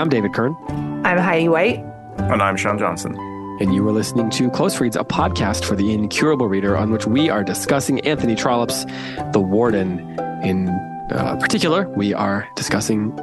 I'm 0.00 0.08
David 0.08 0.32
Kern. 0.32 0.56
I'm 1.04 1.18
Heidi 1.18 1.46
White. 1.46 1.80
And 2.16 2.40
I'm 2.40 2.56
Sean 2.56 2.78
Johnson. 2.78 3.14
And 3.60 3.74
you 3.74 3.86
are 3.86 3.92
listening 3.92 4.30
to 4.30 4.48
Close 4.48 4.80
Reads, 4.80 4.96
a 4.96 5.04
podcast 5.04 5.62
for 5.62 5.76
the 5.76 5.92
incurable 5.92 6.48
reader, 6.48 6.74
on 6.74 6.90
which 6.90 7.06
we 7.06 7.28
are 7.28 7.44
discussing 7.44 8.00
Anthony 8.00 8.34
Trollope's 8.34 8.86
The 9.34 9.40
Warden. 9.40 9.98
In 10.42 10.70
uh, 11.12 11.36
particular, 11.38 11.86
we 11.90 12.14
are 12.14 12.48
discussing 12.56 13.14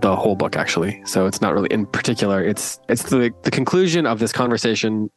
the 0.00 0.16
whole 0.16 0.34
book, 0.34 0.56
actually. 0.56 1.00
So 1.06 1.26
it's 1.26 1.40
not 1.40 1.54
really 1.54 1.68
in 1.70 1.86
particular. 1.86 2.42
It's 2.42 2.80
it's 2.88 3.04
the 3.04 3.32
the 3.44 3.52
conclusion 3.52 4.06
of 4.06 4.18
this 4.18 4.32
conversation 4.32 5.08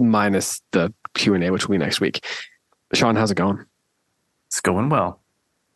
minus 0.00 0.60
the 0.72 0.92
Q 1.14 1.34
and 1.34 1.44
A, 1.44 1.52
which 1.52 1.68
will 1.68 1.74
be 1.74 1.78
next 1.78 2.00
week. 2.00 2.26
Sean, 2.92 3.14
how's 3.14 3.30
it 3.30 3.36
going? 3.36 3.64
It's 4.48 4.60
going 4.60 4.88
well, 4.88 5.20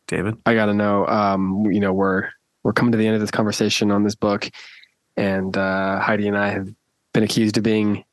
David. 0.07 0.35
I 0.45 0.53
got 0.53 0.65
to 0.65 0.73
know. 0.73 1.07
Um, 1.07 1.71
you 1.71 1.79
know, 1.79 1.93
we're 1.93 2.27
we're 2.63 2.73
coming 2.73 2.91
to 2.91 2.97
the 2.97 3.05
end 3.05 3.15
of 3.15 3.21
this 3.21 3.31
conversation 3.31 3.91
on 3.91 4.03
this 4.03 4.15
book, 4.15 4.49
and 5.17 5.55
uh, 5.57 5.99
Heidi 5.99 6.27
and 6.27 6.37
I 6.37 6.49
have 6.49 6.69
been 7.13 7.23
accused 7.23 7.57
of 7.57 7.63
being, 7.63 8.03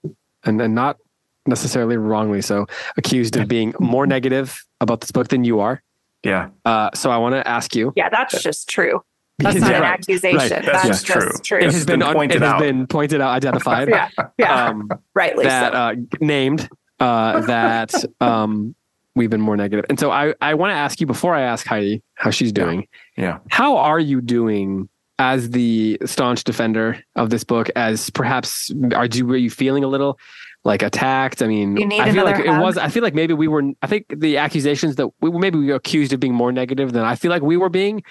and, 0.44 0.60
and 0.60 0.74
not 0.74 0.98
necessarily 1.46 1.96
wrongly 1.96 2.42
so, 2.42 2.66
accused 2.96 3.36
of 3.36 3.48
being 3.48 3.74
more 3.80 4.06
negative 4.06 4.62
about 4.80 5.00
this 5.00 5.10
book 5.10 5.28
than 5.28 5.44
you 5.44 5.60
are. 5.60 5.82
Yeah. 6.22 6.50
Uh, 6.64 6.90
so 6.94 7.10
I 7.10 7.16
want 7.16 7.34
to 7.34 7.46
ask 7.48 7.74
you. 7.74 7.92
Yeah, 7.96 8.08
that's 8.10 8.42
just 8.42 8.68
true. 8.68 9.02
That's 9.40 9.58
not 9.58 9.72
an 9.74 9.80
Right, 9.80 9.92
accusation. 9.92 10.36
right. 10.36 10.50
That's 10.50 10.66
That's, 10.66 10.86
just 10.86 11.06
just 11.06 11.18
true. 11.18 11.30
true. 11.42 11.58
It 11.60 11.64
has 11.64 11.74
has 11.76 11.86
been 11.86 12.00
been, 12.00 12.12
pointed 12.12 12.36
it 12.36 12.42
has 12.42 12.52
out. 12.52 12.60
been 12.60 12.86
pointed 12.86 13.22
out, 13.22 13.30
identified. 13.30 13.88
yeah, 13.88 14.10
yeah, 14.36 14.66
Um, 14.66 14.90
rightly 15.14 15.44
that 15.46 15.72
so. 15.72 15.78
uh, 15.78 15.94
named 16.20 16.68
uh, 16.98 17.40
that 17.46 17.94
um, 18.20 18.74
we've 19.14 19.30
been 19.30 19.40
more 19.40 19.56
negative. 19.56 19.84
And 19.88 19.98
so 19.98 20.10
I, 20.10 20.34
I 20.40 20.54
want 20.54 20.70
to 20.70 20.74
ask 20.76 21.00
you 21.00 21.06
before 21.06 21.34
I 21.34 21.42
ask 21.42 21.66
Heidi 21.66 22.02
how 22.14 22.30
she's 22.30 22.52
doing. 22.52 22.86
Yeah. 23.16 23.38
How 23.50 23.76
are 23.76 24.00
you 24.00 24.20
doing 24.20 24.88
as 25.18 25.50
the 25.50 25.98
staunch 26.04 26.44
defender 26.44 27.02
of 27.16 27.30
this 27.30 27.44
book? 27.44 27.68
As 27.76 28.10
perhaps 28.10 28.70
are 28.94 29.06
you 29.06 29.26
were 29.26 29.36
you 29.36 29.50
feeling 29.50 29.84
a 29.84 29.88
little 29.88 30.18
like 30.64 30.82
attacked? 30.82 31.42
I 31.42 31.46
mean, 31.46 31.76
You 31.76 31.86
need 31.86 32.00
I 32.00 32.12
feel 32.12 32.24
like 32.24 32.38
another 32.38 32.58
it 32.58 32.62
was. 32.62 32.78
I 32.78 32.88
feel 32.88 33.02
like 33.02 33.14
maybe 33.14 33.34
we 33.34 33.48
were. 33.48 33.62
I 33.82 33.86
think 33.86 34.06
the 34.16 34.36
accusations 34.38 34.96
that 34.96 35.08
we 35.20 35.30
maybe 35.30 35.58
we 35.58 35.66
were 35.66 35.74
accused 35.74 36.12
of 36.12 36.20
being 36.20 36.34
more 36.34 36.52
negative 36.52 36.92
than 36.92 37.04
I 37.04 37.16
feel 37.16 37.30
like 37.30 37.42
we 37.42 37.56
were 37.56 37.68
being. 37.70 38.02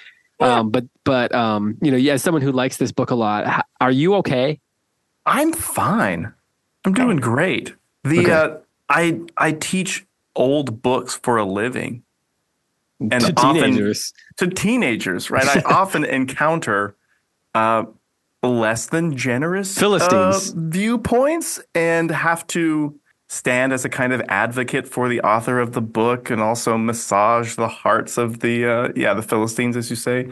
Um, 0.42 0.70
but 0.70 0.86
but 1.04 1.36
um, 1.36 1.78
you 1.82 1.92
know, 1.92 1.98
yeah, 1.98 2.14
as 2.14 2.24
someone 2.24 2.42
who 2.42 2.52
likes 2.54 2.78
this 2.78 2.92
book 2.94 3.12
a 3.12 3.16
lot, 3.16 3.66
are 3.82 3.92
you 3.92 4.16
okay? 4.16 4.60
I'm 5.26 5.52
fine. 5.54 6.32
I'm 6.86 6.94
doing 6.94 7.18
great. 7.18 7.76
The 8.06 8.20
Okay. 8.20 8.32
uh, 8.32 8.58
I 8.88 9.20
I 9.38 9.52
teach 9.52 10.06
old 10.40 10.82
books 10.82 11.20
for 11.22 11.38
a 11.38 11.46
living. 11.46 12.02
And 13.00 13.22
to 13.24 13.34
often- 13.38 13.62
teenagers. 13.62 14.14
To 14.38 14.48
teenagers, 14.48 15.30
right? 15.30 15.46
I 15.48 15.62
often 15.66 16.04
encounter 16.04 16.96
uh, 17.54 17.84
less 18.42 18.88
than 18.88 19.16
generous 19.16 19.78
Philistines. 19.78 20.52
uh, 20.52 20.54
viewpoints 20.56 21.62
and 21.76 22.10
have 22.10 22.48
to 22.48 23.00
stand 23.28 23.72
as 23.74 23.86
a 23.86 23.90
kind 23.90 24.12
of 24.12 24.22
advocate 24.28 24.88
for 24.88 25.08
the 25.08 25.22
author 25.22 25.60
of 25.60 25.74
the 25.74 25.82
book 25.82 26.30
and 26.32 26.42
also 26.42 26.78
massage 26.78 27.56
the 27.56 27.68
hearts 27.68 28.18
of 28.18 28.40
the 28.40 28.66
uh, 28.66 28.90
yeah 28.96 29.14
the 29.14 29.22
Philistines, 29.22 29.78
as 29.78 29.90
you 29.90 29.96
say. 29.96 30.30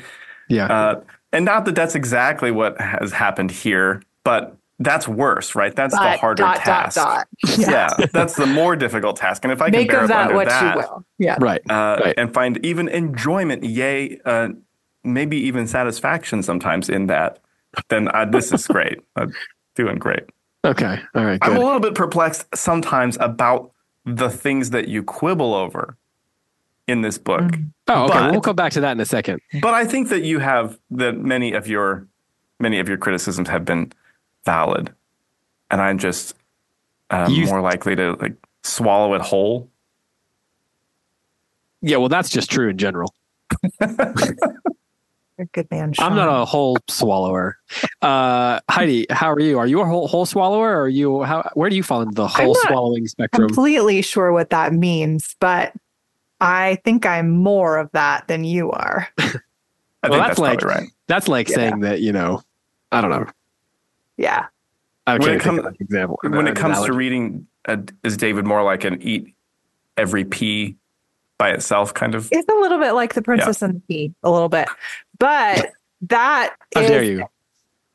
Yeah. 0.50 0.66
Uh, 0.66 1.02
and 1.32 1.46
not 1.46 1.66
that 1.66 1.76
that's 1.76 1.96
exactly 1.96 2.52
what 2.52 2.80
has 2.82 3.12
happened 3.12 3.52
here, 3.52 4.02
but 4.24 4.56
that's 4.80 5.08
worse, 5.08 5.56
right? 5.56 5.76
That's 5.76 5.94
the 5.96 6.18
harder 6.18 6.44
dot, 6.44 6.58
task. 6.58 6.96
dot, 6.96 7.28
dot. 7.46 7.58
Yeah, 7.58 7.90
that's 8.14 8.36
the 8.36 8.46
more 8.46 8.76
difficult 8.76 9.18
task. 9.18 9.44
And 9.44 9.52
if 9.52 9.62
I 9.62 9.70
can 9.72 9.80
Make 9.80 9.90
bear 9.90 10.04
of 10.04 10.04
up 10.06 10.10
that 10.10 10.22
under 10.26 10.36
what 10.36 10.48
that, 10.50 10.76
you 10.76 10.82
will. 10.82 11.06
Yeah. 11.18 11.38
right. 11.40 11.62
uh, 11.70 12.00
Right. 12.04 12.14
and 12.18 12.34
find 12.34 12.64
even 12.64 12.88
enjoyment, 12.88 13.64
yay, 13.64 14.20
uh, 14.26 14.50
maybe 15.04 15.38
even 15.38 15.68
satisfaction 15.68 16.44
sometimes 16.44 16.90
in 16.90 17.08
that, 17.08 17.40
then 17.90 18.08
uh, 18.14 18.26
this 18.26 18.52
is 18.52 18.68
great. 18.68 19.00
I'm 19.16 19.34
doing 19.76 19.98
great. 19.98 20.24
Okay. 20.64 21.00
All 21.16 21.26
right. 21.26 21.40
I'm 21.42 21.56
a 21.56 21.60
little 21.60 21.80
bit 21.80 21.96
perplexed 21.96 22.46
sometimes 22.56 23.18
about 23.20 23.72
the 24.06 24.30
things 24.30 24.70
that 24.72 24.88
you 24.88 25.02
quibble 25.04 25.54
over 25.54 25.98
in 26.88 27.02
this 27.02 27.18
book. 27.18 27.52
Oh, 27.88 28.06
okay. 28.06 28.14
But- 28.14 28.32
we'll 28.32 28.42
come 28.42 28.56
back 28.56 28.74
to 28.74 28.82
that 28.82 28.92
in 28.92 29.00
a 29.00 29.06
second. 29.06 29.42
But 29.62 29.74
I 29.74 29.86
think 29.86 30.10
that 30.10 30.24
you 30.24 30.40
have 30.40 30.78
that 30.92 31.18
many 31.18 31.54
of 31.54 31.68
your 31.68 32.06
many 32.60 32.80
of 32.80 32.88
your 32.90 32.98
criticisms 32.98 33.50
have 33.50 33.66
been 33.66 33.92
valid, 34.48 34.92
and 35.70 35.80
I'm 35.82 36.00
just 36.00 36.34
uh, 37.12 37.28
You- 37.30 37.46
more 37.46 37.62
likely 37.62 37.96
to 37.96 38.14
like 38.14 38.34
swallow 38.64 39.14
it 39.14 39.22
whole. 39.22 39.70
Yeah. 41.82 41.98
Well, 41.98 42.10
that's 42.10 42.30
just 42.30 42.50
true 42.50 42.70
in 42.70 42.78
general. 42.78 43.14
You're 43.80 45.44
a 45.44 45.46
good 45.52 45.70
man. 45.70 45.94
Sean. 45.94 46.12
I'm 46.12 46.16
not 46.18 46.30
a 46.42 46.46
whole 46.46 46.78
swallower. 46.90 47.58
Uh, 48.02 48.60
Heidi, 48.72 49.06
how 49.12 49.32
are 49.32 49.40
you? 49.40 49.60
Are 49.60 49.68
you 49.68 49.82
a 49.82 49.86
whole 49.86 50.08
whole 50.08 50.26
swallower? 50.26 50.72
Or 50.78 50.82
are 50.84 50.90
you 50.90 51.22
how? 51.24 51.48
Where 51.54 51.70
do 51.70 51.76
you 51.76 51.84
fall 51.84 52.02
into 52.02 52.16
the 52.16 52.28
whole 52.28 52.54
not 52.56 52.68
swallowing 52.68 53.08
spectrum? 53.08 53.48
completely 53.48 54.02
sure 54.02 54.32
what 54.32 54.50
that 54.50 54.74
means, 54.74 55.36
but 55.40 55.74
I 56.42 56.80
think 56.84 57.06
I'm 57.06 57.30
more 57.30 57.78
of 57.78 57.92
that 57.92 58.28
than 58.28 58.44
you 58.46 58.72
are. 58.72 59.08
I 59.20 59.24
Well, 59.24 59.32
think 59.32 60.12
that's 60.12 60.28
that's, 60.28 60.40
like- 60.40 60.62
right. 60.64 60.90
That's 61.08 61.28
like 61.28 61.50
Yeah. 61.50 61.56
saying 61.56 61.80
that 61.82 62.02
you 62.02 62.12
know. 62.14 62.42
I 62.92 63.02
don't 63.02 63.12
know. 63.12 63.28
Yeah. 64.18 64.48
I 65.06 65.14
When 65.18 65.22
it 65.22 65.26
think 65.32 65.42
come- 65.44 65.60
of 65.60 65.76
example. 65.80 66.20
When 66.22 66.34
an 66.36 66.48
it 66.48 66.56
comes 66.56 66.84
to 66.86 66.94
reading, 66.94 67.48
uh, 67.68 67.78
is 68.04 68.18
David 68.18 68.46
more 68.46 68.64
like 68.64 68.84
an 68.84 69.02
eat 69.02 69.34
every 69.96 70.26
pea 70.26 70.76
by 71.38 71.52
itself 71.52 71.94
kind 71.94 72.14
of? 72.16 72.28
It's 72.32 72.48
a 72.50 72.56
little 72.56 72.80
bit 72.80 72.92
like 72.94 73.14
the 73.14 73.22
Princess 73.22 73.62
and 73.62 73.76
the 73.76 73.80
Pea, 73.88 74.14
a 74.24 74.32
little 74.32 74.50
bit. 74.50 74.68
But 75.18 75.72
that 76.02 76.56
how 76.76 76.82
is- 76.82 76.90
dare 76.90 77.04
you? 77.04 77.26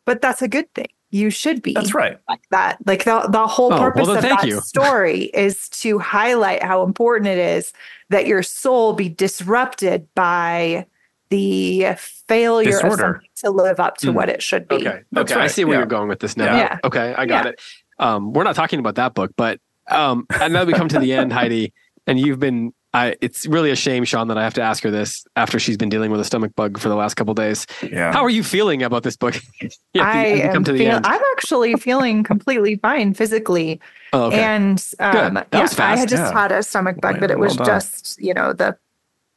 but 0.06 0.22
that's 0.22 0.42
a 0.42 0.48
good 0.48 0.72
thing. 0.74 0.86
You 1.14 1.28
should 1.28 1.60
be 1.60 1.74
That's 1.74 1.92
right. 1.92 2.16
like 2.26 2.40
that. 2.52 2.78
Like 2.86 3.04
the 3.04 3.26
the 3.28 3.46
whole 3.46 3.66
Oh, 3.66 3.76
well, 3.76 3.78
purpose 3.90 4.06
then 4.06 4.16
of 4.16 4.22
thank 4.22 4.40
that 4.40 4.48
you. 4.48 4.60
story 4.62 5.24
is 5.34 5.68
to 5.70 5.98
highlight 5.98 6.62
how 6.62 6.82
important 6.84 7.28
it 7.28 7.36
is 7.36 7.74
that 8.08 8.26
your 8.26 8.42
soul 8.42 8.94
be 8.94 9.10
disrupted 9.10 10.08
by 10.14 10.86
the 11.32 11.96
failure 12.28 12.76
of 12.76 12.82
Disorder. 12.82 12.96
something 12.96 13.28
to 13.36 13.50
live 13.50 13.80
up 13.80 13.96
to 13.98 14.08
Mm. 14.08 14.14
what 14.14 14.28
it 14.28 14.42
should 14.42 14.68
be. 14.68 14.76
Okay. 14.76 15.00
That's 15.12 15.32
okay. 15.32 15.40
I 15.40 15.46
see 15.46 15.64
where 15.64 15.74
Yeah. 15.74 15.78
you're 15.80 15.86
going 15.86 16.08
with 16.08 16.20
this 16.20 16.36
now. 16.36 16.44
Yeah. 16.44 16.56
Yeah. 16.58 16.78
Okay. 16.84 17.14
I 17.16 17.26
got 17.26 17.44
Yeah. 17.46 17.50
it. 17.52 17.60
Um, 17.98 18.32
we're 18.32 18.44
not 18.44 18.54
talking 18.54 18.78
about 18.78 18.96
that 18.96 19.14
book, 19.14 19.30
but 19.36 19.58
um, 19.90 20.26
and 20.40 20.52
now 20.52 20.64
we 20.64 20.72
come 20.74 20.88
to 20.88 20.98
the 21.00 21.12
end, 21.12 21.32
Heidi, 21.38 21.72
and 22.06 22.18
you've 22.20 22.38
been. 22.38 22.72
I, 22.94 23.16
it's 23.22 23.46
really 23.46 23.70
a 23.70 23.74
shame, 23.76 24.04
Sean, 24.04 24.28
that 24.28 24.36
I 24.36 24.44
have 24.44 24.52
to 24.54 24.62
ask 24.62 24.82
her 24.82 24.90
this 24.90 25.24
after 25.34 25.58
she's 25.58 25.78
been 25.78 25.88
dealing 25.88 26.10
with 26.10 26.20
a 26.20 26.24
stomach 26.24 26.52
bug 26.54 26.78
for 26.78 26.90
the 26.90 26.94
last 26.94 27.14
couple 27.14 27.32
days. 27.32 27.66
Yeah. 27.82 28.12
How 28.12 28.22
are 28.22 28.28
you 28.28 28.44
feeling 28.44 28.82
about 28.82 29.02
this 29.02 29.16
book? 29.16 29.34
Yeah, 29.94 30.04
I 30.04 30.24
am 30.54 30.62
to 30.64 30.72
the 30.72 30.78
feel- 30.78 31.00
I'm 31.02 31.20
actually 31.36 31.74
feeling 31.76 32.22
completely 32.22 32.76
fine 32.76 33.14
physically. 33.14 33.80
Oh, 34.12 34.24
okay. 34.26 34.42
And 34.42 34.84
um, 35.00 35.36
yeah, 35.54 35.68
I 35.78 35.96
had 35.96 36.08
just 36.10 36.22
Yeah. 36.22 36.38
had 36.38 36.52
a 36.52 36.62
stomach 36.62 37.00
bug, 37.00 37.12
Well- 37.14 37.20
but 37.20 37.30
it 37.30 37.38
was 37.38 37.56
well 37.56 37.64
just, 37.66 38.20
you 38.20 38.34
know, 38.34 38.52
the 38.52 38.76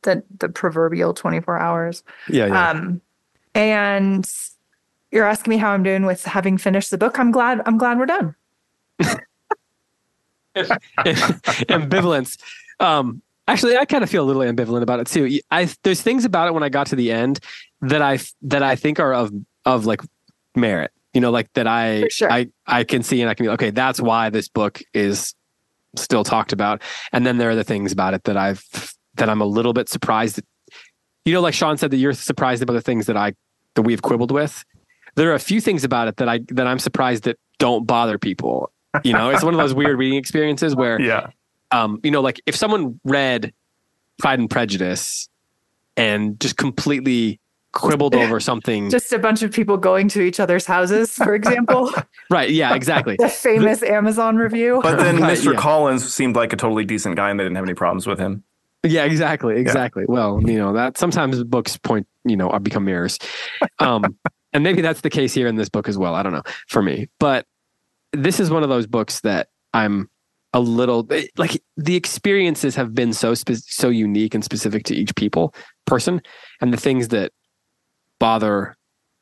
the 0.06 0.24
the 0.40 0.50
proverbial 0.50 1.14
24 1.14 1.60
hours. 1.60 2.04
yeah, 2.30 2.46
yeah. 2.48 2.70
Um, 2.70 3.02
and 3.54 4.30
you're 5.12 5.26
asking 5.26 5.52
me 5.52 5.58
how 5.58 5.72
I'm 5.72 5.84
doing 5.84 6.06
with 6.06 6.24
having 6.26 6.58
finished 6.58 6.92
the 6.92 6.98
book. 6.98 7.20
I'm 7.20 7.32
glad. 7.32 7.62
I'm 7.66 7.78
glad 7.78 7.98
we're 7.98 8.06
done. 8.06 8.36
ambivalence. 10.56 12.38
Um, 12.80 13.22
actually, 13.48 13.78
I 13.78 13.86
kind 13.86 14.04
of 14.04 14.10
feel 14.10 14.24
a 14.24 14.28
little 14.28 14.42
ambivalent 14.42 14.82
about 14.82 15.00
it 15.00 15.08
too. 15.08 15.40
I 15.52 15.70
there's 15.84 16.02
things 16.02 16.26
about 16.26 16.48
it 16.48 16.54
when 16.54 16.64
I 16.64 16.70
got 16.70 16.88
to 16.88 16.96
the 16.96 17.12
end 17.12 17.40
that 17.82 18.02
I 18.02 18.20
that 18.44 18.64
I 18.64 18.76
think 18.76 19.00
are 19.00 19.14
of 19.14 19.32
of 19.66 19.86
like 19.86 20.02
merit. 20.56 20.92
You 21.14 21.22
know, 21.22 21.32
like 21.32 21.52
that 21.54 21.68
I 21.68 22.10
sure. 22.10 22.32
I 22.32 22.48
I 22.68 22.84
can 22.84 23.04
see 23.04 23.22
and 23.22 23.30
I 23.30 23.34
can 23.34 23.46
be 23.46 23.50
okay. 23.52 23.70
That's 23.70 24.02
why 24.02 24.30
this 24.30 24.50
book 24.50 24.82
is 24.94 25.34
still 25.98 26.24
talked 26.24 26.52
about. 26.52 26.82
And 27.14 27.26
then 27.26 27.38
there 27.38 27.50
are 27.50 27.56
the 27.56 27.64
things 27.64 27.92
about 27.92 28.14
it 28.14 28.26
that 28.26 28.38
I've 28.38 28.95
that 29.18 29.30
I'm 29.30 29.42
a 29.42 29.46
little 29.46 29.74
bit 29.74 29.90
surprised. 29.90 30.38
That, 30.38 30.46
you 31.26 31.34
know, 31.34 31.42
like 31.42 31.54
Sean 31.54 31.78
said 31.78 31.92
that 31.92 31.98
you're 31.98 32.14
surprised 32.14 32.62
about 32.64 32.74
the 32.74 32.82
things 32.82 33.06
that 33.08 33.18
I 33.18 33.34
that 33.76 33.82
we've 33.84 34.02
quibbled 34.02 34.32
with. 34.32 34.64
There 35.16 35.32
are 35.32 35.36
a 35.36 35.40
few 35.40 35.62
things 35.62 35.84
about 35.84 36.08
it 36.08 36.18
that 36.18 36.28
I 36.30 36.40
that 36.50 36.68
I'm 36.68 36.80
surprised 36.80 37.24
that 37.24 37.38
don't 37.60 37.86
bother 37.88 38.18
people. 38.18 38.72
You 39.04 39.14
know, 39.14 39.30
it's 39.30 39.44
one 39.44 39.54
of 39.54 39.60
those 39.60 39.74
weird 39.74 39.98
reading 39.98 40.18
experiences 40.18 40.76
where 40.76 41.00
Yeah. 41.02 41.28
um, 41.72 42.00
you 42.04 42.12
know, 42.12 42.22
like 42.22 42.40
if 42.46 42.56
someone 42.56 43.00
read 43.04 43.54
Pride 44.20 44.40
and 44.40 44.50
Prejudice 44.50 45.28
and 45.98 46.40
just 46.40 46.56
completely 46.58 47.40
quibbled 47.74 48.16
over 48.16 48.40
something, 48.40 48.90
Just 48.90 49.12
a 49.12 49.20
bunch 49.20 49.44
of 49.44 49.52
people 49.52 49.76
going 49.76 50.08
to 50.10 50.22
each 50.22 50.40
other's 50.40 50.66
houses, 50.66 51.12
for 51.14 51.36
example. 51.36 51.92
right? 52.30 52.50
Yeah, 52.50 52.74
exactly. 52.74 53.18
the 53.20 53.28
famous 53.28 53.84
Amazon 53.84 54.38
review. 54.38 54.80
But 54.82 54.98
then 54.98 55.18
Mr. 55.20 55.54
yeah. 55.54 55.60
Collins 55.60 56.14
seemed 56.14 56.38
like 56.38 56.54
a 56.54 56.56
totally 56.56 56.86
decent 56.86 57.18
guy 57.18 57.30
and 57.30 57.38
they 57.40 57.44
didn't 57.44 57.58
have 57.58 57.66
any 57.66 57.74
problems 57.74 58.08
with 58.08 58.18
him. 58.20 58.44
Yeah, 58.86 59.06
exactly, 59.06 59.58
exactly. 59.58 60.06
Well, 60.08 60.42
you 60.42 60.58
know 60.58 60.74
that 60.74 60.98
sometimes 60.98 61.44
books 61.44 61.78
point, 61.78 62.08
you 62.24 62.36
know, 62.36 62.50
are 62.50 62.60
become 62.60 62.86
mirrors, 62.86 63.20
um, 63.80 64.18
and 64.54 64.64
maybe 64.64 64.82
that's 64.82 65.02
the 65.02 65.10
case 65.10 65.34
here 65.34 65.48
in 65.48 65.56
this 65.56 65.70
book 65.70 65.88
as 65.88 65.98
well. 65.98 66.16
I 66.16 66.24
don't 66.24 66.34
know 66.34 66.44
for 66.68 66.82
me, 66.82 67.10
but 67.20 67.46
this 68.14 68.40
is 68.40 68.50
one 68.50 68.64
of 68.64 68.70
those 68.70 68.88
books 68.88 69.22
that 69.22 69.50
I'm 69.74 70.10
a 70.54 70.60
little 70.60 71.08
like 71.38 71.62
the 71.76 71.96
experiences 71.96 72.76
have 72.76 72.94
been 72.94 73.12
so 73.12 73.34
spe- 73.34 73.56
so 73.56 73.90
unique 73.90 74.34
and 74.34 74.44
specific 74.44 74.86
to 74.86 74.96
each 74.96 75.16
people 75.16 75.54
person, 75.86 76.22
and 76.62 76.72
the 76.72 76.78
things 76.78 77.10
that 77.10 77.32
bother 78.20 78.76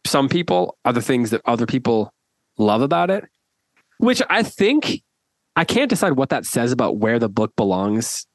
some 0.06 0.30
people 0.30 0.78
are 0.86 0.94
the 0.94 1.02
things 1.02 1.32
that 1.32 1.42
other 1.46 1.66
people 1.66 2.14
love 2.58 2.82
about 2.82 3.10
it, 3.10 3.26
which 3.98 4.22
I 4.30 4.44
think 4.44 5.02
I 5.56 5.66
can't 5.66 5.90
decide 5.90 6.14
what 6.14 6.30
that 6.30 6.46
says 6.46 6.72
about 6.72 6.98
where 6.98 7.20
the 7.20 7.30
book 7.30 7.56
belongs 7.56 8.28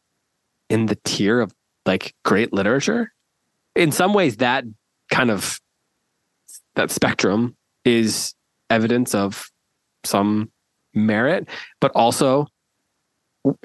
in 0.69 0.87
the 0.87 0.99
tier 1.05 1.41
of 1.41 1.53
like 1.87 2.15
great 2.25 2.53
literature. 2.53 3.12
In 3.75 3.93
some 3.93 4.15
ways, 4.15 4.38
that 4.38 4.65
kind 5.11 5.31
of 5.31 5.61
that 6.75 6.91
spectrum 6.91 7.56
is 7.85 8.35
evidence 8.70 9.15
of 9.15 9.50
some 10.05 10.50
merit, 10.94 11.49
but 11.81 11.93
also 11.94 12.47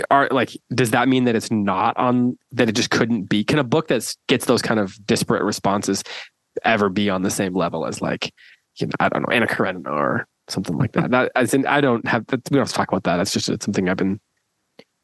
are 0.10 0.28
like 0.32 0.52
does 0.74 0.92
that 0.92 1.08
mean 1.08 1.26
that 1.26 1.36
it's 1.36 1.52
not 1.52 1.98
on 1.98 2.38
that 2.52 2.70
it 2.70 2.74
just 2.74 2.90
couldn't 2.90 3.24
be 3.24 3.44
can 3.44 3.60
a 3.60 3.64
book 3.64 3.88
that 3.88 4.16
gets 4.28 4.46
those 4.46 4.62
kind 4.62 4.80
of 4.80 4.96
disparate 5.06 5.44
responses 5.44 6.04
ever 6.64 6.90
be 6.90 7.10
on 7.10 7.24
the 7.24 7.32
same 7.32 7.54
level 7.54 7.86
as 7.86 8.02
like 8.02 8.32
you 8.76 8.88
know 8.88 8.94
i 9.00 9.10
don't 9.10 9.24
know 9.24 9.34
anna 9.34 9.48
karenina 9.48 9.90
or 9.90 10.28
something 10.48 10.78
like 10.78 10.94
that 10.94 11.12
that 11.12 11.32
as 11.36 11.54
in 11.54 11.66
i 11.66 11.82
don't 11.82 12.08
have 12.08 12.24
we 12.30 12.38
don't 12.38 12.60
have 12.60 12.68
to 12.68 12.74
talk 12.74 12.90
about 12.90 13.04
that 13.04 13.20
it's 13.20 13.34
just 13.34 13.50
it's 13.50 13.66
something 13.66 13.90
i've 13.90 13.98
been 13.98 14.20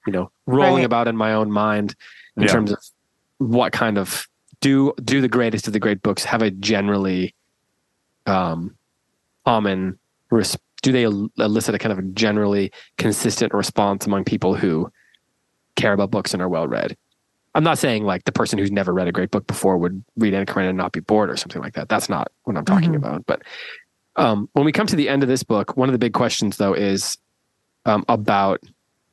you 0.10 0.14
know 0.14 0.32
rolling 0.48 0.78
right. 0.78 0.86
about 0.86 1.08
in 1.08 1.16
my 1.16 1.34
own 1.34 1.52
mind 1.52 1.96
in 2.36 2.44
yeah. 2.44 2.50
terms 2.50 2.72
of 2.72 2.80
what 3.38 3.72
kind 3.72 4.00
of 4.00 4.28
do 4.60 4.92
do 5.04 5.22
the 5.22 5.28
greatest 5.28 5.68
of 5.68 5.74
the 5.74 5.80
great 5.80 6.02
books 6.02 6.24
have 6.24 6.42
a 6.42 6.50
generally 6.50 7.36
um 8.26 8.76
common 9.46 10.00
res- 10.32 10.58
do 10.82 10.92
they 10.92 11.04
elicit 11.04 11.76
a 11.76 11.78
kind 11.78 11.92
of 11.92 12.00
a 12.00 12.08
generally 12.14 12.72
consistent 12.98 13.54
response 13.54 14.08
among 14.08 14.24
people 14.24 14.56
who 14.56 14.92
care 15.76 15.94
about 15.94 16.10
books 16.10 16.34
and 16.34 16.42
are 16.42 16.50
well 16.50 16.68
read? 16.68 16.98
I'm 17.56 17.64
not 17.64 17.78
saying 17.78 18.04
like 18.04 18.24
the 18.24 18.32
person 18.32 18.58
who's 18.58 18.72
never 18.72 18.94
read 18.94 19.08
a 19.08 19.12
great 19.12 19.32
book 19.32 19.46
before 19.46 19.78
would 19.78 20.04
read 20.18 20.34
Anna 20.34 20.46
Karenina 20.46 20.70
and 20.70 20.78
not 20.78 20.92
be 20.92 21.02
bored 21.02 21.30
or 21.30 21.38
something 21.38 21.62
like 21.62 21.74
that. 21.74 21.90
That's 21.90 22.10
not 22.10 22.32
what 22.44 22.58
I'm 22.58 22.66
talking 22.66 22.94
mm-hmm. 22.94 23.04
about. 23.04 23.26
But 23.26 23.42
um, 24.16 24.50
when 24.54 24.66
we 24.66 24.72
come 24.72 24.88
to 24.88 24.96
the 24.96 25.10
end 25.10 25.24
of 25.24 25.30
this 25.30 25.44
book, 25.44 25.76
one 25.76 25.90
of 25.90 25.94
the 25.94 26.00
big 26.00 26.14
questions 26.14 26.58
though 26.58 26.74
is 26.74 27.18
um, 27.86 28.06
about 28.08 28.62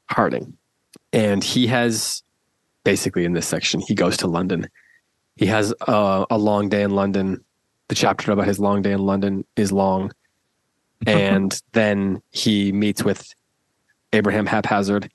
Harding, 0.09 0.57
and 1.17 1.43
he 1.43 1.67
has 1.67 2.23
basically 2.85 3.25
in 3.25 3.33
this 3.33 3.49
section 3.49 3.81
he 3.81 3.95
goes 3.95 4.19
to 4.19 4.27
London. 4.27 4.69
He 5.37 5.47
has 5.47 5.73
a, 5.89 6.27
a 6.31 6.39
long 6.39 6.69
day 6.69 6.83
in 6.83 6.91
London. 6.91 7.43
The 7.89 7.95
chapter 7.95 8.33
about 8.33 8.47
his 8.47 8.61
long 8.61 8.83
day 8.83 8.93
in 8.93 9.01
London 9.01 9.45
is 9.57 9.73
long 9.73 10.13
and 11.07 11.61
then 11.73 12.23
he 12.31 12.71
meets 12.71 13.03
with 13.03 13.35
Abraham 14.13 14.47
Haphazard, 14.47 15.11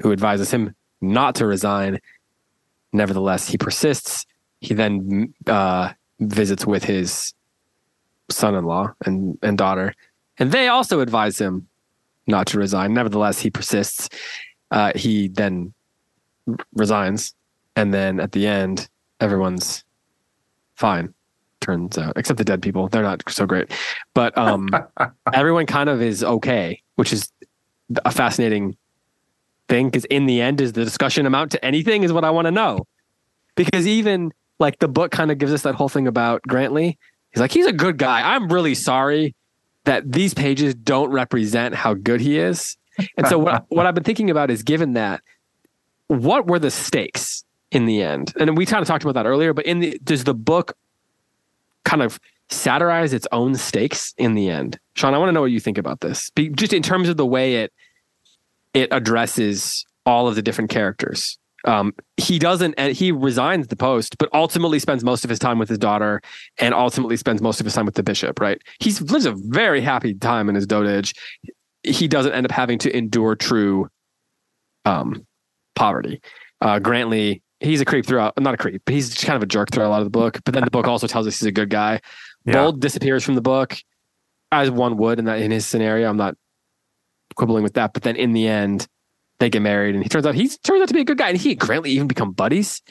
who 0.00 0.12
advises 0.12 0.50
him 0.50 0.74
not 1.00 1.34
to 1.36 1.46
resign. 1.46 2.00
Nevertheless, 2.92 3.48
he 3.48 3.58
persists. 3.58 4.26
He 4.60 4.74
then 4.74 5.34
uh, 5.46 5.92
visits 6.20 6.66
with 6.66 6.84
his 6.84 7.32
son-in-law 8.30 8.94
and, 9.04 9.38
and 9.42 9.56
daughter, 9.56 9.94
and 10.38 10.52
they 10.52 10.68
also 10.68 11.00
advise 11.00 11.38
him 11.38 11.68
not 12.26 12.46
to 12.48 12.58
resign. 12.58 12.92
Nevertheless, 12.94 13.40
he 13.40 13.50
persists. 13.50 14.08
Uh, 14.70 14.92
he 14.94 15.28
then 15.28 15.72
resigns, 16.74 17.34
and 17.76 17.92
then 17.92 18.20
at 18.20 18.32
the 18.32 18.46
end, 18.46 18.88
everyone's 19.20 19.84
fine 20.74 21.14
turns 21.60 21.98
out, 21.98 22.12
except 22.16 22.38
the 22.38 22.44
dead 22.44 22.62
people. 22.62 22.88
They're 22.88 23.02
not 23.02 23.22
so 23.28 23.46
great. 23.46 23.70
But 24.14 24.36
um, 24.38 24.68
everyone 25.32 25.66
kind 25.66 25.88
of 25.88 26.00
is 26.02 26.22
okay, 26.22 26.82
which 26.96 27.12
is 27.12 27.30
a 28.04 28.10
fascinating 28.10 28.76
thing 29.68 29.88
because 29.88 30.04
in 30.06 30.26
the 30.26 30.40
end, 30.40 30.58
does 30.58 30.72
the 30.72 30.84
discussion 30.84 31.26
amount 31.26 31.52
to 31.52 31.64
anything? 31.64 32.02
Is 32.02 32.12
what 32.12 32.24
I 32.24 32.30
want 32.30 32.46
to 32.46 32.50
know. 32.50 32.86
Because 33.54 33.86
even 33.86 34.32
like 34.58 34.78
the 34.78 34.88
book 34.88 35.10
kind 35.10 35.30
of 35.30 35.38
gives 35.38 35.52
us 35.52 35.62
that 35.62 35.74
whole 35.74 35.88
thing 35.88 36.06
about 36.06 36.42
Grantly. 36.42 36.98
He's 37.32 37.40
like, 37.40 37.52
he's 37.52 37.66
a 37.66 37.72
good 37.72 37.98
guy. 37.98 38.34
I'm 38.34 38.48
really 38.48 38.74
sorry 38.74 39.34
that 39.84 40.10
these 40.10 40.34
pages 40.34 40.74
don't 40.74 41.10
represent 41.10 41.74
how 41.74 41.94
good 41.94 42.20
he 42.20 42.38
is. 42.38 42.76
And 43.16 43.26
so 43.26 43.38
what 43.38 43.64
what 43.68 43.86
I've 43.86 43.94
been 43.94 44.04
thinking 44.04 44.30
about 44.30 44.50
is 44.50 44.62
given 44.62 44.94
that, 44.94 45.22
what 46.08 46.46
were 46.46 46.58
the 46.58 46.70
stakes 46.70 47.44
in 47.70 47.86
the 47.86 48.02
end? 48.02 48.32
And 48.38 48.56
we 48.56 48.66
kind 48.66 48.82
of 48.82 48.88
talked 48.88 49.04
about 49.04 49.14
that 49.14 49.26
earlier, 49.26 49.52
but 49.52 49.66
in 49.66 49.80
the 49.80 49.98
does 50.04 50.24
the 50.24 50.34
book 50.34 50.74
kind 51.84 52.02
of 52.02 52.18
satirize 52.50 53.12
its 53.12 53.26
own 53.30 53.54
stakes 53.54 54.14
in 54.16 54.34
the 54.34 54.48
end. 54.48 54.78
Sean, 54.94 55.14
I 55.14 55.18
want 55.18 55.28
to 55.28 55.32
know 55.32 55.42
what 55.42 55.50
you 55.50 55.60
think 55.60 55.78
about 55.78 56.00
this. 56.00 56.30
Be, 56.30 56.48
just 56.48 56.72
in 56.72 56.82
terms 56.82 57.08
of 57.08 57.16
the 57.16 57.26
way 57.26 57.56
it 57.56 57.72
it 58.74 58.88
addresses 58.92 59.84
all 60.06 60.28
of 60.28 60.34
the 60.34 60.42
different 60.42 60.70
characters. 60.70 61.38
Um, 61.64 61.92
he 62.16 62.38
doesn't, 62.38 62.74
and 62.78 62.94
he 62.94 63.10
resigns 63.10 63.66
the 63.66 63.76
post, 63.76 64.16
but 64.18 64.28
ultimately 64.32 64.78
spends 64.78 65.02
most 65.02 65.24
of 65.24 65.30
his 65.30 65.38
time 65.38 65.58
with 65.58 65.68
his 65.68 65.78
daughter, 65.78 66.22
and 66.58 66.72
ultimately 66.72 67.16
spends 67.16 67.42
most 67.42 67.60
of 67.60 67.64
his 67.64 67.74
time 67.74 67.84
with 67.84 67.96
the 67.96 68.02
bishop. 68.02 68.40
Right? 68.40 68.62
He 68.80 68.92
lives 68.92 69.26
a 69.26 69.32
very 69.32 69.80
happy 69.80 70.14
time 70.14 70.48
in 70.48 70.54
his 70.54 70.66
dotage. 70.66 71.14
He 71.82 72.08
doesn't 72.08 72.32
end 72.32 72.46
up 72.46 72.52
having 72.52 72.78
to 72.80 72.96
endure 72.96 73.36
true 73.36 73.88
um, 74.84 75.26
poverty. 75.74 76.20
Uh, 76.60 76.78
Grantly 76.78 77.42
he's 77.60 77.80
a 77.80 77.84
creep 77.84 78.06
throughout. 78.06 78.38
Not 78.38 78.54
a 78.54 78.56
creep, 78.56 78.82
but 78.84 78.94
he's 78.94 79.14
kind 79.14 79.36
of 79.36 79.42
a 79.42 79.46
jerk 79.46 79.70
throughout 79.70 79.88
a 79.88 79.90
lot 79.90 80.00
of 80.00 80.06
the 80.06 80.10
book. 80.10 80.38
But 80.44 80.54
then 80.54 80.64
the 80.64 80.70
book 80.70 80.86
also 80.86 81.06
tells 81.06 81.26
us 81.26 81.38
he's 81.38 81.46
a 81.46 81.52
good 81.52 81.70
guy. 81.70 82.00
Yeah. 82.44 82.54
Bold 82.54 82.80
disappears 82.80 83.24
from 83.24 83.34
the 83.34 83.40
book, 83.40 83.76
as 84.52 84.70
one 84.70 84.96
would 84.96 85.18
in 85.18 85.26
that 85.26 85.40
in 85.40 85.50
his 85.50 85.66
scenario. 85.66 86.08
I'm 86.08 86.16
not 86.16 86.36
quibbling 87.34 87.62
with 87.62 87.74
that. 87.74 87.92
But 87.92 88.02
then 88.02 88.16
in 88.16 88.32
the 88.32 88.48
end, 88.48 88.86
they 89.40 89.50
get 89.50 89.62
married, 89.62 89.94
and 89.94 90.02
he 90.02 90.08
turns 90.08 90.26
out 90.26 90.34
he 90.34 90.48
turns 90.48 90.82
out 90.82 90.88
to 90.88 90.94
be 90.94 91.00
a 91.00 91.04
good 91.04 91.18
guy, 91.18 91.28
and 91.28 91.38
he 91.38 91.52
and 91.52 91.60
Grantly 91.60 91.90
even 91.90 92.08
become 92.08 92.32
buddies. 92.32 92.82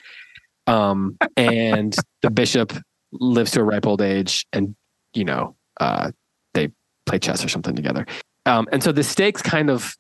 Um, 0.66 1.18
and 1.38 1.96
the 2.22 2.30
bishop 2.30 2.74
lives 3.12 3.52
to 3.52 3.62
a 3.62 3.64
ripe 3.64 3.86
old 3.86 4.02
age, 4.02 4.46
and 4.54 4.76
you 5.14 5.26
know, 5.26 5.56
uh, 5.80 6.12
they 6.54 6.70
play 7.06 7.20
chess 7.20 7.44
or 7.44 7.50
something 7.50 7.76
together. 7.76 8.06
Um, 8.48 8.68
and 8.72 8.82
so 8.82 8.92
the 8.92 9.04
stakes 9.04 9.42
kind 9.42 9.70
of 9.70 9.96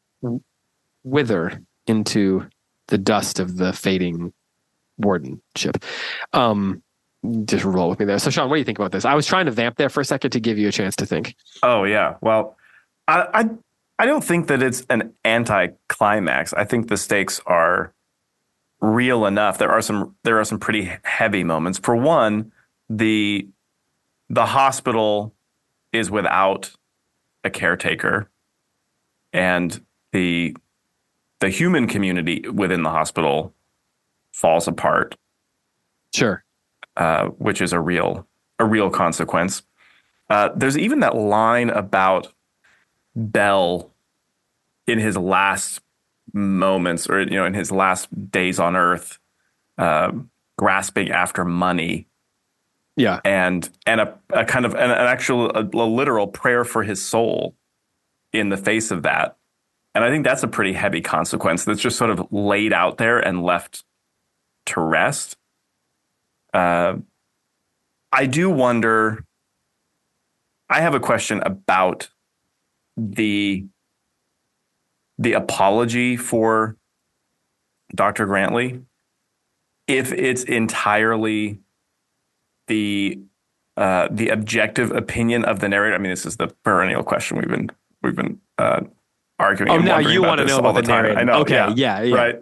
wither 1.04 1.62
into 1.86 2.48
the 2.88 2.98
dust 2.98 3.40
of 3.40 3.58
the 3.58 3.74
fading 3.74 4.34
wardenship. 5.02 5.84
Um, 6.34 6.82
just 7.46 7.66
roll 7.66 7.90
with 7.90 8.00
me 8.00 8.06
there. 8.06 8.20
So, 8.20 8.30
Sean, 8.30 8.50
what 8.50 8.56
do 8.56 8.60
you 8.60 8.66
think 8.66 8.80
about 8.80 8.92
this? 8.92 9.06
I 9.06 9.14
was 9.14 9.26
trying 9.26 9.46
to 9.46 9.52
vamp 9.52 9.78
there 9.78 9.90
for 9.90 10.02
a 10.02 10.06
second 10.06 10.32
to 10.32 10.40
give 10.40 10.58
you 10.58 10.68
a 10.68 10.72
chance 10.72 10.96
to 10.98 11.06
think. 11.06 11.36
Oh 11.64 11.84
yeah, 11.84 12.16
well, 12.22 12.56
I 13.08 13.28
I, 13.34 13.50
I 14.00 14.06
don't 14.06 14.24
think 14.24 14.48
that 14.48 14.62
it's 14.62 14.86
an 14.90 15.14
anti-climax. 15.24 16.54
I 16.54 16.64
think 16.64 16.88
the 16.88 16.98
stakes 16.98 17.42
are 17.46 17.94
real 18.80 19.26
enough. 19.26 19.58
There 19.58 19.72
are 19.72 19.82
some 19.82 20.16
there 20.24 20.40
are 20.40 20.46
some 20.46 20.60
pretty 20.60 20.92
heavy 21.04 21.44
moments. 21.44 21.80
For 21.80 21.96
one, 21.96 22.52
the 22.90 23.48
the 24.30 24.46
hospital 24.46 25.34
is 25.92 26.12
without 26.12 26.72
a 27.44 27.50
caretaker, 27.50 28.30
and 29.38 29.86
the 30.12 30.56
the 31.40 31.50
human 31.50 31.88
community 31.88 32.44
within 32.50 32.82
the 32.82 32.90
hospital 32.90 33.54
falls 34.32 34.68
apart. 34.68 35.16
Sure. 36.14 36.44
Uh, 36.96 37.28
which 37.28 37.62
is 37.62 37.72
a 37.72 37.80
real 37.80 38.28
a 38.58 38.66
real 38.66 38.90
consequence. 38.90 39.62
Uh, 40.30 40.50
there's 40.56 40.78
even 40.78 41.02
that 41.02 41.16
line 41.16 41.70
about 41.70 42.34
Bell 43.16 43.94
in 44.88 44.98
his 44.98 45.16
last 45.16 45.82
moments, 46.34 47.08
or 47.08 47.22
you 47.22 47.38
know, 47.38 47.46
in 47.46 47.54
his 47.54 47.72
last 47.72 48.10
days 48.32 48.60
on 48.60 48.76
Earth, 48.76 49.20
uh, 49.78 50.12
grasping 50.58 51.12
after 51.12 51.46
money. 51.46 52.08
Yeah, 52.96 53.20
and 53.24 53.70
and 53.86 54.02
a, 54.02 54.18
a 54.32 54.44
kind 54.44 54.66
of 54.66 54.74
an, 54.74 54.90
an 54.90 55.08
actual 55.08 55.52
a, 55.52 55.64
a 55.64 55.86
literal 55.86 56.28
prayer 56.28 56.66
for 56.66 56.82
his 56.82 57.04
soul 57.04 57.56
in 58.38 58.50
the 58.50 58.58
face 58.58 58.92
of 58.92 59.04
that. 59.04 59.38
And 59.96 60.04
I 60.04 60.10
think 60.10 60.24
that's 60.24 60.44
a 60.44 60.48
pretty 60.48 60.74
heavy 60.74 61.02
consequence 61.02 61.66
that's 61.66 61.82
just 61.82 61.98
sort 61.98 62.12
of 62.12 62.28
laid 62.32 62.74
out 62.74 62.98
there 62.98 63.20
and 63.20 63.44
left 63.44 63.84
to 64.68 64.82
rest. 64.82 65.38
Uh, 66.54 66.98
I 68.12 68.26
do 68.26 68.50
wonder. 68.50 69.24
I 70.70 70.82
have 70.82 70.94
a 70.94 71.00
question 71.00 71.42
about 71.46 72.10
the 72.96 73.66
the 75.18 75.34
apology 75.34 76.16
for 76.16 76.78
Dr. 77.96 78.26
Grantley. 78.26 78.84
If 79.88 80.12
it's 80.12 80.44
entirely 80.44 81.60
the 82.68 83.20
uh, 83.78 84.08
the 84.10 84.30
objective 84.30 84.92
opinion 84.92 85.46
of 85.46 85.60
the 85.60 85.70
narrator. 85.70 85.96
I 85.96 86.00
mean, 86.00 86.10
this 86.10 86.26
is 86.26 86.38
the 86.38 86.48
perennial 86.64 87.04
question 87.04 87.38
we've 87.38 87.48
been 87.48 87.70
we've 88.08 88.16
been 88.16 88.40
uh, 88.58 88.82
arguing. 89.38 89.72
Oh, 89.72 89.78
now 89.78 90.00
you 90.00 90.24
want 90.24 90.40
to 90.40 90.46
know 90.48 90.58
about 90.58 90.76
the, 90.76 90.82
the 90.82 90.88
narrator? 90.88 91.20
I 91.20 91.24
know. 91.24 91.42
Okay, 91.42 91.54
yeah, 91.54 91.74
yeah, 91.76 92.02
yeah. 92.02 92.16
right. 92.16 92.36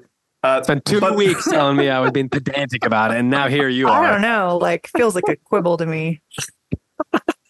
Uh, 0.46 0.62
Spent 0.62 0.86
two 0.86 1.00
but, 1.00 1.16
weeks 1.18 1.50
telling 1.50 1.76
me 1.76 1.90
I 1.90 2.00
was 2.00 2.12
being 2.12 2.30
pedantic 2.30 2.86
about 2.86 3.12
it, 3.12 3.18
and 3.18 3.30
now 3.30 3.50
here 3.50 3.68
you 3.68 3.88
are. 3.88 4.06
I 4.06 4.12
don't 4.12 4.22
know. 4.22 4.58
Like, 4.62 4.88
feels 4.96 5.16
like 5.16 5.28
a 5.28 5.36
quibble 5.36 5.78
to 5.78 5.86
me. 5.86 6.22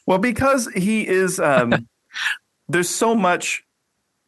well, 0.08 0.18
because 0.18 0.70
he 0.74 1.06
is. 1.06 1.40
Um, 1.40 1.88
there's 2.70 2.90
so 2.90 3.14
much. 3.14 3.64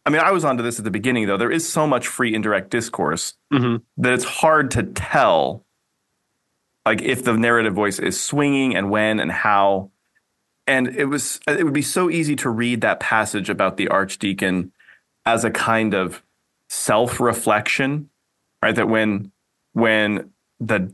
I 0.05 0.09
mean, 0.09 0.21
I 0.21 0.31
was 0.31 0.45
onto 0.45 0.63
this 0.63 0.79
at 0.79 0.85
the 0.85 0.91
beginning, 0.91 1.27
though. 1.27 1.37
There 1.37 1.51
is 1.51 1.67
so 1.67 1.87
much 1.87 2.07
free 2.07 2.33
indirect 2.35 2.69
discourse 2.69 3.35
mm-hmm. 3.53 3.77
that 4.01 4.13
it's 4.13 4.23
hard 4.25 4.71
to 4.71 4.83
tell, 4.83 5.65
like 6.85 7.01
if 7.01 7.23
the 7.23 7.33
narrative 7.37 7.73
voice 7.73 7.99
is 7.99 8.19
swinging 8.19 8.75
and 8.75 8.89
when 8.89 9.19
and 9.19 9.31
how. 9.31 9.91
And 10.67 10.87
it 10.89 11.05
was 11.05 11.39
it 11.47 11.63
would 11.63 11.73
be 11.73 11.81
so 11.81 12.09
easy 12.09 12.35
to 12.37 12.49
read 12.49 12.81
that 12.81 12.99
passage 12.99 13.49
about 13.49 13.77
the 13.77 13.87
archdeacon 13.87 14.71
as 15.25 15.43
a 15.43 15.51
kind 15.51 15.93
of 15.93 16.21
self-reflection, 16.69 18.09
right? 18.61 18.75
That 18.75 18.89
when 18.89 19.31
when 19.73 20.31
the 20.59 20.93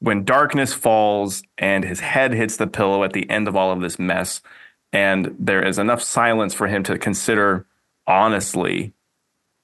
when 0.00 0.24
darkness 0.24 0.74
falls 0.74 1.42
and 1.56 1.84
his 1.84 2.00
head 2.00 2.32
hits 2.32 2.56
the 2.56 2.66
pillow 2.66 3.04
at 3.04 3.12
the 3.12 3.28
end 3.30 3.48
of 3.48 3.56
all 3.56 3.70
of 3.70 3.80
this 3.80 3.98
mess, 3.98 4.42
and 4.92 5.34
there 5.38 5.64
is 5.64 5.78
enough 5.78 6.02
silence 6.02 6.52
for 6.52 6.66
him 6.66 6.82
to 6.82 6.98
consider 6.98 7.66
honestly 8.06 8.92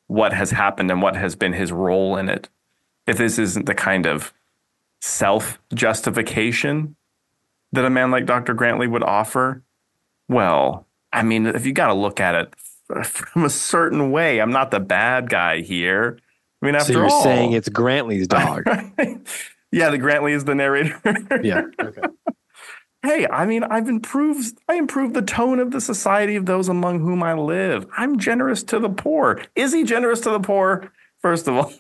what 0.07 0.33
has 0.33 0.51
happened 0.51 0.91
and 0.91 1.03
what 1.03 1.17
has 1.17 1.37
been 1.37 1.53
his 1.53 1.73
role 1.73 2.17
in 2.17 2.29
it. 2.29 2.49
If 3.07 3.19
this 3.19 3.39
isn't 3.39 3.67
the 3.67 3.75
kind 3.75 4.07
of 4.07 4.33
self 5.01 5.61
justification 5.75 6.97
that 7.73 7.85
a 7.85 7.91
man 7.91 8.11
like 8.11 8.27
Dr. 8.27 8.55
Grantly 8.55 8.87
would 8.87 9.03
offer, 9.03 9.63
well, 10.29 10.87
I 11.13 11.23
mean, 11.23 11.47
if 11.47 11.67
you 11.67 11.73
got 11.73 11.89
to 11.89 11.95
look 11.95 12.21
at 12.21 12.35
it 12.35 12.55
from 13.07 13.45
a 13.45 13.51
certain 13.51 14.11
way, 14.11 14.41
I'm 14.41 14.53
not 14.53 14.71
the 14.71 14.81
bad 14.81 15.29
guy 15.29 15.61
here. 15.61 16.19
I 16.63 16.67
mean, 16.67 16.75
after 16.75 16.93
so 16.93 16.99
you're 16.99 17.09
all, 17.09 17.23
saying 17.23 17.53
it's 17.53 17.69
Grantly's 17.69 18.29
dog. 18.29 18.65
yeah, 19.73 19.91
the 19.91 19.99
Grantley 19.99 20.33
is 20.33 20.45
the 20.45 20.55
narrator. 20.55 21.01
yeah. 21.43 21.63
Okay. 21.83 22.03
hey, 23.03 23.27
I 23.29 23.47
mean, 23.47 23.65
I've 23.65 23.89
improved. 23.89 24.59
I 24.69 24.75
improved 24.75 25.15
the 25.15 25.23
tone 25.23 25.59
of 25.59 25.71
the 25.71 25.81
society 25.81 26.37
of 26.37 26.45
those 26.45 26.69
among 26.69 27.01
whom 27.01 27.23
I 27.23 27.33
live. 27.33 27.87
I'm 27.97 28.19
generous 28.19 28.63
to 28.65 28.79
the 28.79 28.91
poor. 28.91 29.41
Is 29.57 29.73
he 29.73 29.85
generous 29.85 30.21
to 30.21 30.31
the 30.31 30.41
poor? 30.41 30.93
First 31.23 31.49
of 31.49 31.57
all. 31.57 31.73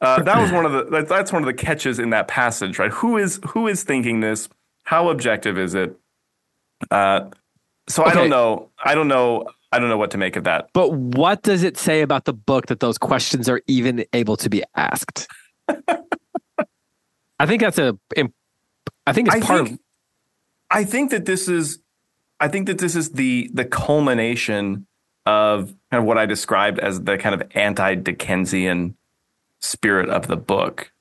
Uh, 0.00 0.22
that 0.22 0.40
was 0.40 0.52
one 0.52 0.64
of 0.64 0.72
the 0.72 1.04
that's 1.08 1.32
one 1.32 1.42
of 1.42 1.46
the 1.46 1.54
catches 1.54 1.98
in 1.98 2.10
that 2.10 2.28
passage, 2.28 2.78
right? 2.78 2.92
Who 2.92 3.16
is 3.16 3.40
who 3.48 3.66
is 3.66 3.82
thinking 3.82 4.20
this? 4.20 4.48
How 4.84 5.08
objective 5.08 5.58
is 5.58 5.74
it? 5.74 5.98
Uh, 6.90 7.30
so 7.88 8.02
okay. 8.02 8.12
I 8.12 8.14
don't 8.14 8.30
know. 8.30 8.70
I 8.82 8.94
don't 8.94 9.08
know. 9.08 9.46
I 9.72 9.78
don't 9.78 9.88
know 9.88 9.98
what 9.98 10.12
to 10.12 10.18
make 10.18 10.36
of 10.36 10.44
that. 10.44 10.70
But 10.72 10.92
what 10.92 11.42
does 11.42 11.62
it 11.62 11.76
say 11.76 12.00
about 12.02 12.24
the 12.26 12.32
book 12.32 12.66
that 12.66 12.80
those 12.80 12.96
questions 12.96 13.48
are 13.48 13.60
even 13.66 14.04
able 14.12 14.36
to 14.36 14.48
be 14.48 14.62
asked? 14.76 15.26
I 17.40 17.46
think 17.46 17.60
that's 17.60 17.78
a. 17.78 17.98
I 19.06 19.12
think 19.12 19.28
it's 19.28 19.36
I 19.36 19.40
part 19.40 19.66
think, 19.66 19.72
of. 19.72 19.78
I 20.70 20.84
think 20.84 21.10
that 21.10 21.24
this 21.24 21.48
is. 21.48 21.80
I 22.38 22.46
think 22.46 22.68
that 22.68 22.78
this 22.78 22.94
is 22.94 23.10
the 23.10 23.50
the 23.52 23.64
culmination 23.64 24.86
of 25.26 25.74
kind 25.90 26.00
of 26.00 26.04
what 26.04 26.18
I 26.18 26.26
described 26.26 26.78
as 26.78 27.02
the 27.02 27.18
kind 27.18 27.34
of 27.34 27.42
anti 27.54 27.96
Dickensian 27.96 28.96
spirit 29.60 30.08
of 30.08 30.26
the 30.26 30.36
book. 30.36 30.92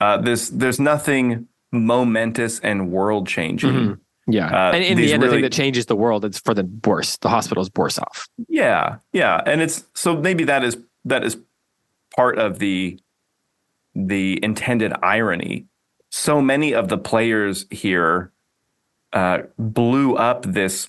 Uh, 0.00 0.18
there's 0.18 0.50
there's 0.50 0.80
nothing 0.80 1.48
momentous 1.72 2.60
and 2.60 2.90
world 2.90 3.26
changing. 3.26 3.72
Mm-hmm. 3.72 3.92
Yeah, 4.28 4.46
uh, 4.46 4.72
and 4.72 4.82
in 4.82 4.96
the 4.96 5.12
end, 5.12 5.22
really, 5.22 5.28
the 5.28 5.36
thing 5.36 5.42
that 5.42 5.52
changes 5.52 5.86
the 5.86 5.96
world 5.96 6.24
it's 6.24 6.40
for 6.40 6.52
the 6.52 6.68
worse. 6.84 7.16
The 7.18 7.28
hospital's 7.28 7.70
worse 7.76 7.98
off. 7.98 8.28
Yeah, 8.48 8.96
yeah, 9.12 9.40
and 9.46 9.62
it's 9.62 9.84
so 9.94 10.16
maybe 10.16 10.44
that 10.44 10.64
is 10.64 10.76
that 11.04 11.22
is 11.22 11.38
part 12.16 12.38
of 12.38 12.58
the 12.58 12.98
the 13.94 14.42
intended 14.42 14.92
irony. 15.02 15.66
So 16.10 16.40
many 16.40 16.74
of 16.74 16.88
the 16.88 16.98
players 16.98 17.66
here 17.70 18.32
uh, 19.12 19.38
blew 19.58 20.16
up 20.16 20.42
this 20.42 20.88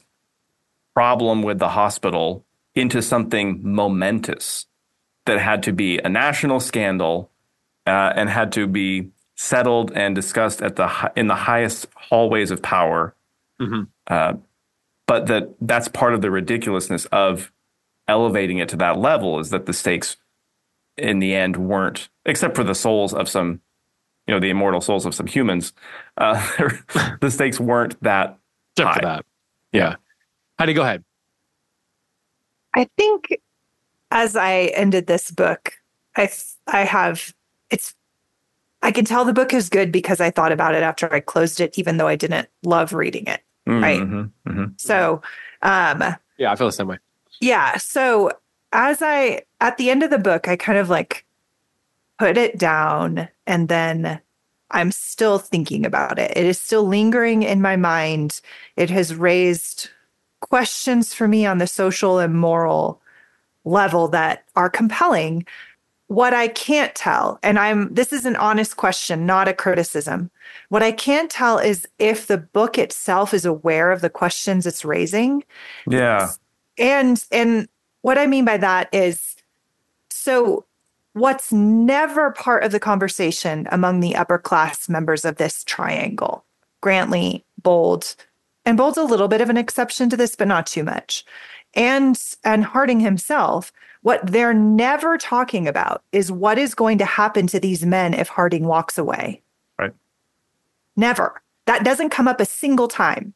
problem 0.94 1.44
with 1.44 1.60
the 1.60 1.70
hospital 1.70 2.44
into 2.76 3.02
something 3.02 3.60
momentous 3.62 4.66
that 5.28 5.40
had 5.40 5.64
to 5.64 5.72
be 5.72 6.00
a 6.00 6.10
national 6.10 6.60
scandal 6.60 7.30
uh, 7.86 8.14
and 8.16 8.30
had 8.30 8.52
to 8.54 8.68
be 8.68 9.10
settled 9.36 9.92
and 9.94 10.16
discussed 10.16 10.62
at 10.62 10.76
the 10.76 11.12
in 11.16 11.28
the 11.28 11.36
highest 11.36 11.88
hallways 11.96 12.52
of 12.52 12.62
power. 12.62 13.16
Mm-hmm. 13.62 13.84
Uh, 14.08 14.34
but 15.06 15.28
that 15.28 15.54
that's 15.62 15.88
part 15.88 16.14
of 16.14 16.22
the 16.22 16.32
ridiculousness 16.32 17.06
of 17.06 17.52
elevating 18.08 18.58
it 18.58 18.70
to 18.70 18.76
that 18.78 18.98
level 18.98 19.40
is 19.40 19.50
that 19.50 19.66
the 19.66 19.74
stakes 19.74 20.18
in 20.98 21.20
the 21.20 21.36
end 21.36 21.58
weren't, 21.58 22.10
except 22.26 22.56
for 22.56 22.64
the 22.64 22.76
souls 22.76 23.14
of 23.14 23.30
some, 23.30 23.62
you 24.26 24.34
know, 24.34 24.40
the 24.40 24.50
immortal 24.50 24.82
souls 24.82 25.06
of 25.06 25.14
some 25.14 25.28
humans, 25.28 25.74
uh, 26.18 26.36
the 27.22 27.30
stakes 27.30 27.60
weren't 27.60 28.02
that 28.04 28.38
except 28.76 28.90
high. 28.90 28.96
for 28.96 29.02
that. 29.02 29.26
Yeah. 29.72 29.96
Heidi, 30.60 30.74
go 30.74 30.82
ahead. 30.82 31.04
I 32.76 32.88
think 32.98 33.38
as 34.12 34.36
I 34.36 34.72
ended 34.76 35.08
this 35.08 35.32
book, 35.32 35.74
I 36.16 36.30
I 36.68 36.84
have 36.84 37.34
it's 37.70 37.96
I 38.82 38.92
can 38.92 39.06
tell 39.06 39.26
the 39.26 39.34
book 39.34 39.54
is 39.54 39.70
good 39.70 39.92
because 39.92 40.20
I 40.20 40.30
thought 40.30 40.52
about 40.52 40.76
it 40.76 40.84
after 40.84 41.12
I 41.14 41.20
closed 41.20 41.60
it, 41.60 41.78
even 41.78 41.98
though 41.98 42.08
I 42.08 42.16
didn't 42.16 42.48
love 42.64 42.94
reading 42.94 43.26
it. 43.28 43.42
Mm-hmm, 43.68 43.84
right. 43.84 44.00
Mm-hmm, 44.00 44.50
mm-hmm. 44.50 44.66
So 44.78 45.22
um 45.62 46.04
Yeah, 46.38 46.52
I 46.52 46.56
feel 46.56 46.68
the 46.68 46.72
same 46.72 46.88
way. 46.88 47.00
Yeah. 47.42 47.78
So 47.78 48.32
as 48.72 49.02
I 49.02 49.44
at 49.60 49.78
the 49.78 49.90
end 49.90 50.04
of 50.04 50.10
the 50.10 50.20
book, 50.20 50.48
I 50.48 50.56
kind 50.56 50.78
of 50.78 50.90
like 50.90 51.26
put 52.20 52.38
it 52.38 52.58
down 52.58 53.30
and 53.46 53.70
then 53.70 54.22
I'm 54.72 54.92
still 54.92 55.40
thinking 55.40 55.86
about 55.86 56.20
it. 56.20 56.32
It 56.36 56.46
is 56.46 56.60
still 56.60 56.84
lingering 56.84 57.44
in 57.44 57.62
my 57.62 57.78
mind. 57.78 58.42
It 58.76 58.90
has 58.90 59.16
raised 59.16 59.90
questions 60.42 61.14
for 61.14 61.28
me 61.28 61.46
on 61.46 61.58
the 61.58 61.68
social 61.68 62.20
and 62.20 62.38
moral 62.38 63.02
level 63.68 64.08
that 64.10 64.46
are 64.56 64.70
compelling. 64.70 65.46
What 66.08 66.34
I 66.34 66.48
can't 66.48 66.96
tell, 66.96 67.38
and 67.44 67.60
I'm 67.60 67.94
this 67.94 68.14
is 68.14 68.26
an 68.26 68.38
honest 68.38 68.78
question, 68.78 69.26
not 69.26 69.50
a 69.50 69.54
criticism. 69.54 70.32
What 70.70 70.82
I 70.82 70.94
can't 70.94 71.30
tell 71.30 71.58
is 71.58 71.86
if 72.00 72.28
the 72.28 72.38
book 72.38 72.78
itself 72.78 73.34
is 73.34 73.46
aware 73.46 73.92
of 73.92 74.00
the 74.00 74.10
questions 74.10 74.66
it's 74.66 74.86
raising. 74.86 75.44
Yeah. 75.86 76.30
And 76.78 77.22
and 77.30 77.68
what 78.04 78.18
I 78.18 78.26
mean 78.26 78.46
by 78.46 78.56
that 78.58 78.88
is 78.94 79.36
so 80.10 80.66
what's 81.12 81.52
never 81.52 82.32
part 82.32 82.64
of 82.64 82.72
the 82.72 82.80
conversation 82.80 83.68
among 83.72 84.00
the 84.00 84.16
upper 84.16 84.38
class 84.38 84.88
members 84.88 85.26
of 85.26 85.36
this 85.36 85.64
triangle 85.66 86.46
Grantly, 86.80 87.44
Bold, 87.62 88.16
and 88.64 88.78
Bold's 88.78 88.98
a 88.98 89.04
little 89.04 89.28
bit 89.28 89.42
of 89.42 89.50
an 89.50 89.58
exception 89.58 90.10
to 90.10 90.18
this, 90.18 90.36
but 90.36 90.48
not 90.48 90.68
too 90.68 90.84
much 90.84 91.26
and 91.74 92.20
and 92.44 92.64
Harding 92.64 93.00
himself, 93.00 93.72
what 94.02 94.26
they're 94.26 94.54
never 94.54 95.18
talking 95.18 95.68
about 95.68 96.04
is 96.12 96.32
what 96.32 96.58
is 96.58 96.74
going 96.76 96.98
to 96.98 97.06
happen 97.06 97.48
to 97.48 97.60
these 97.60 97.86
men 97.86 98.14
if 98.14 98.30
Harding 98.30 98.66
walks 98.66 98.98
away. 98.98 99.42
Right. 99.78 99.94
Never. 100.96 101.42
That 101.66 101.84
doesn't 101.84 102.10
come 102.10 102.28
up 102.28 102.40
a 102.40 102.46
single 102.46 102.88
time. 102.88 103.34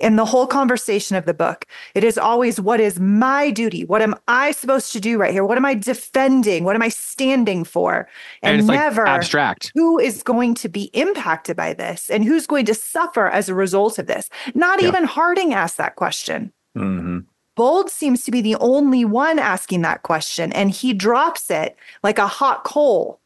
In 0.00 0.16
the 0.16 0.24
whole 0.24 0.48
conversation 0.48 1.14
of 1.14 1.26
the 1.26 1.34
book, 1.34 1.64
it 1.94 2.02
is 2.02 2.18
always 2.18 2.60
what 2.60 2.80
is 2.80 2.98
my 2.98 3.52
duty? 3.52 3.84
What 3.84 4.02
am 4.02 4.16
I 4.26 4.50
supposed 4.50 4.92
to 4.94 5.00
do 5.00 5.16
right 5.16 5.32
here? 5.32 5.44
What 5.44 5.58
am 5.58 5.64
I 5.64 5.74
defending? 5.74 6.64
What 6.64 6.74
am 6.74 6.82
I 6.82 6.88
standing 6.88 7.62
for? 7.62 8.08
And, 8.42 8.58
and 8.58 8.66
never 8.66 9.04
like 9.04 9.18
abstract. 9.18 9.70
Who 9.76 10.00
is 10.00 10.24
going 10.24 10.54
to 10.54 10.68
be 10.68 10.84
impacted 10.92 11.56
by 11.56 11.74
this 11.74 12.10
and 12.10 12.24
who's 12.24 12.48
going 12.48 12.64
to 12.66 12.74
suffer 12.74 13.28
as 13.28 13.48
a 13.48 13.54
result 13.54 14.00
of 14.00 14.08
this? 14.08 14.28
Not 14.54 14.82
yeah. 14.82 14.88
even 14.88 15.04
Harding 15.04 15.54
asked 15.54 15.76
that 15.76 15.94
question. 15.94 16.52
Mm-hmm. 16.76 17.18
Bold 17.54 17.90
seems 17.90 18.24
to 18.24 18.30
be 18.30 18.40
the 18.40 18.56
only 18.56 19.04
one 19.04 19.38
asking 19.38 19.82
that 19.82 20.02
question, 20.02 20.52
and 20.52 20.70
he 20.70 20.94
drops 20.94 21.50
it 21.50 21.76
like 22.02 22.18
a 22.18 22.26
hot 22.26 22.64
coal. 22.64 23.20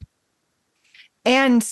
And 1.25 1.65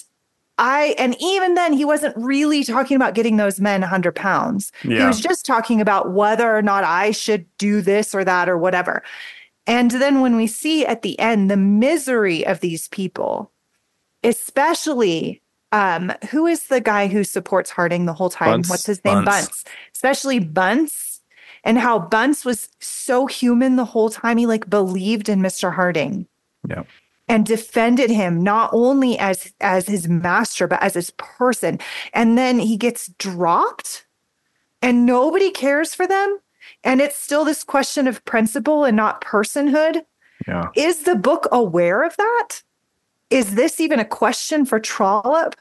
I, 0.56 0.94
and 0.98 1.16
even 1.20 1.54
then, 1.54 1.72
he 1.72 1.84
wasn't 1.84 2.16
really 2.16 2.62
talking 2.62 2.96
about 2.96 3.14
getting 3.14 3.38
those 3.38 3.60
men 3.60 3.80
100 3.80 4.14
pounds. 4.14 4.70
Yeah. 4.84 5.00
He 5.00 5.04
was 5.04 5.20
just 5.20 5.44
talking 5.44 5.80
about 5.80 6.12
whether 6.12 6.56
or 6.56 6.62
not 6.62 6.84
I 6.84 7.10
should 7.10 7.44
do 7.58 7.80
this 7.80 8.14
or 8.14 8.24
that 8.24 8.48
or 8.48 8.56
whatever. 8.56 9.02
And 9.66 9.90
then 9.90 10.20
when 10.20 10.36
we 10.36 10.46
see 10.46 10.86
at 10.86 11.02
the 11.02 11.18
end 11.18 11.50
the 11.50 11.56
misery 11.56 12.46
of 12.46 12.60
these 12.60 12.86
people, 12.88 13.50
especially 14.22 15.40
um, 15.72 16.12
who 16.30 16.46
is 16.46 16.68
the 16.68 16.80
guy 16.80 17.08
who 17.08 17.24
supports 17.24 17.70
Harding 17.70 18.06
the 18.06 18.12
whole 18.12 18.30
time? 18.30 18.58
Bunce. 18.58 18.70
What's 18.70 18.86
his 18.86 19.04
name? 19.04 19.24
Bunce. 19.24 19.46
Bunce. 19.46 19.64
Especially 19.92 20.38
Bunce 20.38 21.13
and 21.64 21.78
how 21.78 21.98
Bunce 21.98 22.44
was 22.44 22.68
so 22.78 23.26
human 23.26 23.76
the 23.76 23.84
whole 23.84 24.10
time. 24.10 24.36
He 24.36 24.46
like 24.46 24.70
believed 24.70 25.28
in 25.28 25.40
Mr. 25.40 25.74
Harding. 25.74 26.26
Yeah. 26.68 26.84
And 27.26 27.46
defended 27.46 28.10
him 28.10 28.42
not 28.42 28.70
only 28.72 29.18
as 29.18 29.52
as 29.60 29.86
his 29.86 30.06
master, 30.06 30.68
but 30.68 30.82
as 30.82 30.94
his 30.94 31.10
person. 31.10 31.80
And 32.12 32.36
then 32.36 32.58
he 32.58 32.76
gets 32.76 33.08
dropped 33.18 34.06
and 34.82 35.06
nobody 35.06 35.50
cares 35.50 35.94
for 35.94 36.06
them. 36.06 36.38
And 36.82 37.00
it's 37.00 37.18
still 37.18 37.44
this 37.44 37.64
question 37.64 38.06
of 38.06 38.24
principle 38.26 38.84
and 38.84 38.96
not 38.96 39.22
personhood. 39.22 40.02
Yeah. 40.46 40.68
Is 40.76 41.04
the 41.04 41.16
book 41.16 41.48
aware 41.50 42.02
of 42.02 42.14
that? 42.18 42.62
Is 43.30 43.54
this 43.54 43.80
even 43.80 43.98
a 43.98 44.04
question 44.04 44.66
for 44.66 44.78
Trollope? 44.78 45.56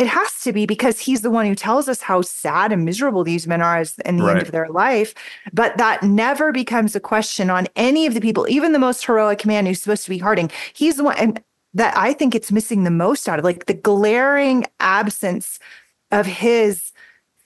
It 0.00 0.06
has 0.06 0.40
to 0.44 0.52
be 0.54 0.64
because 0.64 0.98
he's 0.98 1.20
the 1.20 1.30
one 1.30 1.44
who 1.44 1.54
tells 1.54 1.86
us 1.86 2.00
how 2.00 2.22
sad 2.22 2.72
and 2.72 2.86
miserable 2.86 3.22
these 3.22 3.46
men 3.46 3.60
are 3.60 3.76
as 3.76 3.98
in 4.06 4.16
the 4.16 4.24
right. 4.24 4.38
end 4.38 4.46
of 4.46 4.50
their 4.50 4.70
life. 4.70 5.12
But 5.52 5.76
that 5.76 6.02
never 6.02 6.52
becomes 6.52 6.96
a 6.96 7.00
question 7.00 7.50
on 7.50 7.66
any 7.76 8.06
of 8.06 8.14
the 8.14 8.20
people, 8.22 8.46
even 8.48 8.72
the 8.72 8.78
most 8.78 9.04
heroic 9.04 9.44
man 9.44 9.66
who's 9.66 9.82
supposed 9.82 10.04
to 10.04 10.10
be 10.10 10.16
Harding. 10.16 10.50
He's 10.72 10.96
the 10.96 11.04
one 11.04 11.18
and 11.18 11.44
that 11.74 11.94
I 11.98 12.14
think 12.14 12.34
it's 12.34 12.50
missing 12.50 12.84
the 12.84 12.90
most 12.90 13.28
out 13.28 13.40
of 13.40 13.44
like 13.44 13.66
the 13.66 13.74
glaring 13.74 14.64
absence 14.80 15.58
of 16.10 16.24
his 16.24 16.92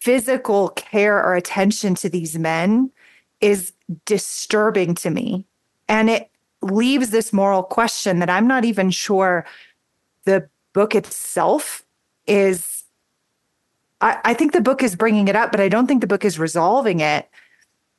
physical 0.00 0.68
care 0.68 1.20
or 1.20 1.34
attention 1.34 1.96
to 1.96 2.08
these 2.08 2.38
men 2.38 2.92
is 3.40 3.72
disturbing 4.04 4.94
to 4.94 5.10
me. 5.10 5.44
And 5.88 6.08
it 6.08 6.30
leaves 6.62 7.10
this 7.10 7.32
moral 7.32 7.64
question 7.64 8.20
that 8.20 8.30
I'm 8.30 8.46
not 8.46 8.64
even 8.64 8.92
sure 8.92 9.44
the 10.24 10.48
book 10.72 10.94
itself 10.94 11.83
is. 12.26 12.82
I, 14.00 14.18
I 14.24 14.34
think 14.34 14.52
the 14.52 14.60
book 14.60 14.82
is 14.82 14.96
bringing 14.96 15.28
it 15.28 15.36
up, 15.36 15.50
but 15.50 15.60
I 15.60 15.68
don't 15.68 15.86
think 15.86 16.00
the 16.00 16.06
book 16.06 16.24
is 16.24 16.38
resolving 16.38 17.00
it. 17.00 17.28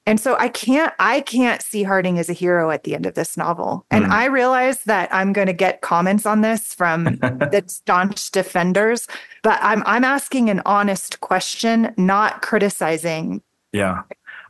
And 0.07 0.19
so 0.19 0.35
I 0.37 0.49
can't 0.49 0.93
I 0.99 1.21
can't 1.21 1.61
see 1.61 1.83
Harding 1.83 2.19
as 2.19 2.29
a 2.29 2.33
hero 2.33 2.69
at 2.69 2.83
the 2.83 2.93
end 2.93 3.05
of 3.05 3.15
this 3.15 3.35
novel. 3.37 3.85
And 3.89 4.05
mm. 4.05 4.11
I 4.11 4.25
realize 4.25 4.83
that 4.83 5.11
I'm 5.11 5.33
going 5.33 5.47
to 5.47 5.53
get 5.53 5.81
comments 5.81 6.25
on 6.25 6.41
this 6.41 6.73
from 6.73 7.03
the 7.21 7.63
staunch 7.67 8.29
defenders, 8.31 9.07
but 9.41 9.57
I'm 9.63 9.81
I'm 9.85 10.03
asking 10.03 10.49
an 10.49 10.61
honest 10.65 11.21
question, 11.21 11.93
not 11.97 12.43
criticizing. 12.43 13.41
Yeah. 13.71 14.03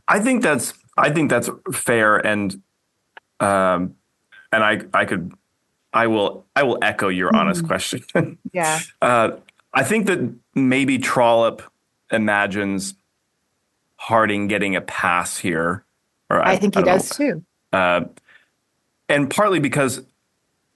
I 0.07 0.19
think 0.19 0.43
that's 0.43 0.73
I 0.97 1.09
think 1.09 1.29
that's 1.29 1.49
fair 1.73 2.17
and 2.17 2.61
um 3.39 3.95
and 4.51 4.63
I 4.63 4.81
I 4.93 5.05
could 5.05 5.33
I 5.93 6.07
will 6.07 6.45
I 6.53 6.63
will 6.63 6.79
echo 6.81 7.07
your 7.07 7.31
mm. 7.31 7.39
honest 7.39 7.65
question. 7.65 8.37
yeah. 8.51 8.81
Uh 9.01 9.31
I 9.75 9.83
think 9.83 10.07
that 10.07 10.33
maybe 10.55 10.97
Trollope 10.97 11.61
imagines 12.11 12.95
Harding 13.97 14.47
getting 14.47 14.75
a 14.75 14.81
pass 14.81 15.37
here. 15.37 15.83
Or 16.29 16.41
I, 16.41 16.53
I 16.53 16.57
think 16.57 16.75
he 16.75 16.81
I 16.81 16.83
does 16.83 17.19
know. 17.19 17.25
too. 17.25 17.45
Uh, 17.71 18.01
and 19.09 19.29
partly 19.29 19.59
because 19.59 20.01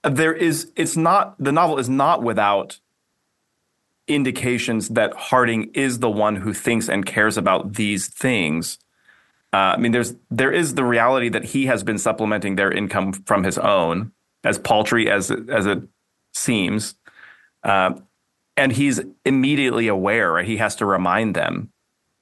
there 0.02 0.32
is, 0.32 0.70
it's 0.76 0.96
not, 0.96 1.36
the 1.38 1.52
novel 1.52 1.78
is 1.78 1.88
not 1.88 2.22
without 2.22 2.78
indications 4.08 4.88
that 4.90 5.14
Harding 5.14 5.70
is 5.74 6.00
the 6.00 6.10
one 6.10 6.36
who 6.36 6.52
thinks 6.52 6.88
and 6.88 7.06
cares 7.06 7.36
about 7.36 7.74
these 7.74 8.08
things. 8.08 8.78
Uh, 9.52 9.56
I 9.56 9.76
mean, 9.78 9.92
there's 9.92 10.14
there 10.30 10.52
is 10.52 10.74
the 10.74 10.84
reality 10.84 11.28
that 11.28 11.44
he 11.44 11.66
has 11.66 11.82
been 11.82 11.98
supplementing 11.98 12.54
their 12.56 12.70
income 12.70 13.12
from 13.12 13.42
his 13.42 13.58
own, 13.58 14.12
as 14.44 14.58
paltry 14.58 15.10
as 15.10 15.30
as 15.30 15.66
it 15.66 15.82
seems, 16.32 16.94
uh, 17.64 17.94
and 18.56 18.72
he's 18.72 19.00
immediately 19.24 19.88
aware. 19.88 20.32
Right? 20.32 20.46
He 20.46 20.58
has 20.58 20.76
to 20.76 20.86
remind 20.86 21.34
them 21.34 21.72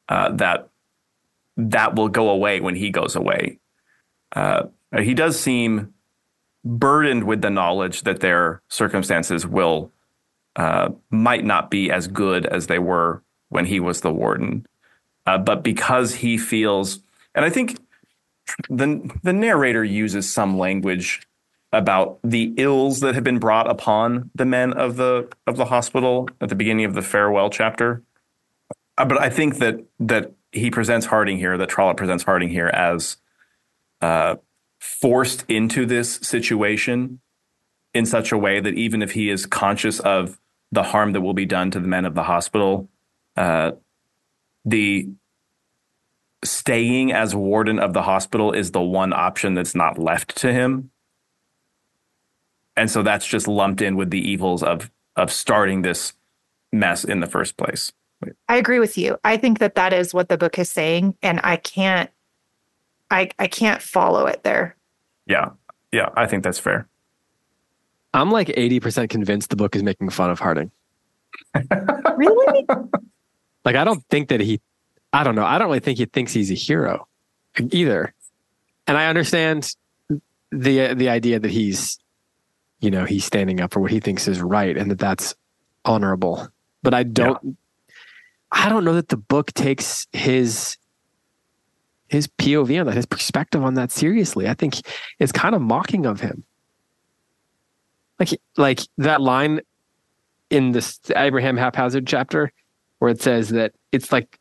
uh, 0.09 0.31
that 0.33 0.69
that 1.57 1.95
will 1.95 2.09
go 2.09 2.31
away 2.31 2.61
when 2.61 2.77
he 2.77 2.91
goes 2.91 3.17
away. 3.17 3.59
Uh, 4.35 4.65
he 5.01 5.15
does 5.15 5.39
seem 5.39 5.93
burdened 6.65 7.25
with 7.25 7.43
the 7.43 7.51
knowledge 7.51 8.03
that 8.03 8.21
their 8.21 8.63
circumstances 8.69 9.47
will 9.47 9.93
uh, 10.57 10.91
might 11.11 11.45
not 11.45 11.71
be 11.71 11.91
as 11.91 12.09
good 12.09 12.47
as 12.47 12.67
they 12.67 12.79
were 12.79 13.23
when 13.49 13.65
he 13.65 13.81
was 13.81 14.01
the 14.01 14.13
warden. 14.13 14.67
Uh, 15.27 15.39
but 15.39 15.63
because 15.63 16.15
he 16.17 16.39
feels, 16.39 17.01
and 17.35 17.45
I 17.45 17.51
think 17.51 17.79
the 18.69 19.11
the 19.23 19.33
narrator 19.33 19.85
uses 19.85 20.33
some 20.33 20.59
language 20.59 21.28
about 21.73 22.19
the 22.25 22.55
ills 22.57 23.01
that 23.01 23.15
have 23.15 23.25
been 23.25 23.39
brought 23.39 23.71
upon 23.71 24.31
the 24.35 24.47
men 24.47 24.73
of 24.73 24.97
the 24.97 25.29
of 25.47 25.57
the 25.57 25.67
hospital 25.67 26.29
at 26.41 26.49
the 26.49 26.55
beginning 26.55 26.85
of 26.85 26.95
the 26.95 27.03
farewell 27.03 27.51
chapter. 27.51 28.03
Uh, 28.97 29.05
but 29.05 29.21
I 29.21 29.31
think 29.31 29.59
that 29.59 29.85
that 30.01 30.33
he 30.53 30.71
presents 30.71 31.07
Harding 31.07 31.39
here, 31.39 31.59
that 31.59 31.69
Trollope 31.69 31.97
presents 31.97 32.25
Harding 32.25 32.49
here 32.49 32.69
as 32.69 33.19
uh, 34.01 34.37
forced 34.81 35.45
into 35.49 35.85
this 35.85 36.15
situation 36.17 37.21
in 37.93 38.07
such 38.07 38.33
a 38.33 38.39
way 38.39 38.61
that 38.61 38.75
even 38.75 39.03
if 39.03 39.13
he 39.13 39.29
is 39.29 39.45
conscious 39.47 40.01
of 40.01 40.39
the 40.71 40.83
harm 40.83 41.13
that 41.13 41.21
will 41.21 41.35
be 41.35 41.47
done 41.47 41.71
to 41.71 41.81
the 41.81 41.89
men 41.89 42.05
of 42.05 42.15
the 42.15 42.23
hospital, 42.23 42.89
uh, 43.37 43.73
the 44.65 45.09
staying 46.45 47.13
as 47.13 47.35
warden 47.35 47.79
of 47.79 47.93
the 47.93 48.03
hospital 48.03 48.53
is 48.53 48.71
the 48.71 48.81
one 48.81 49.13
option 49.13 49.55
that's 49.55 49.75
not 49.75 49.99
left 49.99 50.37
to 50.37 50.53
him. 50.53 50.91
And 52.79 52.91
so 52.91 53.03
that's 53.03 53.27
just 53.27 53.49
lumped 53.49 53.83
in 53.83 53.97
with 53.97 54.11
the 54.11 54.21
evils 54.21 54.63
of 54.63 54.91
of 55.17 55.33
starting 55.33 55.83
this 55.83 56.13
mess 56.73 57.05
in 57.05 57.21
the 57.21 57.27
first 57.27 57.57
place. 57.57 57.93
I 58.49 58.57
agree 58.57 58.79
with 58.79 58.97
you. 58.97 59.19
I 59.25 59.37
think 59.37 59.59
that 59.59 59.75
that 59.75 59.93
is 59.93 60.15
what 60.15 60.29
the 60.29 60.39
book 60.39 60.59
is 60.59 60.71
saying, 60.71 61.17
and 61.23 61.41
I 61.43 61.57
can't, 61.57 62.11
I 63.11 63.31
I 63.39 63.49
can't 63.49 63.83
follow 63.83 64.27
it 64.27 64.45
there. 64.45 64.77
Yeah, 65.27 65.51
yeah, 65.93 66.11
I 66.17 66.27
think 66.27 66.45
that's 66.45 66.59
fair. 66.59 66.89
I'm 68.15 68.31
like 68.31 68.49
80% 68.49 69.11
convinced 69.11 69.51
the 69.51 69.57
book 69.57 69.77
is 69.77 69.83
making 69.83 70.09
fun 70.11 70.31
of 70.31 70.41
Harding. 70.41 70.71
really? 72.17 72.67
Like, 73.65 73.77
I 73.77 73.85
don't 73.85 74.03
think 74.09 74.29
that 74.29 74.41
he, 74.41 74.61
I 75.13 75.25
don't 75.25 75.35
know. 75.35 75.45
I 75.45 75.59
don't 75.59 75.69
really 75.69 75.81
think 75.81 75.99
he 75.99 76.07
thinks 76.07 76.33
he's 76.33 76.51
a 76.51 76.55
hero 76.55 77.07
either. 77.71 78.15
And 78.87 78.97
I 78.97 79.09
understand 79.09 79.75
the 80.51 80.95
the 80.95 81.11
idea 81.11 81.39
that 81.39 81.51
he's, 81.51 81.99
you 82.81 82.91
know, 82.91 83.05
he's 83.05 83.25
standing 83.25 83.61
up 83.61 83.73
for 83.73 83.81
what 83.81 83.91
he 83.91 84.01
thinks 84.01 84.29
is 84.29 84.41
right 84.41 84.77
and 84.77 84.91
that 84.91 84.99
that's 84.99 85.35
honorable. 85.85 86.49
But 86.83 86.95
I 86.95 87.03
don't 87.03 87.39
yeah. 87.43 87.51
I 88.51 88.69
don't 88.69 88.85
know 88.85 88.95
that 88.95 89.09
the 89.09 89.17
book 89.17 89.53
takes 89.53 90.07
his 90.13 90.79
his 92.09 92.27
POV 92.27 92.81
on 92.81 92.87
that, 92.87 92.95
his 92.95 93.07
perspective 93.07 93.63
on 93.63 93.75
that 93.75 93.93
seriously. 93.93 94.49
I 94.49 94.55
think 94.55 94.77
it's 95.19 95.33
kind 95.33 95.55
of 95.55 95.61
mocking 95.61 96.07
of 96.07 96.21
him. 96.21 96.45
Like 98.19 98.41
like 98.57 98.81
that 98.99 99.21
line 99.21 99.61
in 100.51 100.73
this 100.73 100.99
Abraham 101.15 101.57
haphazard 101.57 102.07
chapter 102.07 102.53
where 102.99 103.11
it 103.11 103.21
says 103.21 103.51
that 103.51 103.73
it's 103.93 104.11
like 104.11 104.39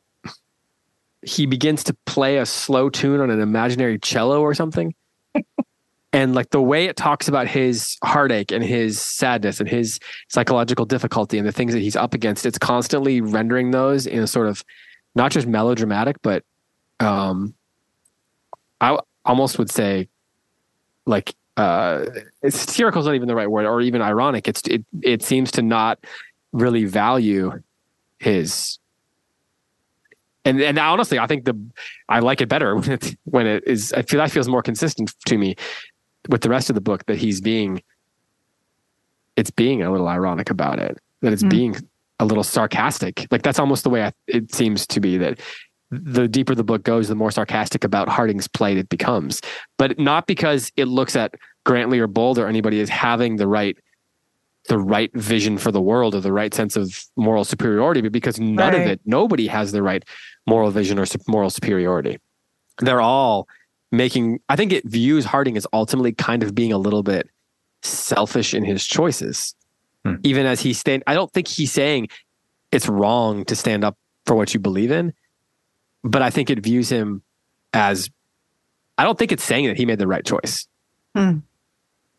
he 1.22 1.46
begins 1.46 1.84
to 1.84 1.94
play 2.06 2.38
a 2.38 2.46
slow 2.46 2.90
tune 2.90 3.20
on 3.20 3.30
an 3.30 3.42
imaginary 3.42 4.00
cello 4.00 4.42
or 4.42 4.54
something 4.54 4.96
and 6.18 6.34
like 6.34 6.50
the 6.50 6.62
way 6.62 6.86
it 6.86 6.96
talks 6.96 7.28
about 7.28 7.48
his 7.48 7.96
heartache 8.04 8.52
and 8.52 8.64
his 8.64 9.00
sadness 9.00 9.60
and 9.60 9.70
his 9.70 10.00
psychological 10.30 10.84
difficulty 10.84 11.38
and 11.38 11.48
the 11.48 11.52
things 11.52 11.74
that 11.74 11.80
he's 11.80 11.96
up 11.96 12.16
against 12.16 12.44
it's 12.44 12.58
constantly 12.58 13.22
rendering 13.22 13.70
those 13.70 14.08
in 14.08 14.24
a 14.24 14.28
sort 14.28 14.48
of 14.48 14.66
not 15.14 15.32
just 15.32 15.46
melodramatic 15.46 16.16
but 16.24 16.44
um 17.00 17.54
i 18.82 18.98
almost 19.26 19.60
would 19.60 19.70
say 19.70 20.08
like 21.06 21.36
uh 21.56 22.06
satirical 22.50 23.00
is 23.00 23.06
not 23.06 23.14
even 23.14 23.28
the 23.28 23.36
right 23.36 23.52
word 23.52 23.68
or 23.68 23.80
even 23.80 24.02
ironic 24.02 24.48
it's 24.48 24.64
it 24.64 24.84
it 25.04 25.22
seems 25.22 25.52
to 25.52 25.62
not 25.62 26.00
really 26.52 26.86
value 26.86 27.52
his 28.18 28.80
and 30.46 30.62
and 30.62 30.80
honestly, 30.80 31.20
I 31.20 31.28
think 31.28 31.44
the 31.44 31.60
I 32.08 32.20
like 32.20 32.40
it 32.40 32.48
better 32.48 32.74
when 32.78 32.92
it 32.92 33.18
when 33.26 33.46
it 33.46 33.66
is. 33.68 33.92
I 33.92 34.02
feel 34.04 34.20
that 34.20 34.32
feels 34.32 34.48
more 34.48 34.62
consistent 34.62 35.14
to 35.26 35.38
me 35.38 35.58
with 36.30 36.42
the 36.42 36.50
rest 36.50 36.70
of 36.70 36.76
the 36.76 36.82
book 36.82 37.06
that 37.06 37.18
he's 37.18 37.42
being 37.42 37.82
it's 39.36 39.52
being 39.52 39.84
a 39.84 39.92
little 39.92 40.08
ironic 40.08 40.50
about 40.50 40.80
it 40.80 40.98
that 41.22 41.34
it's 41.34 41.44
mm. 41.44 41.50
being 41.50 41.76
a 42.20 42.26
little 42.26 42.44
sarcastic 42.44 43.28
like 43.32 43.44
that's 43.44 43.60
almost 43.60 43.84
the 43.84 43.90
way 43.90 44.04
I, 44.04 44.12
it 44.28 44.54
seems 44.54 44.88
to 44.88 45.00
be 45.00 45.18
that 45.18 45.40
the 45.90 46.28
deeper 46.28 46.56
the 46.56 46.64
book 46.64 46.84
goes 46.84 47.08
the 47.08 47.16
more 47.16 47.32
sarcastic 47.32 47.84
about 47.84 48.10
harding's 48.10 48.48
plight 48.48 48.78
it 48.78 48.90
becomes 48.90 49.42
but 49.78 49.98
not 50.00 50.28
because 50.28 50.72
it 50.76 50.86
looks 50.86 51.16
at 51.16 51.36
grantly 51.66 52.00
or 52.00 52.08
bold 52.08 52.38
or 52.40 52.48
anybody 52.48 52.82
as 52.82 52.90
having 52.90 53.38
the 53.38 53.48
right 53.48 53.78
the 54.68 54.78
right 54.78 55.12
vision 55.14 55.58
for 55.58 55.72
the 55.72 55.80
world 55.80 56.14
or 56.14 56.20
the 56.20 56.34
right 56.34 56.54
sense 56.54 56.76
of 56.76 57.06
moral 57.16 57.46
superiority 57.46 58.02
but 58.02 58.12
because 58.12 58.40
none 58.40 58.74
right. 58.74 58.82
of 58.82 58.88
it 58.88 59.00
nobody 59.06 59.48
has 59.48 59.72
the 59.72 59.82
right 59.82 60.04
moral 60.46 60.72
vision 60.72 61.00
or 61.00 61.06
moral 61.28 61.50
superiority 61.50 62.18
they're 62.80 63.02
all 63.02 63.48
making 63.92 64.40
I 64.50 64.56
think 64.56 64.72
it 64.72 64.86
views 64.86 65.26
Harding 65.26 65.58
as 65.58 65.68
ultimately 65.74 66.12
kind 66.12 66.44
of 66.44 66.54
being 66.54 66.74
a 66.74 66.78
little 66.78 67.04
bit 67.04 67.30
selfish 67.82 68.54
in 68.54 68.64
his 68.64 68.86
choices. 68.86 69.56
Hmm. 70.06 70.16
Even 70.24 70.46
as 70.46 70.62
he 70.62 70.74
stand 70.74 71.04
I 71.08 71.14
don't 71.14 71.32
think 71.32 71.48
he's 71.48 71.72
saying 71.72 72.10
it's 72.72 72.88
wrong 72.88 73.46
to 73.46 73.56
stand 73.56 73.84
up 73.84 73.98
for 74.26 74.36
what 74.36 74.54
you 74.54 74.60
believe 74.60 74.92
in, 74.92 75.14
but 76.04 76.22
I 76.22 76.30
think 76.30 76.50
it 76.50 76.60
views 76.60 76.90
him 76.90 77.22
as 77.74 78.10
I 78.98 79.04
don't 79.04 79.18
think 79.18 79.32
it's 79.32 79.44
saying 79.44 79.68
that 79.68 79.78
he 79.78 79.86
made 79.86 80.00
the 80.00 80.08
right 80.08 80.26
choice. 80.26 80.68
Hmm. 81.16 81.40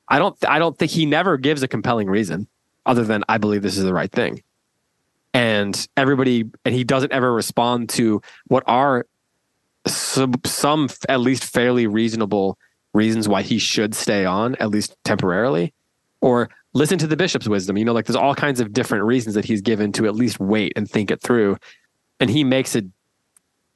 I 0.09 0.19
don't 0.19 0.37
I 0.49 0.59
don't 0.59 0.77
think 0.79 0.91
he 0.91 1.07
never 1.07 1.37
gives 1.37 1.63
a 1.63 1.69
compelling 1.69 2.09
reason 2.09 2.49
other 2.87 3.05
than 3.05 3.25
I 3.29 3.39
believe 3.39 3.63
this 3.63 3.77
is 3.77 3.85
the 3.85 3.93
right 3.93 4.11
thing. 4.11 4.43
And 5.35 5.87
everybody 5.97 6.45
and 6.65 6.75
he 6.75 6.85
doesn't 6.85 7.13
ever 7.13 7.33
respond 7.33 7.91
to 7.91 8.23
what 8.47 8.63
are 8.67 9.07
some, 9.89 10.35
some 10.45 10.89
at 11.09 11.21
least 11.21 11.45
fairly 11.45 11.87
reasonable 11.87 12.59
reasons 12.95 13.29
why 13.29 13.43
he 13.43 13.59
should 13.59 13.95
stay 13.95 14.25
on 14.25 14.55
at 14.57 14.71
least 14.71 14.97
temporarily. 15.05 15.73
Or 16.21 16.49
listen 16.75 16.99
to 16.99 17.07
the 17.07 17.17
bishop's 17.17 17.49
wisdom 17.49 17.77
you 17.77 17.85
know 17.85 17.93
like 17.93 18.05
there's 18.05 18.17
all 18.17 18.35
kinds 18.35 18.61
of 18.61 18.73
different 18.73 19.05
reasons 19.05 19.35
that 19.35 19.45
he's 19.45 19.63
given 19.63 19.91
to 19.91 20.07
at 20.07 20.15
least 20.15 20.39
wait 20.39 20.73
and 20.77 20.89
think 20.89 21.11
it 21.11 21.21
through. 21.23 21.57
And 22.21 22.29
he 22.31 22.45
makes 22.45 22.75
it 22.75 22.85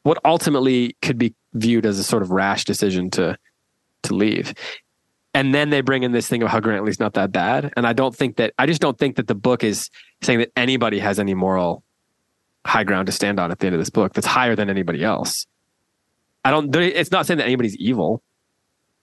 what 0.02 0.18
ultimately 0.24 0.96
could 1.02 1.18
be 1.18 1.34
viewed 1.54 1.86
as 1.86 1.98
a 1.98 2.04
sort 2.04 2.22
of 2.22 2.30
rash 2.30 2.64
decision 2.64 3.10
to 3.10 3.36
to 4.04 4.14
leave. 4.14 4.54
And 5.34 5.54
then 5.54 5.70
they 5.70 5.80
bring 5.80 6.02
in 6.02 6.12
this 6.12 6.28
thing 6.28 6.42
of 6.42 6.50
how 6.50 6.60
Grantly's 6.60 7.00
not 7.00 7.14
that 7.14 7.32
bad. 7.32 7.72
And 7.76 7.86
I 7.86 7.92
don't 7.92 8.14
think 8.14 8.36
that 8.36 8.52
I 8.58 8.66
just 8.66 8.82
don't 8.82 8.98
think 8.98 9.16
that 9.16 9.28
the 9.28 9.34
book 9.34 9.64
is 9.64 9.88
saying 10.22 10.40
that 10.40 10.50
anybody 10.56 10.98
has 10.98 11.18
any 11.18 11.34
moral 11.34 11.82
high 12.66 12.84
ground 12.84 13.06
to 13.06 13.12
stand 13.12 13.40
on 13.40 13.50
at 13.50 13.58
the 13.58 13.66
end 13.66 13.74
of 13.74 13.80
this 13.80 13.90
book 13.90 14.12
that's 14.12 14.26
higher 14.26 14.54
than 14.54 14.68
anybody 14.68 15.02
else. 15.02 15.46
I 16.44 16.50
don't. 16.50 16.74
It's 16.74 17.10
not 17.10 17.26
saying 17.26 17.38
that 17.38 17.46
anybody's 17.46 17.76
evil. 17.76 18.22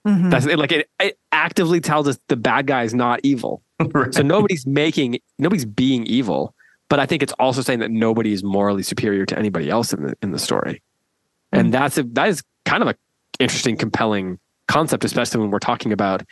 Mm-hmm. 0.06 0.30
That's 0.30 0.46
like 0.46 0.72
it, 0.72 0.88
it, 0.98 1.18
actively 1.32 1.80
tells 1.80 2.08
us 2.08 2.18
the 2.28 2.36
bad 2.36 2.66
guy 2.66 2.84
is 2.84 2.94
not 2.94 3.20
evil. 3.22 3.62
right. 3.92 4.12
So 4.12 4.22
nobody's 4.22 4.66
making 4.66 5.20
nobody's 5.38 5.64
being 5.64 6.06
evil. 6.06 6.54
But 6.88 6.98
I 6.98 7.06
think 7.06 7.22
it's 7.22 7.32
also 7.34 7.62
saying 7.62 7.78
that 7.78 7.90
nobody 7.90 8.32
is 8.32 8.42
morally 8.42 8.82
superior 8.82 9.24
to 9.26 9.38
anybody 9.38 9.70
else 9.70 9.92
in 9.92 10.02
the 10.02 10.16
in 10.22 10.32
the 10.32 10.38
story, 10.38 10.74
mm-hmm. 10.74 11.58
and 11.58 11.74
that's 11.74 11.98
a, 11.98 12.02
that 12.02 12.28
is 12.28 12.42
kind 12.64 12.82
of 12.82 12.88
a 12.88 12.94
interesting, 13.38 13.76
compelling 13.76 14.38
concept, 14.68 15.04
especially 15.04 15.40
when 15.40 15.50
we're 15.50 15.58
talking 15.58 15.92
about 15.92 16.22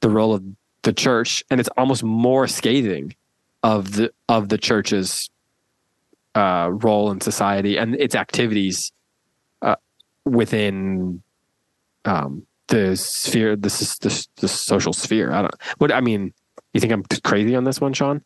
the 0.00 0.10
role 0.10 0.34
of 0.34 0.44
the 0.82 0.92
church, 0.92 1.42
and 1.50 1.60
it's 1.60 1.68
almost 1.76 2.02
more 2.02 2.46
scathing 2.46 3.14
of 3.62 3.92
the 3.92 4.12
of 4.28 4.48
the 4.48 4.58
church's 4.58 5.30
uh, 6.34 6.68
role 6.70 7.10
in 7.10 7.20
society 7.20 7.76
and 7.76 7.94
its 7.96 8.14
activities 8.14 8.92
within 10.24 11.22
um, 12.04 12.46
the 12.68 12.96
sphere, 12.96 13.56
the, 13.56 13.68
the, 14.00 14.26
the 14.36 14.48
social 14.48 14.92
sphere. 14.92 15.32
I 15.32 15.42
don't. 15.42 15.54
What 15.78 15.92
I 15.92 16.00
mean, 16.00 16.32
you 16.72 16.80
think 16.80 16.92
I'm 16.92 17.04
crazy 17.22 17.54
on 17.54 17.64
this 17.64 17.80
one, 17.80 17.92
Sean? 17.92 18.22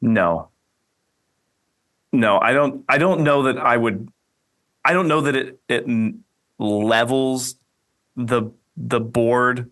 No. 0.00 0.48
No, 2.12 2.38
I 2.40 2.52
don't. 2.52 2.84
I 2.88 2.98
don't 2.98 3.22
know 3.22 3.44
that 3.44 3.58
I 3.58 3.76
would. 3.76 4.08
I 4.84 4.92
don't 4.92 5.08
know 5.08 5.20
that 5.20 5.36
it 5.36 5.60
it 5.68 5.86
levels 6.58 7.56
the 8.16 8.50
the 8.76 9.00
board 9.00 9.70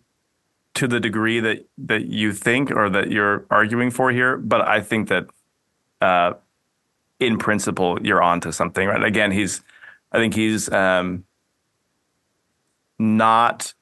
to 0.74 0.86
the 0.86 1.00
degree 1.00 1.40
that 1.40 1.66
that 1.78 2.06
you 2.06 2.32
think 2.32 2.70
or 2.70 2.88
that 2.90 3.10
you're 3.10 3.44
arguing 3.50 3.90
for 3.90 4.12
here. 4.12 4.36
But 4.36 4.68
I 4.68 4.80
think 4.80 5.08
that, 5.08 5.26
uh, 6.00 6.34
in 7.18 7.38
principle, 7.38 7.98
you're 8.02 8.22
onto 8.22 8.52
something, 8.52 8.86
right? 8.86 9.02
Again, 9.02 9.32
he's. 9.32 9.62
I 10.12 10.18
think 10.18 10.34
he's 10.34 10.70
um, 10.70 11.24
not 12.98 13.74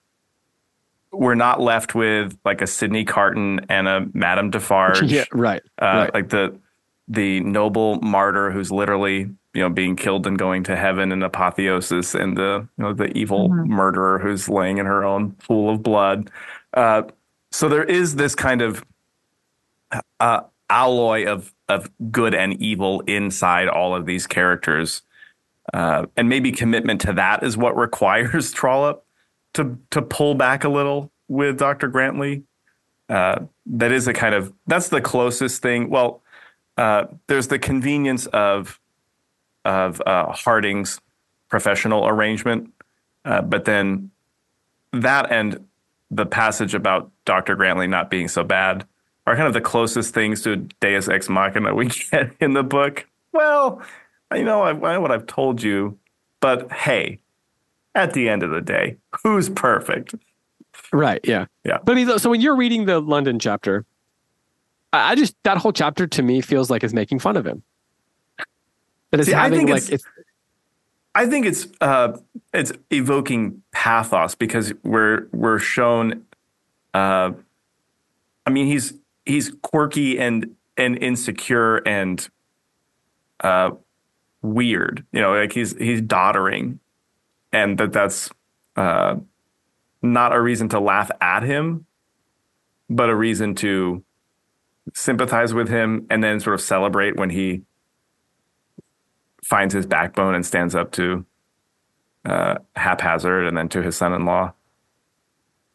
we're 1.13 1.35
not 1.35 1.61
left 1.61 1.95
with 1.95 2.37
like 2.45 2.61
a 2.61 2.67
Sidney 2.67 3.05
Carton 3.05 3.61
and 3.69 3.89
a 3.89 4.07
Madame 4.13 4.51
Defarge. 4.51 5.03
Yeah, 5.11 5.25
right, 5.33 5.63
uh, 5.81 5.85
right. 5.85 6.15
Like 6.15 6.29
the 6.29 6.59
the 7.09 7.41
noble 7.41 8.01
martyr 8.01 8.51
who's 8.51 8.71
literally 8.71 9.31
you 9.55 9.63
know 9.63 9.71
being 9.71 9.97
killed 9.97 10.27
and 10.27 10.39
going 10.39 10.65
to 10.65 10.77
heaven 10.77 11.13
in 11.13 11.23
apotheosis, 11.23 12.15
and 12.15 12.37
the 12.37 12.69
you 12.77 12.85
know 12.85 12.93
the 12.93 13.17
evil 13.17 13.49
mm-hmm. 13.49 13.73
murderer 13.73 14.19
who's 14.19 14.49
laying 14.49 14.79
in 14.79 14.87
her 14.87 15.05
own 15.05 15.33
pool 15.33 15.71
of 15.71 15.83
blood. 15.83 16.31
Uh, 16.75 17.03
so 17.51 17.69
there 17.69 17.85
is 17.85 18.17
this 18.17 18.35
kind 18.35 18.61
of 18.61 18.85
uh, 20.21 20.43
alloy 20.69 21.27
of 21.27 21.55
of 21.69 21.91
good 22.11 22.35
and 22.35 22.61
evil 22.61 23.01
inside 23.03 23.69
all 23.69 23.95
of 23.95 24.07
these 24.07 24.27
characters, 24.27 25.03
uh, 25.73 26.07
and 26.17 26.29
maybe 26.29 26.53
commitment 26.53 27.01
to 27.03 27.13
that 27.15 27.43
is 27.43 27.57
what 27.57 27.77
requires 27.77 28.53
Trollope 28.53 29.05
to 29.55 29.79
to 29.91 30.03
pull 30.03 30.35
back 30.35 30.65
a 30.65 30.69
little 30.69 31.11
with 31.29 31.59
Dr. 31.59 31.89
Grantly. 31.89 32.45
Uh, 33.09 33.47
that 33.67 33.93
is 33.93 34.09
a 34.09 34.13
kind 34.13 34.35
of 34.35 34.53
that's 34.67 34.89
the 34.89 35.01
closest 35.01 35.63
thing. 35.63 35.91
Well, 35.91 36.23
uh, 36.77 37.07
there's 37.27 37.49
the 37.49 37.59
convenience 37.59 38.27
of 38.27 38.81
of 39.65 40.01
uh, 40.07 40.33
Harding's 40.33 41.01
professional 41.49 42.07
arrangement, 42.07 42.73
uh, 43.25 43.43
but 43.43 43.65
then 43.65 44.11
that 44.93 45.31
and 45.31 45.67
the 46.11 46.27
passage 46.27 46.75
about 46.75 47.11
Dr. 47.25 47.57
Grantly 47.57 47.87
not 47.87 48.11
being 48.11 48.29
so 48.29 48.45
bad 48.45 48.87
are 49.27 49.35
kind 49.35 49.49
of 49.49 49.55
the 49.55 49.61
closest 49.61 50.15
things 50.15 50.43
to 50.43 50.57
Deus 50.81 51.09
ex 51.09 51.29
machina 51.29 51.75
we 51.75 51.87
get 52.11 52.33
in 52.41 52.53
the 52.53 52.63
book. 52.63 53.07
Well, 53.33 53.83
I 54.31 54.43
know 54.43 54.63
I, 54.63 54.71
I 54.71 54.95
know 54.95 55.01
what 55.01 55.13
I've 55.13 55.27
told 55.27 55.63
you, 55.63 55.99
but 56.41 56.71
hey, 56.73 57.21
at 57.95 58.13
the 58.13 58.29
end 58.29 58.43
of 58.43 58.51
the 58.51 58.61
day, 58.61 58.97
who's 59.23 59.49
perfect? 59.49 60.15
Right. 60.93 61.21
Yeah. 61.25 61.47
Yeah. 61.65 61.79
But 61.83 61.93
I 61.93 62.05
mean, 62.05 62.19
so 62.19 62.31
when 62.31 62.41
you're 62.41 62.57
reading 62.57 62.87
the 62.87 63.01
London 63.01 63.39
chapter, 63.39 63.85
I 64.93 65.15
just 65.15 65.35
that 65.45 65.59
whole 65.59 65.73
chapter 65.73 66.07
to 66.07 66.23
me 66.23 66.41
feels 66.41 66.71
like 66.71 66.85
it's 66.85 66.95
making 66.95 67.19
fun 67.19 67.37
of 67.37 67.47
him. 67.47 67.63
That 69.11 69.21
it's 69.21 69.29
See, 69.29 69.35
having 69.35 69.67
like 69.69 69.83
it's, 69.83 69.89
it's, 69.91 70.05
I 71.15 71.27
think 71.27 71.47
it's 71.47 71.67
uh, 71.81 72.19
it's 72.53 72.73
evoking 72.91 73.63
pathos 73.73 74.35
because 74.35 74.73
we're 74.83 75.29
we're 75.33 75.59
shown. 75.59 76.25
Uh, 76.95 77.33
I 78.47 78.51
mean, 78.51 78.67
he's 78.67 78.95
he's 79.25 79.53
quirky 79.63 80.19
and 80.19 80.55
and 80.77 80.99
insecure 80.99 81.79
and 81.79 82.29
uh, 83.41 83.71
weird. 84.47 85.05
You 85.13 85.21
know, 85.21 85.35
like 85.35 85.53
he's 85.53 85.77
he's 85.77 86.01
doddering, 86.01 86.79
and 87.53 87.79
that 87.79 87.93
that's 87.93 88.31
uh, 88.77 89.17
not 90.03 90.35
a 90.35 90.41
reason 90.41 90.69
to 90.71 90.81
laugh 90.81 91.11
at 91.21 91.43
him, 91.43 91.87
but 92.89 93.11
a 93.11 93.15
reason 93.15 93.55
to 93.57 94.03
sympathize 94.95 95.53
with 95.53 95.69
him 95.69 96.07
and 96.11 96.23
then 96.23 96.39
sort 96.39 96.55
of 96.55 96.61
celebrate 96.61 97.17
when 97.17 97.31
he 97.31 97.63
finds 99.43 99.75
his 99.75 99.87
backbone 99.87 100.35
and 100.35 100.47
stands 100.47 100.75
up 100.75 100.93
to 100.93 101.25
uh, 102.25 102.57
haphazard 102.77 103.47
and 103.47 103.57
then 103.57 103.69
to 103.69 103.83
his 103.83 103.97
son-in-law. 103.97 104.53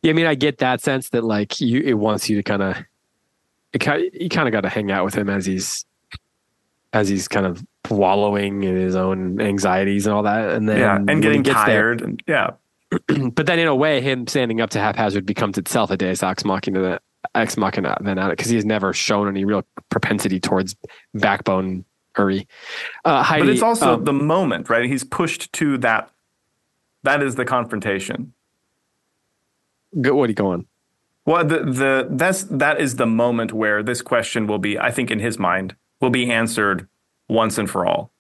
Yeah, 0.02 0.12
I 0.12 0.14
mean, 0.14 0.26
I 0.26 0.36
get 0.36 0.60
that 0.60 0.82
sense 0.82 1.10
that 1.10 1.24
like 1.24 1.60
you, 1.60 1.82
it 1.82 1.94
wants 1.94 2.30
you 2.30 2.38
to 2.38 2.44
kind 2.44 2.64
of, 2.64 2.78
you 4.14 4.30
kind 4.30 4.48
of 4.48 4.52
got 4.52 4.62
to 4.62 4.70
hang 4.70 4.92
out 4.92 5.06
with 5.06 5.14
him 5.14 5.30
as 5.30 5.46
he's, 5.46 5.86
as 6.94 7.08
he's 7.08 7.28
kind 7.28 7.46
of 7.46 7.64
wallowing 7.90 8.64
in 8.64 8.76
his 8.76 8.96
own 8.96 9.42
anxieties 9.42 10.06
and 10.06 10.16
all 10.16 10.24
that, 10.24 10.52
and 10.52 10.68
then 10.68 10.80
yeah, 10.80 10.96
and 10.96 11.22
getting 11.22 11.44
tired, 11.44 12.00
there, 12.00 12.08
and, 12.08 12.24
yeah. 12.28 12.52
but 13.34 13.46
then 13.46 13.60
in 13.60 13.68
a 13.68 13.76
way, 13.76 14.02
him 14.02 14.28
standing 14.28 14.62
up 14.62 14.70
to 14.72 14.80
haphazard 14.80 15.26
becomes 15.26 15.58
itself 15.58 15.92
a 15.92 15.98
Deus 15.98 16.24
ex 16.24 16.44
machina, 16.44 17.00
ex 17.36 17.58
machina 17.58 17.98
then 18.02 18.18
because 18.30 18.48
he 18.48 18.56
has 18.56 18.66
never 18.66 18.94
shown 18.94 19.28
any 19.28 19.46
real 19.46 19.64
propensity 19.90 20.40
towards 20.40 20.76
backbone 21.14 21.86
hurry. 22.16 22.48
Uh, 23.06 23.24
Heidi, 23.24 23.46
but 23.46 23.54
it's 23.54 23.62
also 23.62 23.96
um, 23.96 24.04
the 24.04 24.14
moment, 24.14 24.70
right? 24.70 24.86
He's 24.86 25.04
pushed 25.04 25.52
to 25.54 25.78
that. 25.80 26.12
That 27.04 27.24
is 27.24 27.36
the 27.36 27.46
confrontation. 27.46 28.34
Go, 30.00 30.16
what 30.16 30.26
are 30.26 30.32
you 30.32 30.36
going? 30.36 30.68
Well, 31.26 31.46
the 31.46 31.60
the 31.60 32.08
that's 32.12 32.44
that 32.44 32.80
is 32.80 32.96
the 32.96 33.06
moment 33.06 33.54
where 33.54 33.84
this 33.84 34.02
question 34.02 34.48
will 34.48 34.60
be, 34.60 34.78
I 34.78 34.92
think, 34.92 35.12
in 35.12 35.20
his 35.20 35.38
mind, 35.38 35.76
will 36.00 36.10
be 36.10 36.32
answered 36.32 36.88
once 37.32 37.58
and 37.58 37.70
for 37.70 37.86
all. 37.86 38.12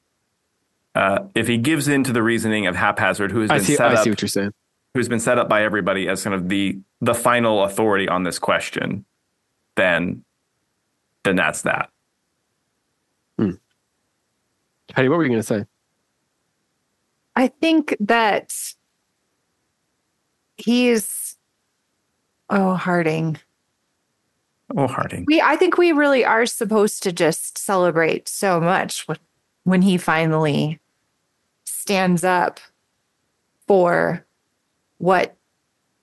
Uh, 0.95 1.25
if 1.35 1.47
he 1.47 1.57
gives 1.57 1.87
in 1.87 2.03
to 2.03 2.13
the 2.13 2.23
reasoning 2.23 2.65
of 2.65 2.75
haphazard, 2.75 3.31
who 3.31 3.41
has 3.41 3.49
been 3.49 3.61
see, 3.61 3.75
set 3.75 3.91
I 3.91 3.95
up, 3.95 4.03
see 4.03 4.09
what 4.09 4.21
you're 4.21 4.29
saying. 4.29 4.53
who's 4.93 5.07
been 5.09 5.19
set 5.19 5.37
up 5.37 5.47
by 5.47 5.63
everybody 5.63 6.07
as 6.07 6.23
kind 6.23 6.33
of 6.33 6.49
the 6.49 6.79
the 7.01 7.13
final 7.13 7.63
authority 7.63 8.07
on 8.07 8.23
this 8.23 8.39
question, 8.39 9.05
then 9.75 10.23
then 11.23 11.35
that's 11.35 11.61
that. 11.63 11.89
Hmm. 13.37 13.51
Heidi, 14.95 15.09
what 15.09 15.17
were 15.17 15.23
you 15.23 15.29
going 15.29 15.41
to 15.41 15.47
say? 15.47 15.65
I 17.35 17.47
think 17.47 17.95
that 17.99 18.53
he's 20.57 21.37
oh 22.49 22.75
Harding. 22.75 23.37
Oh, 24.75 24.87
Harding. 24.87 25.25
We, 25.27 25.41
I 25.41 25.55
think 25.55 25.77
we 25.77 25.91
really 25.91 26.23
are 26.23 26.45
supposed 26.45 27.03
to 27.03 27.11
just 27.11 27.57
celebrate 27.57 28.27
so 28.27 28.59
much 28.59 29.05
when 29.63 29.81
he 29.81 29.97
finally 29.97 30.79
stands 31.65 32.23
up 32.23 32.59
for 33.67 34.25
what 34.97 35.35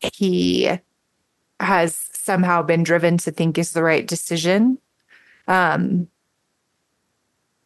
he 0.00 0.70
has 1.60 2.08
somehow 2.12 2.62
been 2.62 2.82
driven 2.82 3.18
to 3.18 3.30
think 3.30 3.58
is 3.58 3.72
the 3.72 3.82
right 3.82 4.06
decision. 4.06 4.78
Um, 5.46 6.08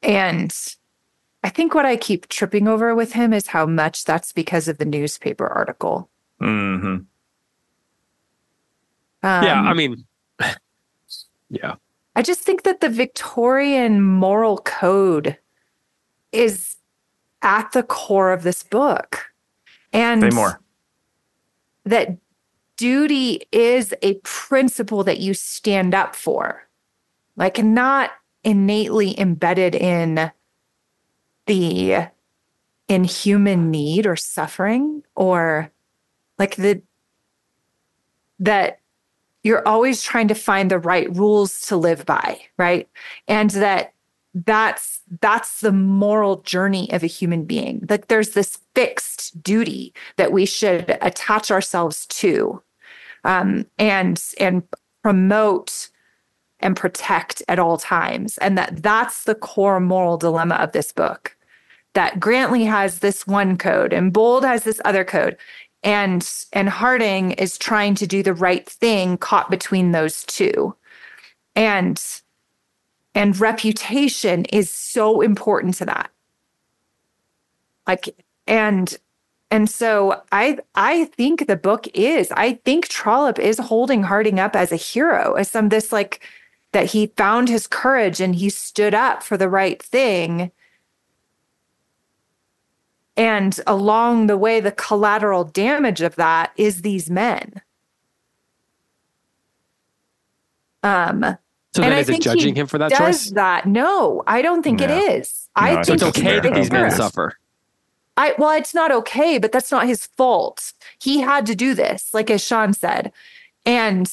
and 0.02 0.54
I 1.42 1.48
think 1.48 1.74
what 1.74 1.86
I 1.86 1.96
keep 1.96 2.28
tripping 2.28 2.68
over 2.68 2.94
with 2.94 3.12
him 3.12 3.32
is 3.32 3.48
how 3.48 3.66
much 3.66 4.04
that's 4.04 4.32
because 4.32 4.68
of 4.68 4.78
the 4.78 4.84
newspaper 4.84 5.46
article. 5.46 6.08
Mm-hmm. 6.40 6.86
Um, 9.24 9.44
yeah, 9.44 9.60
I 9.60 9.74
mean, 9.74 10.04
yeah. 11.52 11.74
I 12.16 12.22
just 12.22 12.40
think 12.40 12.64
that 12.64 12.80
the 12.80 12.88
Victorian 12.88 14.02
moral 14.02 14.58
code 14.58 15.38
is 16.32 16.76
at 17.42 17.72
the 17.72 17.82
core 17.82 18.32
of 18.32 18.42
this 18.42 18.62
book. 18.62 19.26
And 19.92 20.22
Say 20.22 20.30
more. 20.30 20.60
that 21.84 22.16
duty 22.76 23.42
is 23.52 23.94
a 24.02 24.14
principle 24.24 25.04
that 25.04 25.20
you 25.20 25.34
stand 25.34 25.94
up 25.94 26.16
for, 26.16 26.66
like 27.36 27.62
not 27.62 28.10
innately 28.42 29.18
embedded 29.20 29.74
in 29.74 30.32
the 31.46 32.08
inhuman 32.88 33.70
need 33.70 34.06
or 34.06 34.16
suffering 34.16 35.02
or 35.14 35.70
like 36.38 36.56
the 36.56 36.82
that 38.38 38.80
you're 39.42 39.66
always 39.66 40.02
trying 40.02 40.28
to 40.28 40.34
find 40.34 40.70
the 40.70 40.78
right 40.78 41.14
rules 41.16 41.60
to 41.62 41.76
live 41.76 42.06
by, 42.06 42.40
right? 42.58 42.88
And 43.28 43.50
that 43.50 43.92
that's 44.34 45.00
that's 45.20 45.60
the 45.60 45.72
moral 45.72 46.40
journey 46.42 46.90
of 46.92 47.02
a 47.02 47.08
human 47.08 47.44
being. 47.44 47.86
Like 47.88 48.08
there's 48.08 48.30
this 48.30 48.58
fixed 48.74 49.42
duty 49.42 49.92
that 50.16 50.32
we 50.32 50.46
should 50.46 50.96
attach 51.02 51.50
ourselves 51.50 52.06
to 52.06 52.62
um, 53.24 53.66
and 53.78 54.22
and 54.40 54.62
promote 55.02 55.90
and 56.60 56.76
protect 56.76 57.42
at 57.48 57.58
all 57.58 57.76
times. 57.76 58.38
And 58.38 58.56
that 58.56 58.82
that's 58.82 59.24
the 59.24 59.34
core 59.34 59.80
moral 59.80 60.16
dilemma 60.16 60.54
of 60.56 60.72
this 60.72 60.92
book. 60.92 61.36
That 61.94 62.18
Grantly 62.18 62.64
has 62.64 63.00
this 63.00 63.26
one 63.26 63.58
code 63.58 63.92
and 63.92 64.12
Bold 64.12 64.44
has 64.44 64.64
this 64.64 64.80
other 64.84 65.04
code 65.04 65.36
and 65.82 66.28
and 66.52 66.68
Harding 66.68 67.32
is 67.32 67.58
trying 67.58 67.94
to 67.96 68.06
do 68.06 68.22
the 68.22 68.34
right 68.34 68.68
thing 68.68 69.16
caught 69.16 69.50
between 69.50 69.92
those 69.92 70.24
two. 70.24 70.74
And 71.54 72.02
and 73.14 73.38
reputation 73.38 74.44
is 74.46 74.72
so 74.72 75.20
important 75.20 75.74
to 75.76 75.86
that. 75.86 76.10
Like 77.86 78.16
and 78.46 78.96
and 79.50 79.68
so 79.68 80.20
i 80.32 80.58
i 80.74 81.04
think 81.04 81.46
the 81.46 81.56
book 81.56 81.86
is 81.94 82.32
i 82.32 82.54
think 82.64 82.88
trollope 82.88 83.38
is 83.38 83.58
holding 83.58 84.02
harding 84.02 84.40
up 84.40 84.56
as 84.56 84.72
a 84.72 84.76
hero 84.76 85.34
as 85.34 85.50
some 85.50 85.68
this 85.68 85.92
like 85.92 86.26
that 86.72 86.86
he 86.86 87.12
found 87.18 87.48
his 87.48 87.66
courage 87.66 88.20
and 88.20 88.34
he 88.34 88.48
stood 88.48 88.94
up 88.94 89.22
for 89.22 89.36
the 89.36 89.48
right 89.48 89.80
thing 89.82 90.50
and 93.22 93.60
along 93.66 94.26
the 94.26 94.36
way 94.36 94.60
the 94.60 94.72
collateral 94.72 95.44
damage 95.44 96.00
of 96.00 96.16
that 96.16 96.52
is 96.56 96.82
these 96.82 97.10
men 97.10 97.62
um 100.82 101.38
so 101.74 101.80
then 101.80 101.98
is 101.98 102.08
it 102.08 102.20
judging 102.20 102.54
him 102.54 102.66
for 102.66 102.78
that 102.78 102.90
does 102.90 103.24
choice? 103.24 103.30
That 103.30 103.66
no, 103.66 104.22
I 104.26 104.42
don't 104.42 104.62
think 104.62 104.80
it 104.82 104.90
is. 104.90 105.48
No, 105.56 105.62
I 105.62 105.74
think 105.76 105.86
so 105.86 105.92
it's 105.94 106.18
okay 106.18 106.38
that 106.38 106.54
these 106.54 106.70
men 106.70 106.90
suffer. 106.90 107.38
I 108.16 108.34
well, 108.36 108.50
it's 108.50 108.74
not 108.74 108.92
okay, 108.92 109.38
but 109.38 109.52
that's 109.52 109.70
not 109.70 109.86
his 109.86 110.04
fault. 110.04 110.74
He 111.00 111.20
had 111.20 111.46
to 111.46 111.54
do 111.54 111.74
this, 111.74 112.12
like 112.12 112.30
as 112.30 112.44
Sean 112.44 112.74
said, 112.74 113.10
and 113.64 114.10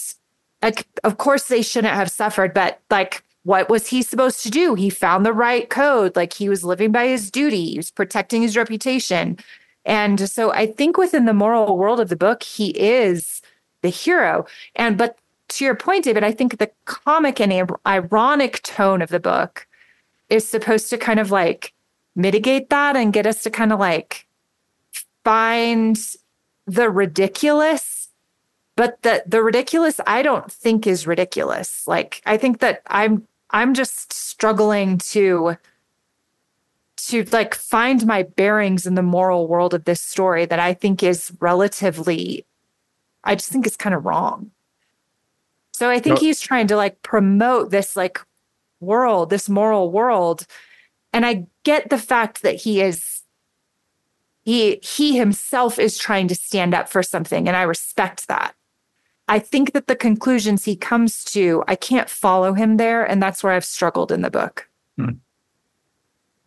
like, 0.61 0.87
of 1.03 1.17
course 1.17 1.47
they 1.47 1.61
shouldn't 1.61 1.93
have 1.93 2.09
suffered. 2.09 2.53
But 2.53 2.79
like, 2.89 3.23
what 3.43 3.69
was 3.69 3.87
he 3.87 4.01
supposed 4.01 4.43
to 4.43 4.49
do? 4.49 4.75
He 4.75 4.89
found 4.89 5.25
the 5.25 5.33
right 5.33 5.69
code. 5.69 6.15
Like 6.15 6.33
he 6.33 6.49
was 6.49 6.63
living 6.63 6.91
by 6.91 7.07
his 7.07 7.31
duty. 7.31 7.71
He 7.71 7.77
was 7.77 7.91
protecting 7.91 8.41
his 8.41 8.57
reputation, 8.57 9.37
and 9.85 10.29
so 10.29 10.51
I 10.51 10.67
think 10.67 10.97
within 10.97 11.25
the 11.25 11.33
moral 11.33 11.77
world 11.77 11.99
of 11.99 12.09
the 12.09 12.15
book, 12.15 12.43
he 12.43 12.69
is 12.69 13.41
the 13.81 13.89
hero. 13.89 14.45
And 14.75 14.97
but 14.97 15.17
to 15.49 15.65
your 15.65 15.75
point, 15.75 16.05
David, 16.05 16.23
I 16.23 16.31
think 16.31 16.57
the 16.57 16.71
comic 16.85 17.41
and 17.41 17.71
ironic 17.85 18.61
tone 18.63 19.01
of 19.01 19.09
the 19.09 19.19
book 19.19 19.67
is 20.29 20.47
supposed 20.47 20.89
to 20.91 20.97
kind 20.97 21.19
of 21.19 21.31
like 21.31 21.73
mitigate 22.15 22.69
that 22.69 22.95
and 22.95 23.13
get 23.13 23.25
us 23.25 23.43
to 23.43 23.49
kind 23.49 23.73
of 23.73 23.79
like 23.79 24.27
find 25.23 25.97
the 26.67 26.89
ridiculous 26.89 27.98
but 28.79 29.01
the 29.01 29.23
the 29.25 29.43
ridiculous 29.43 29.99
i 30.07 30.21
don't 30.21 30.51
think 30.51 30.87
is 30.87 31.05
ridiculous 31.05 31.87
like 31.87 32.21
i 32.25 32.37
think 32.37 32.59
that 32.59 32.81
i'm 32.87 33.27
i'm 33.51 33.73
just 33.73 34.13
struggling 34.13 34.97
to 34.97 35.55
to 36.95 37.23
like 37.31 37.55
find 37.55 38.05
my 38.05 38.23
bearings 38.23 38.85
in 38.85 38.95
the 38.95 39.01
moral 39.01 39.47
world 39.47 39.73
of 39.73 39.83
this 39.85 40.01
story 40.01 40.45
that 40.45 40.59
i 40.59 40.73
think 40.73 41.03
is 41.03 41.31
relatively 41.39 42.45
i 43.23 43.35
just 43.35 43.49
think 43.51 43.67
it's 43.67 43.77
kind 43.77 43.95
of 43.95 44.05
wrong 44.05 44.51
so 45.79 45.89
I 45.89 45.99
think 45.99 46.15
no. 46.15 46.19
he's 46.19 46.41
trying 46.41 46.67
to 46.67 46.75
like 46.75 47.01
promote 47.03 47.71
this 47.71 47.95
like 47.95 48.19
world, 48.81 49.29
this 49.29 49.47
moral 49.47 49.89
world. 49.89 50.45
And 51.13 51.25
I 51.25 51.47
get 51.63 51.89
the 51.89 51.97
fact 51.97 52.41
that 52.41 52.55
he 52.55 52.81
is 52.81 53.23
he 54.43 54.81
he 54.83 55.17
himself 55.17 55.79
is 55.79 55.97
trying 55.97 56.27
to 56.27 56.35
stand 56.35 56.73
up 56.73 56.89
for 56.89 57.01
something 57.01 57.47
and 57.47 57.55
I 57.55 57.61
respect 57.61 58.27
that. 58.27 58.55
I 59.29 59.39
think 59.39 59.73
that 59.73 59.87
the 59.87 59.95
conclusions 59.95 60.65
he 60.65 60.75
comes 60.75 61.23
to, 61.25 61.63
I 61.67 61.75
can't 61.75 62.09
follow 62.09 62.53
him 62.53 62.77
there 62.77 63.05
and 63.05 63.21
that's 63.21 63.43
where 63.43 63.53
I've 63.53 63.65
struggled 63.65 64.11
in 64.11 64.21
the 64.21 64.31
book. 64.31 64.67
Hmm. 64.97 65.11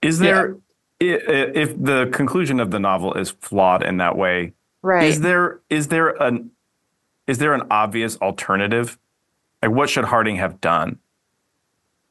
Is 0.03 0.19
there 0.19 0.59
yeah. 1.01 1.17
if 1.55 1.81
the 1.81 2.11
conclusion 2.13 2.59
of 2.61 2.71
the 2.73 2.81
novel 2.81 3.15
is 3.15 3.31
flawed 3.31 3.85
in 3.85 3.99
that 3.99 4.17
way, 4.17 4.53
right. 4.83 5.05
is 5.05 5.21
there 5.21 5.61
is 5.71 5.89
there 5.89 6.09
an 6.23 6.51
is 7.27 7.39
there 7.39 7.55
an 7.55 7.63
obvious 7.71 8.17
alternative 8.17 8.99
like, 9.63 9.71
what 9.71 9.89
should 9.89 10.05
Harding 10.05 10.37
have 10.37 10.61
done? 10.61 10.99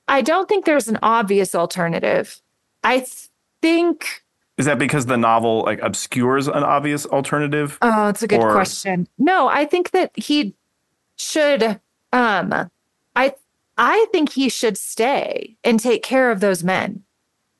I 0.08 0.22
don't 0.22 0.48
think 0.48 0.66
there's 0.66 0.88
an 0.88 1.00
obvious 1.02 1.54
alternative. 1.54 2.42
I 2.84 3.06
think. 3.62 4.24
Is 4.58 4.66
that 4.66 4.80
because 4.80 5.06
the 5.06 5.18
novel 5.18 5.64
like 5.64 5.82
obscures 5.82 6.48
an 6.48 6.64
obvious 6.64 7.06
alternative? 7.06 7.78
Oh, 7.82 8.08
it's 8.08 8.24
a 8.24 8.28
good 8.28 8.40
or... 8.40 8.52
question. 8.52 9.08
No, 9.18 9.48
I 9.48 9.66
think 9.66 9.92
that 9.92 10.12
he 10.16 10.56
should. 11.22 11.80
Um, 12.14 12.70
I 13.16 13.34
I 13.78 14.06
think 14.12 14.32
he 14.32 14.50
should 14.50 14.78
stay 14.78 15.56
and 15.64 15.80
take 15.80 16.04
care 16.04 16.32
of 16.32 16.40
those 16.40 16.64
men, 16.64 17.04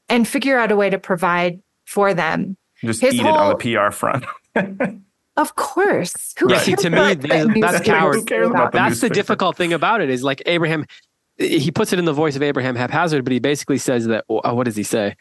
and 0.10 0.28
figure 0.28 0.58
out 0.58 0.72
a 0.72 0.76
way 0.76 0.90
to 0.90 0.98
provide 0.98 1.62
for 1.86 2.14
them. 2.14 2.58
Just 2.84 3.02
His 3.02 3.16
eat 3.16 3.22
whole... 3.22 3.36
it 3.36 3.38
on 3.38 3.50
the 3.50 3.76
PR 3.76 3.92
front. 3.92 4.26
Of 5.38 5.56
course. 5.56 6.34
Who 6.40 6.52
yeah, 6.52 6.60
see, 6.60 6.76
to 6.76 6.90
me, 6.90 7.16
that's 7.62 7.86
coward. 7.86 8.28
That's 8.74 9.00
the 9.00 9.10
difficult 9.10 9.56
thing 9.56 9.72
about 9.72 10.02
it 10.02 10.10
is 10.10 10.24
like 10.24 10.42
Abraham, 10.46 10.86
he 11.38 11.72
puts 11.72 11.94
it 11.94 12.00
in 12.00 12.06
the 12.06 12.14
voice 12.14 12.36
of 12.36 12.44
Abraham 12.44 12.76
haphazard, 12.76 13.24
but 13.24 13.32
he 13.32 13.40
basically 13.40 13.78
says 13.78 14.08
that, 14.08 14.26
oh, 14.30 14.54
what 14.54 14.66
does 14.66 14.76
he 14.76 14.84
say? 14.84 15.16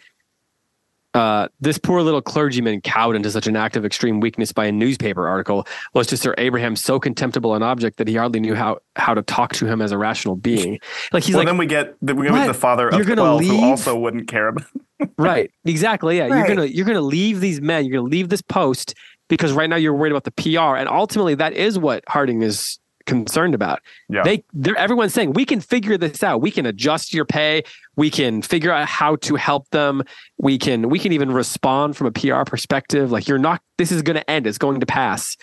Uh, 1.12 1.48
this 1.60 1.76
poor 1.76 2.02
little 2.02 2.22
clergyman 2.22 2.80
cowed 2.80 3.16
into 3.16 3.30
such 3.30 3.48
an 3.48 3.56
act 3.56 3.76
of 3.76 3.84
extreme 3.84 4.20
weakness 4.20 4.52
by 4.52 4.66
a 4.66 4.72
newspaper 4.72 5.26
article 5.26 5.66
was 5.92 6.06
to 6.06 6.16
Sir 6.16 6.34
Abraham 6.38 6.76
so 6.76 7.00
contemptible 7.00 7.54
an 7.54 7.62
object 7.62 7.96
that 7.98 8.06
he 8.06 8.14
hardly 8.14 8.40
knew 8.40 8.54
how 8.54 8.78
how 8.96 9.14
to 9.14 9.22
talk 9.22 9.52
to 9.54 9.66
him 9.66 9.82
as 9.82 9.92
a 9.92 9.98
rational 9.98 10.36
being. 10.36 10.78
Like 11.12 11.24
he's 11.24 11.34
well, 11.34 11.40
like, 11.40 11.48
then 11.48 11.58
we 11.58 11.66
get 11.66 11.96
we 12.00 12.28
get 12.28 12.46
the 12.46 12.54
father 12.54 12.88
of 12.88 13.06
twelve 13.06 13.40
leave? 13.40 13.50
who 13.50 13.64
also 13.64 13.98
wouldn't 13.98 14.28
care 14.28 14.48
about. 14.48 14.66
right, 15.18 15.50
exactly. 15.64 16.18
Yeah, 16.18 16.26
right. 16.26 16.38
you're 16.38 16.46
gonna 16.46 16.66
you're 16.66 16.86
gonna 16.86 17.00
leave 17.00 17.40
these 17.40 17.60
men. 17.60 17.84
You're 17.84 17.98
gonna 18.00 18.10
leave 18.10 18.28
this 18.28 18.42
post 18.42 18.94
because 19.28 19.52
right 19.52 19.70
now 19.70 19.76
you're 19.76 19.94
worried 19.94 20.12
about 20.12 20.24
the 20.24 20.32
PR, 20.32 20.76
and 20.76 20.88
ultimately 20.88 21.34
that 21.36 21.52
is 21.54 21.78
what 21.78 22.04
Harding 22.08 22.42
is 22.42 22.79
concerned 23.06 23.54
about. 23.54 23.80
Yeah. 24.08 24.22
They 24.22 24.44
they're 24.52 24.76
everyone's 24.76 25.14
saying 25.14 25.32
we 25.32 25.44
can 25.44 25.60
figure 25.60 25.96
this 25.96 26.22
out. 26.22 26.40
We 26.40 26.50
can 26.50 26.66
adjust 26.66 27.14
your 27.14 27.24
pay. 27.24 27.62
We 27.96 28.10
can 28.10 28.42
figure 28.42 28.72
out 28.72 28.88
how 28.88 29.16
to 29.16 29.36
help 29.36 29.68
them. 29.70 30.02
We 30.38 30.58
can 30.58 30.88
we 30.88 30.98
can 30.98 31.12
even 31.12 31.32
respond 31.32 31.96
from 31.96 32.06
a 32.06 32.12
PR 32.12 32.42
perspective. 32.44 33.10
Like 33.10 33.28
you're 33.28 33.38
not 33.38 33.62
this 33.78 33.92
is 33.92 34.02
going 34.02 34.16
to 34.16 34.30
end. 34.30 34.46
It's 34.46 34.58
going 34.58 34.80
to 34.80 34.86
pass. 34.86 35.36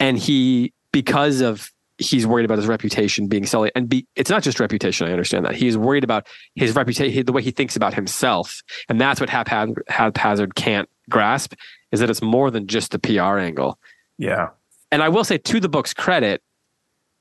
And 0.00 0.18
he 0.18 0.72
because 0.92 1.40
of 1.40 1.70
he's 1.98 2.26
worried 2.26 2.44
about 2.44 2.58
his 2.58 2.66
reputation 2.66 3.28
being 3.28 3.46
sullied 3.46 3.70
and 3.76 3.88
be 3.88 4.04
it's 4.16 4.28
not 4.28 4.42
just 4.42 4.58
reputation 4.58 5.06
i 5.06 5.12
understand 5.12 5.46
that 5.46 5.54
he's 5.54 5.78
worried 5.78 6.02
about 6.02 6.26
his 6.56 6.74
reputation 6.74 7.24
the 7.24 7.32
way 7.32 7.40
he 7.40 7.52
thinks 7.52 7.76
about 7.76 7.94
himself 7.94 8.64
and 8.88 9.00
that's 9.00 9.20
what 9.20 9.30
haphazard, 9.30 9.80
haphazard 9.86 10.56
can't 10.56 10.88
grasp 11.08 11.54
is 11.92 12.00
that 12.00 12.10
it's 12.10 12.22
more 12.22 12.50
than 12.50 12.66
just 12.66 12.90
the 12.90 12.98
PR 12.98 13.38
angle. 13.38 13.78
Yeah. 14.18 14.48
And 14.90 15.02
I 15.02 15.08
will 15.08 15.24
say 15.24 15.38
to 15.38 15.60
the 15.60 15.68
book's 15.68 15.94
credit, 15.94 16.42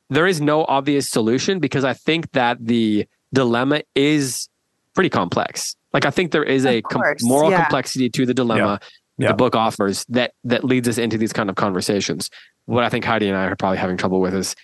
there 0.09 0.27
is 0.27 0.41
no 0.41 0.65
obvious 0.65 1.09
solution 1.09 1.59
because 1.59 1.83
I 1.83 1.93
think 1.93 2.31
that 2.33 2.57
the 2.59 3.07
dilemma 3.33 3.81
is 3.95 4.49
pretty 4.93 5.09
complex. 5.09 5.75
Like 5.93 6.05
I 6.05 6.11
think 6.11 6.31
there 6.31 6.43
is 6.43 6.65
a 6.65 6.81
com- 6.81 7.01
moral 7.21 7.51
yeah. 7.51 7.63
complexity 7.63 8.09
to 8.09 8.25
the 8.25 8.33
dilemma 8.33 8.79
yeah. 8.81 8.87
Yeah. 9.17 9.27
the 9.29 9.33
book 9.35 9.55
offers 9.55 10.05
that 10.09 10.33
that 10.43 10.63
leads 10.63 10.87
us 10.87 10.97
into 10.97 11.17
these 11.17 11.33
kind 11.33 11.49
of 11.49 11.55
conversations. 11.55 12.29
What 12.65 12.83
I 12.83 12.89
think 12.89 13.05
Heidi 13.05 13.27
and 13.27 13.37
I 13.37 13.45
are 13.45 13.55
probably 13.55 13.77
having 13.77 13.97
trouble 13.97 14.19
with 14.19 14.33
is 14.33 14.55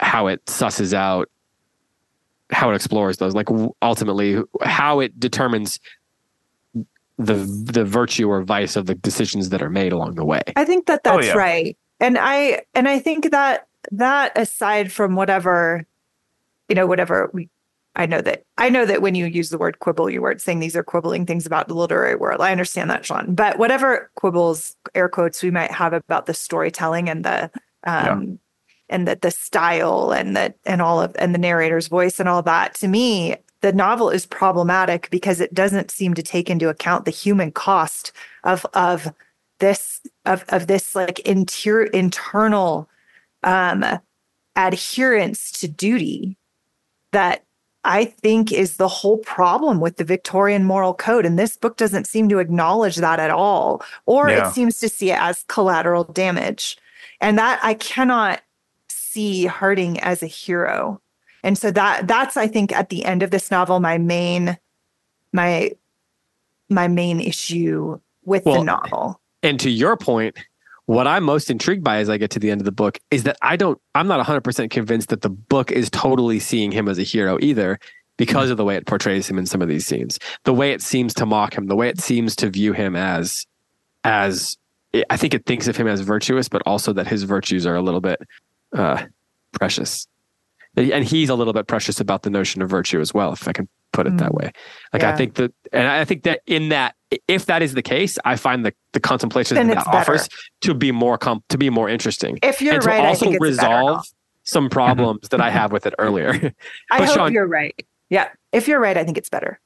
how 0.00 0.26
it 0.26 0.44
susses 0.46 0.92
out 0.92 1.30
how 2.50 2.70
it 2.70 2.74
explores 2.74 3.16
those 3.16 3.34
like 3.34 3.48
ultimately 3.80 4.42
how 4.62 5.00
it 5.00 5.18
determines 5.18 5.80
the 7.18 7.34
the 7.34 7.84
virtue 7.84 8.28
or 8.28 8.42
vice 8.42 8.76
of 8.76 8.86
the 8.86 8.94
decisions 8.94 9.50
that 9.50 9.62
are 9.62 9.70
made 9.70 9.92
along 9.92 10.16
the 10.16 10.24
way. 10.24 10.42
I 10.56 10.64
think 10.64 10.86
that 10.86 11.00
oh, 11.04 11.16
that's 11.16 11.28
oh, 11.28 11.30
yeah. 11.30 11.36
right. 11.36 11.76
And 12.00 12.18
I 12.18 12.62
and 12.74 12.88
I 12.88 12.98
think 12.98 13.30
that 13.30 13.68
that 13.90 14.32
aside 14.36 14.92
from 14.92 15.14
whatever 15.14 15.86
you 16.68 16.74
know 16.74 16.86
whatever 16.86 17.30
we 17.32 17.48
I 17.94 18.06
know 18.06 18.22
that 18.22 18.44
I 18.56 18.70
know 18.70 18.86
that 18.86 19.02
when 19.02 19.14
you 19.14 19.26
use 19.26 19.50
the 19.50 19.58
word 19.58 19.78
quibble, 19.80 20.08
you 20.08 20.22
weren't 20.22 20.40
saying 20.40 20.60
these 20.60 20.76
are 20.76 20.82
quibbling 20.82 21.26
things 21.26 21.44
about 21.44 21.68
the 21.68 21.74
literary 21.74 22.16
world. 22.16 22.40
I 22.40 22.50
understand 22.50 22.88
that, 22.88 23.04
Sean. 23.04 23.34
But 23.34 23.58
whatever 23.58 24.10
quibbles, 24.14 24.76
air 24.94 25.08
quotes, 25.08 25.42
we 25.42 25.50
might 25.50 25.70
have 25.70 25.92
about 25.92 26.24
the 26.24 26.32
storytelling 26.32 27.10
and 27.10 27.24
the 27.24 27.50
um, 27.84 28.22
yeah. 28.22 28.36
and 28.88 29.08
the 29.08 29.18
the 29.20 29.30
style 29.30 30.12
and 30.12 30.34
the 30.34 30.54
and 30.64 30.80
all 30.80 31.02
of 31.02 31.14
and 31.18 31.34
the 31.34 31.38
narrator's 31.38 31.88
voice 31.88 32.18
and 32.18 32.30
all 32.30 32.42
that, 32.42 32.74
to 32.76 32.88
me, 32.88 33.36
the 33.60 33.74
novel 33.74 34.08
is 34.08 34.24
problematic 34.24 35.10
because 35.10 35.40
it 35.40 35.52
doesn't 35.52 35.90
seem 35.90 36.14
to 36.14 36.22
take 36.22 36.48
into 36.48 36.70
account 36.70 37.04
the 37.04 37.10
human 37.10 37.52
cost 37.52 38.12
of 38.44 38.64
of 38.72 39.12
this 39.58 40.00
of 40.24 40.46
of 40.48 40.66
this 40.66 40.94
like 40.94 41.18
inter- 41.20 41.84
internal 41.84 42.88
um 43.42 43.84
adherence 44.56 45.50
to 45.52 45.68
duty 45.68 46.36
that 47.12 47.44
I 47.84 48.04
think 48.04 48.52
is 48.52 48.76
the 48.76 48.88
whole 48.88 49.18
problem 49.18 49.80
with 49.80 49.96
the 49.96 50.04
Victorian 50.04 50.64
moral 50.64 50.94
code. 50.94 51.26
And 51.26 51.38
this 51.38 51.56
book 51.56 51.76
doesn't 51.76 52.06
seem 52.06 52.28
to 52.28 52.38
acknowledge 52.38 52.96
that 52.96 53.18
at 53.18 53.30
all, 53.30 53.82
or 54.06 54.28
yeah. 54.28 54.48
it 54.48 54.52
seems 54.52 54.78
to 54.78 54.88
see 54.88 55.10
it 55.10 55.20
as 55.20 55.44
collateral 55.48 56.04
damage. 56.04 56.76
And 57.20 57.38
that 57.38 57.58
I 57.62 57.74
cannot 57.74 58.42
see 58.88 59.46
Harding 59.46 60.00
as 60.00 60.22
a 60.22 60.26
hero. 60.26 61.00
And 61.42 61.58
so 61.58 61.70
that 61.72 62.06
that's 62.06 62.36
I 62.36 62.46
think 62.46 62.72
at 62.72 62.88
the 62.88 63.04
end 63.04 63.22
of 63.22 63.30
this 63.30 63.50
novel 63.50 63.80
my 63.80 63.98
main 63.98 64.56
my 65.32 65.72
my 66.68 66.88
main 66.88 67.20
issue 67.20 67.98
with 68.24 68.46
well, 68.46 68.58
the 68.58 68.64
novel. 68.64 69.20
And 69.42 69.58
to 69.60 69.70
your 69.70 69.96
point, 69.96 70.36
what 70.92 71.06
I'm 71.06 71.24
most 71.24 71.50
intrigued 71.50 71.82
by 71.82 71.98
as 71.98 72.10
I 72.10 72.18
get 72.18 72.30
to 72.32 72.38
the 72.38 72.50
end 72.50 72.60
of 72.60 72.66
the 72.66 72.72
book 72.72 72.98
is 73.10 73.22
that 73.22 73.38
I 73.40 73.56
don't, 73.56 73.80
I'm 73.94 74.06
not 74.06 74.24
100% 74.24 74.70
convinced 74.70 75.08
that 75.08 75.22
the 75.22 75.30
book 75.30 75.70
is 75.70 75.88
totally 75.88 76.38
seeing 76.38 76.70
him 76.70 76.86
as 76.86 76.98
a 76.98 77.02
hero 77.02 77.38
either 77.40 77.78
because 78.18 78.50
of 78.50 78.58
the 78.58 78.64
way 78.64 78.76
it 78.76 78.86
portrays 78.86 79.26
him 79.26 79.38
in 79.38 79.46
some 79.46 79.62
of 79.62 79.68
these 79.68 79.86
scenes. 79.86 80.18
The 80.44 80.52
way 80.52 80.72
it 80.72 80.82
seems 80.82 81.14
to 81.14 81.24
mock 81.24 81.56
him, 81.56 81.66
the 81.68 81.76
way 81.76 81.88
it 81.88 81.98
seems 81.98 82.36
to 82.36 82.50
view 82.50 82.74
him 82.74 82.94
as, 82.94 83.46
as, 84.04 84.58
I 85.08 85.16
think 85.16 85.32
it 85.32 85.46
thinks 85.46 85.66
of 85.66 85.78
him 85.78 85.88
as 85.88 86.02
virtuous, 86.02 86.50
but 86.50 86.60
also 86.66 86.92
that 86.92 87.06
his 87.06 87.22
virtues 87.22 87.64
are 87.64 87.74
a 87.74 87.80
little 87.80 88.02
bit 88.02 88.20
uh, 88.76 89.02
precious. 89.52 90.06
And 90.76 91.04
he's 91.04 91.28
a 91.28 91.34
little 91.34 91.52
bit 91.52 91.66
precious 91.66 92.00
about 92.00 92.22
the 92.22 92.30
notion 92.30 92.62
of 92.62 92.70
virtue 92.70 93.00
as 93.00 93.12
well, 93.12 93.32
if 93.32 93.46
I 93.46 93.52
can 93.52 93.68
put 93.92 94.06
it 94.06 94.14
mm. 94.14 94.18
that 94.18 94.34
way. 94.34 94.52
Like 94.92 95.02
yeah. 95.02 95.12
I 95.12 95.16
think 95.16 95.34
that, 95.34 95.52
and 95.72 95.86
I 95.86 96.04
think 96.04 96.22
that 96.22 96.40
in 96.46 96.70
that, 96.70 96.94
if 97.28 97.46
that 97.46 97.62
is 97.62 97.74
the 97.74 97.82
case, 97.82 98.18
I 98.24 98.36
find 98.36 98.64
the 98.64 98.72
the 98.92 99.00
contemplations 99.00 99.58
that, 99.58 99.66
that 99.66 99.86
offers 99.86 100.28
to 100.62 100.74
be 100.74 100.90
more 100.92 101.18
com- 101.18 101.44
to 101.50 101.58
be 101.58 101.70
more 101.70 101.88
interesting. 101.88 102.38
If 102.42 102.62
you're 102.62 102.74
and 102.74 102.84
right, 102.84 103.00
to 103.00 103.06
also 103.08 103.30
resolve 103.38 104.06
some 104.44 104.70
problems 104.70 105.28
that 105.28 105.40
I 105.40 105.50
have 105.50 105.72
with 105.72 105.86
it 105.86 105.94
earlier. 105.98 106.54
I 106.90 107.04
hope 107.04 107.14
Sean, 107.14 107.32
you're 107.32 107.46
right. 107.46 107.74
Yeah, 108.08 108.28
if 108.52 108.66
you're 108.66 108.80
right, 108.80 108.96
I 108.96 109.04
think 109.04 109.18
it's 109.18 109.28
better. 109.28 109.60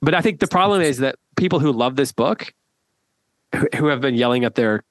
But 0.00 0.14
I 0.14 0.22
think 0.22 0.40
the 0.40 0.46
problem 0.46 0.80
is 0.80 0.98
that 0.98 1.16
people 1.36 1.58
who 1.58 1.72
love 1.72 1.96
this 1.96 2.12
book, 2.12 2.54
who, 3.54 3.66
who 3.76 3.86
have 3.86 4.00
been 4.00 4.14
yelling 4.14 4.44
at 4.44 4.54
their 4.54 4.82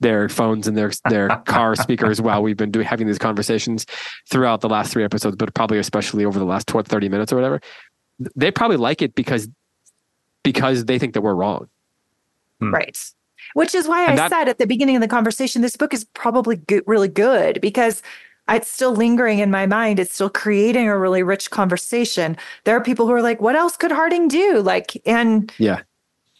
their 0.00 0.28
phones 0.28 0.66
and 0.66 0.76
their 0.76 0.90
their 1.08 1.28
car 1.46 1.76
speakers 1.76 2.20
while 2.20 2.42
we've 2.42 2.56
been 2.56 2.70
doing 2.70 2.86
having 2.86 3.06
these 3.06 3.18
conversations 3.18 3.86
throughout 4.28 4.60
the 4.60 4.68
last 4.68 4.92
three 4.92 5.04
episodes, 5.04 5.36
but 5.36 5.54
probably 5.54 5.78
especially 5.78 6.24
over 6.24 6.38
the 6.38 6.44
last 6.44 6.66
20, 6.66 6.88
30 6.88 7.08
minutes 7.08 7.32
or 7.32 7.36
whatever 7.36 7.60
they 8.36 8.50
probably 8.50 8.76
like 8.76 9.02
it 9.02 9.14
because 9.14 9.48
because 10.42 10.84
they 10.84 10.98
think 10.98 11.14
that 11.14 11.22
we're 11.22 11.34
wrong. 11.34 11.68
Hmm. 12.60 12.72
Right. 12.72 12.98
Which 13.54 13.74
is 13.74 13.88
why 13.88 14.02
and 14.04 14.12
I 14.12 14.16
that, 14.16 14.30
said 14.30 14.48
at 14.48 14.58
the 14.58 14.66
beginning 14.66 14.96
of 14.96 15.02
the 15.02 15.08
conversation, 15.08 15.62
this 15.62 15.76
book 15.76 15.94
is 15.94 16.04
probably 16.04 16.56
good, 16.56 16.82
really 16.86 17.08
good 17.08 17.60
because 17.60 18.02
it's 18.48 18.68
still 18.68 18.94
lingering 18.94 19.38
in 19.38 19.50
my 19.50 19.66
mind. 19.66 19.98
It's 19.98 20.14
still 20.14 20.30
creating 20.30 20.88
a 20.88 20.98
really 20.98 21.22
rich 21.22 21.50
conversation. 21.50 22.36
There 22.64 22.76
are 22.76 22.82
people 22.82 23.06
who 23.06 23.12
are 23.12 23.22
like, 23.22 23.40
what 23.40 23.56
else 23.56 23.76
could 23.76 23.92
Harding 23.92 24.28
do? 24.28 24.60
Like, 24.60 25.00
and 25.06 25.52
yeah. 25.58 25.82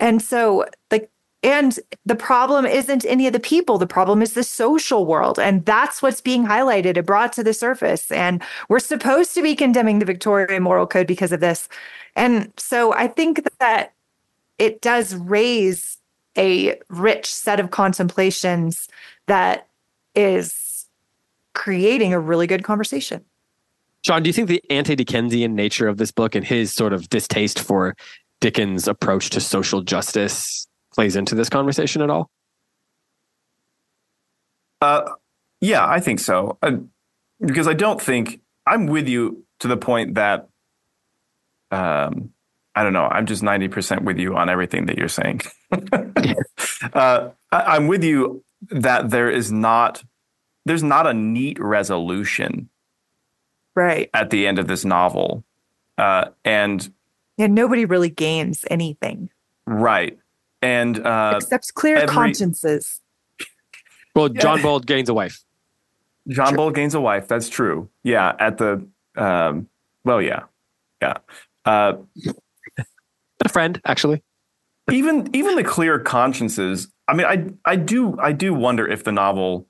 And 0.01 0.21
so, 0.21 0.67
like, 0.91 1.11
and 1.45 1.79
the 2.07 2.17
problem 2.17 2.65
isn't 2.65 3.05
any 3.05 3.27
of 3.27 3.35
the 3.35 3.39
people. 3.39 3.77
The 3.77 3.87
problem 3.87 4.23
is 4.23 4.33
the 4.33 4.43
social 4.43 5.05
world. 5.05 5.39
And 5.39 5.63
that's 5.67 6.01
what's 6.01 6.23
being 6.23 6.47
highlighted 6.47 6.97
and 6.97 7.07
brought 7.07 7.35
to 7.35 7.45
the 7.45 7.53
surface. 7.53 8.11
And 8.11 8.43
we're 8.71 8.79
supposed 8.79 9.35
to 9.35 9.43
be 9.43 9.55
condemning 9.55 9.99
the 9.99 10.07
Victorian 10.07 10.63
moral 10.63 10.87
code 10.87 11.07
because 11.07 11.33
of 11.33 11.41
this. 11.41 11.69
And 12.17 12.51
so 12.57 12.95
I 12.95 13.09
think 13.09 13.47
that 13.61 13.93
it 14.59 14.81
does 14.81 15.15
raise 15.17 15.99
a 16.37 16.81
rich 16.89 17.33
set 17.33 17.61
of 17.61 17.71
contemplations 17.71 18.89
that 19.27 19.69
is 20.15 20.87
creating 21.53 22.15
a 22.15 22.19
really 22.19 22.47
good 22.47 22.65
conversation. 22.65 23.23
Sean, 24.01 24.23
do 24.23 24.31
you 24.31 24.33
think 24.33 24.49
the 24.49 24.63
anti 24.71 24.95
Dickensian 24.97 25.55
nature 25.55 25.89
of 25.89 25.99
this 25.99 26.11
book 26.11 26.35
and 26.35 26.45
his 26.45 26.73
sort 26.73 26.95
of 26.95 27.11
distaste 27.11 27.61
for 27.61 27.95
Dickens' 28.41 28.89
approach 28.89 29.29
to 29.31 29.41
social 29.41 29.83
justice 29.83 30.67
plays 30.95 31.17
into 31.17 31.35
this 31.35 31.49
conversation 31.49 32.03
at 32.03 32.11
all? 32.11 32.31
Uh, 34.81 35.11
yeah, 35.61 35.87
I 35.87 36.01
think 36.01 36.21
so. 36.21 36.59
Uh, 36.63 36.77
because 37.41 37.67
I 37.67 37.75
don't 37.75 38.01
think 38.01 38.41
I'm 38.67 38.87
with 38.87 39.09
you 39.09 39.45
to 39.61 39.69
the 39.69 39.77
point 39.77 40.15
that 40.15 40.49
um, 41.71 42.31
I 42.75 42.83
don't 42.83 42.93
know. 42.93 43.07
I'm 43.07 43.27
just 43.27 43.43
90% 43.43 44.03
with 44.03 44.19
you 44.19 44.37
on 44.37 44.49
everything 44.49 44.87
that 44.87 44.99
you're 44.99 45.09
saying. 45.09 45.41
uh, 46.93 47.31
I, 47.51 47.77
am 47.77 47.89
with 47.89 48.05
you 48.05 48.45
that 48.71 49.11
there 49.11 49.31
is 49.31 49.51
not 49.51 50.03
there's 50.67 50.83
not 50.83 51.07
a 51.07 51.13
neat 51.13 51.59
resolution 51.61 52.71
right 53.75 54.09
at 54.15 54.31
the 54.31 54.47
end 54.47 54.59
of 54.59 54.67
this 54.67 54.85
novel. 54.85 55.45
Uh, 55.99 56.27
and 56.45 56.93
yeah, 57.37 57.47
nobody 57.47 57.85
really 57.85 58.09
gains 58.09 58.65
anything. 58.71 59.31
Right 59.67 60.19
and 60.65 61.07
uh, 61.07 61.35
except 61.37 61.75
clear 61.75 61.97
every, 61.97 62.09
consciences. 62.09 63.01
Well, 64.15 64.31
John 64.31 64.59
yeah. 64.59 64.63
Bold 64.63 64.87
gains 64.87 65.09
a 65.09 65.15
wife. 65.15 65.45
John 66.29 66.49
true. 66.49 66.57
Bold 66.57 66.75
gains 66.75 66.95
a 66.95 67.01
wife. 67.01 67.29
That's 67.29 67.51
true. 67.51 67.91
Yeah, 68.03 68.35
at 68.39 68.57
the 68.57 68.87
um, 69.17 69.69
well, 70.05 70.23
yeah, 70.23 70.45
yeah. 71.03 71.19
Uh, 71.67 71.95
a 73.45 73.49
friend, 73.49 73.81
actually. 73.85 74.23
even 74.91 75.29
even 75.35 75.57
the 75.57 75.65
clear 75.65 75.99
consciences. 75.99 76.89
I 77.09 77.15
mean, 77.15 77.27
I 77.27 77.71
I 77.71 77.77
do 77.77 78.19
I 78.19 78.33
do 78.33 78.55
wonder 78.55 78.89
if 78.89 79.05
the 79.05 79.13
novel 79.13 79.67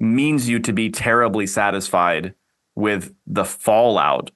means 0.00 0.48
you 0.48 0.58
to 0.60 0.72
be 0.72 0.90
terribly 0.90 1.46
satisfied 1.46 2.34
with 2.74 3.14
the 3.26 3.44
fallout 3.44 4.30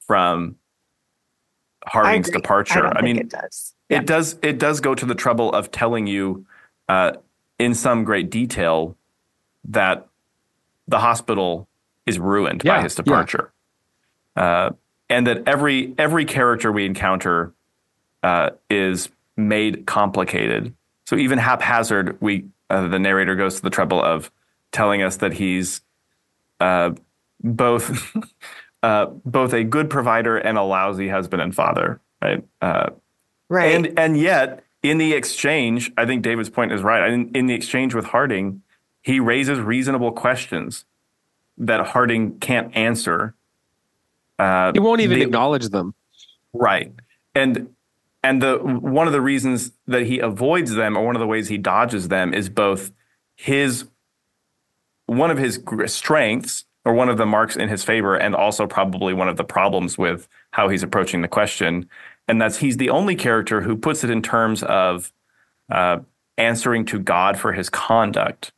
from 0.00 0.56
Harding's 1.86 2.30
departure. 2.30 2.86
I, 2.86 2.98
I 2.98 3.02
mean, 3.02 3.18
it 3.18 3.30
does. 3.30 3.74
Yeah. 3.88 3.98
It 3.98 4.06
does. 4.06 4.36
It 4.42 4.58
does 4.58 4.80
go 4.80 4.94
to 4.94 5.06
the 5.06 5.14
trouble 5.14 5.52
of 5.52 5.70
telling 5.70 6.06
you 6.06 6.46
uh, 6.88 7.12
in 7.58 7.74
some 7.74 8.04
great 8.04 8.30
detail 8.30 8.96
that 9.64 10.06
the 10.86 10.98
hospital 10.98 11.68
is 12.06 12.18
ruined 12.18 12.62
yeah, 12.64 12.76
by 12.76 12.82
his 12.82 12.94
departure, 12.94 13.52
yeah. 14.36 14.42
uh, 14.42 14.70
and 15.08 15.26
that 15.26 15.46
every 15.46 15.94
every 15.98 16.24
character 16.24 16.70
we 16.70 16.84
encounter 16.84 17.52
uh, 18.22 18.50
is 18.68 19.08
made 19.36 19.86
complicated. 19.86 20.74
So 21.06 21.16
even 21.16 21.38
Haphazard, 21.38 22.18
we 22.20 22.44
uh, 22.68 22.88
the 22.88 22.98
narrator 22.98 23.36
goes 23.36 23.56
to 23.56 23.62
the 23.62 23.70
trouble 23.70 24.02
of 24.02 24.30
telling 24.72 25.02
us 25.02 25.16
that 25.18 25.32
he's 25.32 25.80
uh, 26.60 26.90
both 27.42 28.14
uh, 28.82 29.06
both 29.24 29.52
a 29.52 29.64
good 29.64 29.88
provider 29.90 30.36
and 30.36 30.58
a 30.58 30.62
lousy 30.62 31.08
husband 31.08 31.42
and 31.42 31.54
father, 31.54 32.00
right? 32.22 32.44
Right. 33.48 33.74
And 33.74 33.98
and 33.98 34.18
yet 34.18 34.64
in 34.82 34.98
the 34.98 35.14
exchange, 35.14 35.90
I 35.96 36.06
think 36.06 36.22
David's 36.22 36.50
point 36.50 36.72
is 36.72 36.82
right. 36.82 37.10
In, 37.10 37.30
in 37.34 37.46
the 37.46 37.54
exchange 37.54 37.94
with 37.94 38.06
Harding, 38.06 38.62
he 39.02 39.20
raises 39.20 39.58
reasonable 39.58 40.12
questions 40.12 40.84
that 41.58 41.86
Harding 41.88 42.38
can't 42.38 42.74
answer. 42.76 43.34
Uh, 44.38 44.72
he 44.72 44.78
won't 44.78 45.00
even 45.00 45.18
they, 45.18 45.24
acknowledge 45.24 45.68
them. 45.68 45.94
Right. 46.52 46.92
And 47.34 47.74
and 48.22 48.42
the 48.42 48.58
one 48.58 49.06
of 49.06 49.12
the 49.12 49.20
reasons 49.20 49.72
that 49.86 50.02
he 50.02 50.18
avoids 50.18 50.74
them 50.74 50.96
or 50.96 51.04
one 51.04 51.16
of 51.16 51.20
the 51.20 51.26
ways 51.26 51.48
he 51.48 51.58
dodges 51.58 52.08
them 52.08 52.34
is 52.34 52.48
both 52.48 52.92
his 53.36 53.84
one 55.06 55.30
of 55.30 55.38
his 55.38 55.62
strengths 55.86 56.64
or 56.84 56.92
one 56.92 57.08
of 57.08 57.16
the 57.16 57.26
marks 57.26 57.56
in 57.56 57.68
his 57.68 57.82
favor 57.84 58.16
and 58.16 58.34
also 58.34 58.66
probably 58.66 59.14
one 59.14 59.28
of 59.28 59.36
the 59.36 59.44
problems 59.44 59.96
with 59.96 60.28
how 60.50 60.68
he's 60.68 60.82
approaching 60.82 61.22
the 61.22 61.28
question 61.28 61.88
and 62.28 62.40
that's 62.40 62.58
he's 62.58 62.76
the 62.76 62.90
only 62.90 63.16
character 63.16 63.62
who 63.62 63.76
puts 63.76 64.04
it 64.04 64.10
in 64.10 64.22
terms 64.22 64.62
of 64.62 65.12
uh, 65.70 65.98
answering 66.36 66.84
to 66.86 66.98
God 66.98 67.38
for 67.38 67.52
his 67.52 67.68
conduct, 67.70 68.52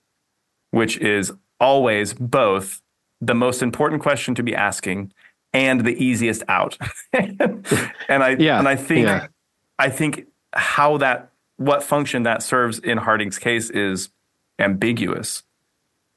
which 0.70 0.98
is 0.98 1.32
always 1.60 2.12
both 2.12 2.82
the 3.20 3.34
most 3.34 3.62
important 3.62 4.02
question 4.02 4.34
to 4.34 4.42
be 4.42 4.54
asking 4.54 5.12
and 5.52 5.84
the 5.84 5.92
easiest 6.02 6.42
out. 6.48 6.76
and 7.12 7.66
I 8.08 8.36
yeah, 8.38 8.58
and 8.58 8.68
I 8.68 8.76
think 8.76 9.06
yeah. 9.06 9.28
I 9.78 9.88
think 9.88 10.26
how 10.52 10.96
that 10.98 11.30
what 11.56 11.82
function 11.82 12.22
that 12.24 12.42
serves 12.42 12.78
in 12.78 12.98
Harding's 12.98 13.38
case 13.38 13.70
is 13.70 14.10
ambiguous 14.58 15.42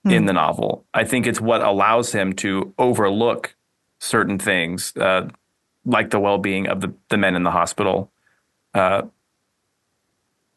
mm. 0.06 0.14
in 0.14 0.26
the 0.26 0.34
novel. 0.34 0.86
I 0.94 1.04
think 1.04 1.28
it's 1.28 1.42
what 1.42 1.62
allows 1.62 2.12
him 2.12 2.34
to 2.34 2.74
overlook 2.78 3.56
certain 4.00 4.40
things. 4.40 4.96
Uh, 4.96 5.30
like 5.86 6.10
the 6.10 6.20
well-being 6.20 6.68
of 6.68 6.82
the, 6.82 6.94
the 7.10 7.18
men 7.18 7.36
in 7.36 7.44
the 7.44 7.52
hospital. 7.52 8.12
Uh, 8.74 9.04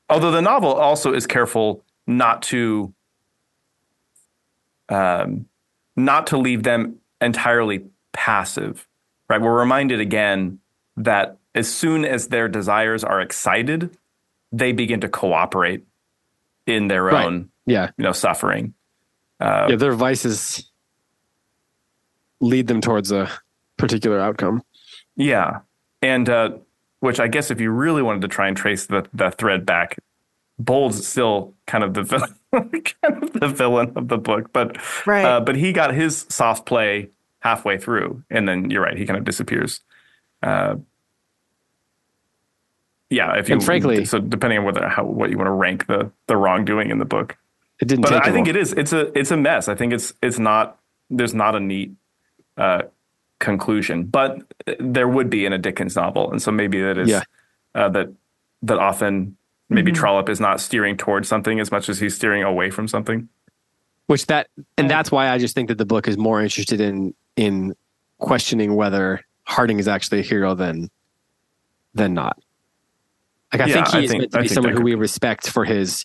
although 0.09 0.31
the 0.31 0.43
novel 0.43 0.73
also 0.73 1.13
is 1.13 1.27
careful 1.27 1.85
not 2.07 2.43
to 2.43 2.93
um, 4.89 5.47
not 5.97 6.29
to 6.29 6.39
leave 6.39 6.63
them 6.63 6.97
entirely 7.21 7.85
passive. 8.13 8.87
Right, 9.29 9.41
we're 9.41 9.59
reminded 9.59 10.01
again 10.01 10.61
that 10.97 11.39
as 11.55 11.73
soon 11.73 12.05
as 12.05 12.29
their 12.29 12.49
desires 12.49 13.03
are 13.03 13.21
excited, 13.21 13.97
they 14.53 14.71
begin 14.71 15.01
to 15.01 15.09
cooperate 15.09 15.85
in 16.67 16.87
their 16.87 17.05
right. 17.05 17.25
own, 17.25 17.51
yeah, 17.65 17.91
you 17.97 18.05
know, 18.05 18.13
suffering. 18.13 18.75
Uh, 19.41 19.67
yeah, 19.71 19.77
their 19.77 19.95
vices 19.95 20.71
lead 22.41 22.69
them 22.69 22.81
towards 22.81 23.11
a 23.11 23.31
particular 23.77 24.21
outcome. 24.21 24.63
Yeah, 25.17 25.61
and 26.03 26.29
uh, 26.29 26.51
which 27.01 27.21
I 27.21 27.29
guess 27.29 27.51
if 27.51 27.61
you 27.61 27.71
really 27.71 28.03
wanted 28.03 28.23
to 28.23 28.29
try 28.29 28.49
and 28.49 28.57
trace 28.57 28.87
the 28.87 29.07
the 29.13 29.31
thread 29.31 29.67
back, 29.67 29.99
Bold's 30.59 31.07
still 31.07 31.55
kind 31.67 31.85
of 31.85 31.95
the 31.95 32.03
villain, 32.03 32.35
kind 32.53 33.23
of 33.23 33.33
the 33.33 33.49
villain 33.49 33.93
of 33.97 34.09
the 34.09 34.19
book, 34.19 34.53
but 34.53 34.77
right. 35.07 35.25
uh, 35.25 35.41
but 35.41 35.57
he 35.57 35.73
got 35.73 35.95
his 35.95 36.27
soft 36.29 36.67
play 36.67 37.11
halfway 37.41 37.79
through, 37.79 38.23
and 38.31 38.49
then 38.49 38.71
you're 38.71 38.83
right, 38.83 38.97
he 38.97 39.07
kind 39.07 39.19
of 39.19 39.25
disappears. 39.25 39.81
Uh, 40.43 40.77
yeah, 43.09 43.37
if 43.37 43.49
you 43.49 43.55
and 43.55 43.65
frankly, 43.65 44.05
so 44.05 44.19
depending 44.19 44.59
on 44.59 44.65
whether 44.65 44.89
how 44.89 45.05
what 45.05 45.31
you 45.31 45.39
want 45.39 45.47
to 45.47 45.53
rank 45.53 45.87
the 45.87 46.11
the 46.27 46.37
wrongdoing 46.37 46.91
in 46.91 46.99
the 46.99 47.05
book, 47.05 47.37
it 47.81 47.87
didn't. 47.87 48.03
But 48.03 48.27
I 48.27 48.33
think 48.33 48.49
it 48.49 48.57
is. 48.57 48.73
It's 48.73 48.93
a 48.93 49.17
it's 49.17 49.31
a 49.31 49.37
mess. 49.37 49.69
I 49.69 49.75
think 49.75 49.93
it's 49.93 50.13
it's 50.23 50.39
not. 50.39 50.79
There's 51.09 51.35
not 51.35 51.55
a 51.55 51.61
neat 51.61 51.93
uh, 52.57 52.83
conclusion, 53.39 54.05
but 54.05 54.41
there 54.79 55.09
would 55.09 55.31
be 55.31 55.45
in 55.45 55.53
a 55.53 55.59
Dickens 55.59 55.97
novel, 55.97 56.31
and 56.31 56.41
so 56.41 56.51
maybe 56.51 56.81
that 56.81 56.99
is 56.99 57.09
yeah. 57.09 57.23
uh, 57.75 57.89
that 57.91 58.13
that 58.63 58.79
often 58.79 59.37
maybe 59.69 59.91
mm-hmm. 59.91 60.01
Trollope 60.01 60.29
is 60.29 60.41
not 60.41 60.61
steering 60.61 60.97
towards 60.97 61.29
something 61.29 61.61
as 61.61 61.71
much 61.71 61.89
as 61.89 61.99
he's 61.99 62.15
steering 62.15 62.43
away 62.43 62.71
from 62.71 62.89
something. 62.89 63.29
Which 64.07 64.27
that 64.27 64.49
and 64.79 64.89
that's 64.89 65.11
why 65.11 65.31
I 65.31 65.39
just 65.39 65.55
think 65.55 65.69
that 65.69 65.79
the 65.79 65.87
book 65.87 66.09
is 66.09 66.17
more 66.17 66.43
interested 66.43 66.81
in 66.81 67.15
in 67.37 67.75
questioning 68.19 68.75
whether 68.75 69.21
Harding 69.45 69.79
is 69.79 69.89
actually 69.89 70.21
a 70.21 70.23
hero 70.23 70.55
than 70.55 70.91
than 71.95 72.15
not. 72.15 72.39
Like 73.53 73.63
I 73.63 73.67
yeah, 73.67 73.75
think 73.75 73.89
he 73.89 74.05
is 74.05 74.13
meant 74.13 74.33
to 74.33 74.43
be 74.43 74.49
someone 74.49 74.75
who 74.75 74.83
we 74.83 74.95
respect 74.95 75.49
for 75.51 75.65
his 75.65 76.05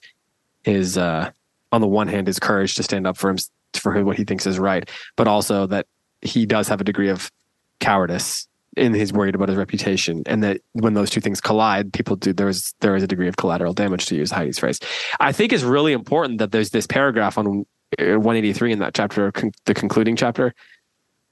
his 0.63 0.97
uh 0.97 1.31
on 1.71 1.81
the 1.81 1.87
one 1.87 2.07
hand 2.07 2.27
his 2.27 2.39
courage 2.39 2.75
to 2.75 2.83
stand 2.83 3.07
up 3.07 3.17
for 3.17 3.29
him 3.29 3.37
for 3.75 4.03
what 4.03 4.17
he 4.17 4.23
thinks 4.23 4.45
is 4.45 4.59
right, 4.59 4.89
but 5.15 5.27
also 5.27 5.67
that 5.67 5.87
he 6.21 6.45
does 6.45 6.67
have 6.67 6.81
a 6.81 6.83
degree 6.83 7.09
of 7.09 7.31
cowardice 7.79 8.47
in 8.77 8.93
his 8.93 9.11
worried 9.11 9.35
about 9.35 9.49
his 9.49 9.57
reputation, 9.57 10.23
and 10.25 10.43
that 10.43 10.61
when 10.73 10.93
those 10.93 11.09
two 11.09 11.21
things 11.21 11.41
collide, 11.41 11.91
people 11.91 12.15
do 12.15 12.31
there 12.31 12.47
is 12.47 12.73
there 12.79 12.95
is 12.95 13.03
a 13.03 13.07
degree 13.07 13.27
of 13.27 13.37
collateral 13.37 13.73
damage 13.73 14.05
to 14.05 14.15
use 14.15 14.31
Heidi's 14.31 14.59
phrase. 14.59 14.79
I 15.19 15.31
think 15.31 15.51
it's 15.51 15.63
really 15.63 15.93
important 15.93 16.39
that 16.39 16.51
there's 16.51 16.69
this 16.69 16.87
paragraph 16.87 17.37
on 17.37 17.65
uh, 17.99 18.17
183 18.19 18.71
in 18.71 18.79
that 18.79 18.93
chapter, 18.93 19.31
the 19.65 19.73
concluding 19.73 20.15
chapter, 20.15 20.53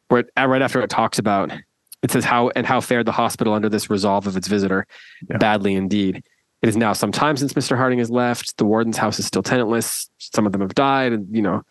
where 0.10 0.22
it, 0.22 0.30
right 0.38 0.62
after 0.62 0.82
it 0.82 0.90
talks 0.90 1.18
about 1.18 1.52
it 2.02 2.12
says 2.12 2.24
how 2.24 2.50
and 2.56 2.66
how 2.66 2.82
fared 2.82 3.06
the 3.06 3.12
hospital 3.12 3.54
under 3.54 3.70
this 3.70 3.90
resolve 3.90 4.28
of 4.28 4.38
its 4.38 4.48
visitor, 4.48 4.86
yeah. 5.30 5.38
badly 5.38 5.76
indeed. 5.76 6.24
It 6.62 6.68
is 6.68 6.76
now 6.76 6.94
some 6.94 7.12
time 7.12 7.38
since 7.38 7.54
Mr. 7.54 7.78
Harding 7.78 8.00
has 8.00 8.10
left. 8.10 8.58
The 8.58 8.66
warden's 8.66 8.98
house 8.98 9.18
is 9.20 9.26
still 9.26 9.44
tenantless. 9.44 10.10
Some 10.18 10.46
of 10.46 10.52
them 10.52 10.62
have 10.62 10.76
died, 10.76 11.14
and 11.14 11.34
you 11.34 11.42
know, 11.42 11.64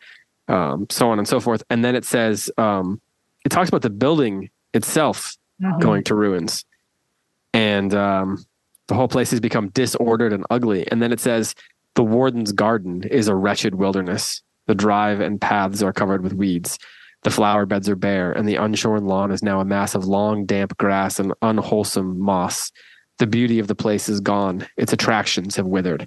um, 0.48 0.86
so 0.90 1.10
on 1.10 1.18
and 1.18 1.28
so 1.28 1.40
forth. 1.40 1.62
And 1.68 1.84
then 1.84 1.94
it 1.94 2.04
says 2.04 2.50
um, 2.56 3.00
it 3.48 3.50
talks 3.50 3.70
about 3.70 3.80
the 3.80 3.88
building 3.88 4.50
itself 4.74 5.38
mm-hmm. 5.62 5.80
going 5.80 6.04
to 6.04 6.14
ruins, 6.14 6.66
and 7.54 7.94
um, 7.94 8.44
the 8.88 8.94
whole 8.94 9.08
place 9.08 9.30
has 9.30 9.40
become 9.40 9.70
disordered 9.70 10.34
and 10.34 10.44
ugly. 10.50 10.86
And 10.90 11.00
then 11.00 11.12
it 11.12 11.18
says 11.18 11.54
the 11.94 12.04
warden's 12.04 12.52
garden 12.52 13.04
is 13.04 13.26
a 13.26 13.34
wretched 13.34 13.74
wilderness. 13.74 14.42
The 14.66 14.74
drive 14.74 15.20
and 15.20 15.40
paths 15.40 15.82
are 15.82 15.94
covered 15.94 16.22
with 16.22 16.34
weeds. 16.34 16.78
The 17.22 17.30
flower 17.30 17.64
beds 17.64 17.88
are 17.88 17.96
bare, 17.96 18.32
and 18.32 18.46
the 18.46 18.56
unshorn 18.56 19.08
lawn 19.08 19.30
is 19.30 19.42
now 19.42 19.60
a 19.60 19.64
mass 19.64 19.94
of 19.94 20.04
long, 20.04 20.44
damp 20.44 20.76
grass 20.76 21.18
and 21.18 21.32
unwholesome 21.40 22.20
moss. 22.20 22.70
The 23.16 23.26
beauty 23.26 23.60
of 23.60 23.66
the 23.66 23.74
place 23.74 24.10
is 24.10 24.20
gone. 24.20 24.66
Its 24.76 24.92
attractions 24.92 25.56
have 25.56 25.66
withered. 25.66 26.06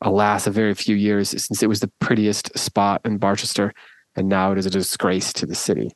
Alas, 0.00 0.48
a 0.48 0.50
very 0.50 0.74
few 0.74 0.96
years 0.96 1.28
since 1.28 1.62
it 1.62 1.68
was 1.68 1.78
the 1.78 1.92
prettiest 2.00 2.58
spot 2.58 3.02
in 3.04 3.18
Barchester, 3.18 3.72
and 4.16 4.28
now 4.28 4.50
it 4.50 4.58
is 4.58 4.66
a 4.66 4.70
disgrace 4.70 5.32
to 5.34 5.46
the 5.46 5.54
city. 5.54 5.92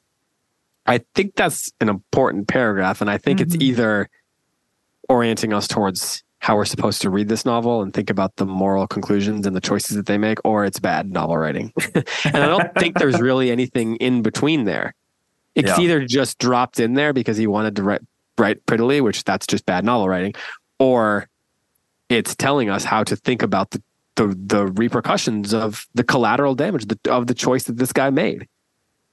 I 0.87 1.01
think 1.15 1.35
that's 1.35 1.73
an 1.81 1.89
important 1.89 2.49
paragraph, 2.49 3.01
and 3.01 3.11
I 3.11 3.19
think 3.19 3.41
mm-hmm. 3.41 3.55
it's 3.55 3.63
either 3.63 4.09
orienting 5.09 5.53
us 5.53 5.69
towards 5.69 6.23
how 6.39 6.57
we're 6.57 6.65
supposed 6.65 7.03
to 7.03 7.11
read 7.11 7.29
this 7.29 7.45
novel 7.45 7.83
and 7.83 7.93
think 7.93 8.11
about 8.11 8.37
the 8.37 8.47
moral 8.47 8.87
conclusions 8.87 9.47
and 9.47 9.57
the 9.57 9.61
choices 9.61 9.97
that 9.97 10.07
they 10.07 10.19
make, 10.19 10.39
or 10.45 10.65
it's 10.65 10.79
bad 10.79 11.11
novel 11.11 11.37
writing. 11.37 11.73
and 11.95 12.37
I 12.37 12.47
don't 12.47 12.75
think 12.79 12.99
there's 12.99 13.21
really 13.21 13.51
anything 13.51 13.97
in 13.97 14.23
between 14.23 14.65
there. 14.65 14.95
It's 15.55 15.71
yeah. 15.71 15.81
either 15.81 16.05
just 16.05 16.39
dropped 16.39 16.79
in 16.79 16.95
there 16.95 17.13
because 17.13 17.37
he 17.37 17.47
wanted 17.47 17.77
to 17.77 17.83
write, 17.83 18.03
write 18.39 18.65
prettily, 18.67 19.01
which 19.01 19.25
that's 19.25 19.47
just 19.47 19.67
bad 19.67 19.85
novel 19.85 20.09
writing, 20.09 20.35
or 20.79 21.29
it's 22.09 22.37
telling 22.37 22.71
us 22.71 22.85
how 22.85 23.03
to 23.05 23.17
think 23.17 23.43
about 23.43 23.71
the 23.71 23.83
the, 24.17 24.29
the 24.29 24.67
repercussions 24.67 25.53
of 25.53 25.87
the 25.95 26.03
collateral 26.03 26.55
damage 26.55 26.87
the, 26.87 26.99
of 27.11 27.27
the 27.27 27.35
choice 27.35 27.65
that 27.65 27.77
this 27.77 27.93
guy 27.93 28.09
made, 28.09 28.49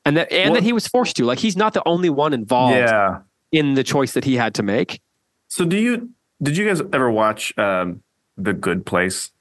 and 0.06 0.18
that 0.18 0.32
and 0.32 0.52
well, 0.52 0.62
that 0.62 0.64
he 0.64 0.74
was 0.74 0.88
forced 0.88 1.16
to. 1.18 1.26
Like 1.26 1.40
he's 1.40 1.56
not 1.56 1.74
the 1.74 1.84
only 1.86 2.10
one 2.10 2.34
involved 2.34 2.76
yeah. 2.76 3.20
in 3.52 3.74
the 3.74 3.84
choice 3.84 4.14
that 4.14 4.24
he 4.24 4.36
had 4.36 4.54
to 4.56 4.64
make. 4.64 5.02
So 5.48 5.66
do 5.66 5.78
you 5.78 6.10
did 6.42 6.58
you 6.58 6.68
guys 6.68 6.82
ever 6.92 7.10
watch 7.10 7.58
um, 7.58 8.04
The 8.38 8.54
Good 8.54 8.86
Place? 8.86 9.32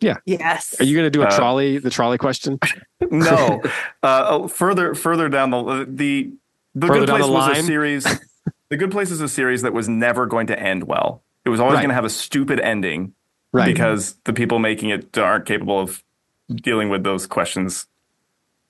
Yeah. 0.00 0.16
Yes. 0.24 0.74
Are 0.80 0.84
you 0.84 0.96
going 0.96 1.06
to 1.06 1.10
do 1.10 1.22
a 1.22 1.26
uh, 1.26 1.36
trolley 1.36 1.78
the 1.78 1.90
trolley 1.90 2.18
question? 2.18 2.58
no. 3.10 3.60
uh, 4.02 4.26
oh, 4.28 4.48
further 4.48 4.94
further 4.94 5.28
down 5.28 5.50
the 5.50 5.86
the 5.88 6.32
the 6.74 6.86
further 6.86 7.06
Good 7.06 7.16
Place 7.16 7.28
was 7.28 7.58
a 7.58 7.62
series. 7.62 8.04
the 8.68 8.76
Good 8.76 8.90
Place 8.90 9.10
is 9.10 9.20
a 9.20 9.28
series 9.28 9.62
that 9.62 9.72
was 9.72 9.88
never 9.88 10.26
going 10.26 10.46
to 10.48 10.58
end 10.58 10.84
well. 10.84 11.22
It 11.44 11.50
was 11.50 11.60
always 11.60 11.76
right. 11.76 11.82
going 11.82 11.90
to 11.90 11.94
have 11.94 12.04
a 12.04 12.10
stupid 12.10 12.60
ending, 12.60 13.14
right? 13.52 13.66
Because 13.66 14.14
the 14.24 14.32
people 14.32 14.58
making 14.58 14.90
it 14.90 15.16
aren't 15.16 15.46
capable 15.46 15.80
of 15.80 16.02
dealing 16.50 16.88
with 16.88 17.04
those 17.04 17.26
questions 17.26 17.86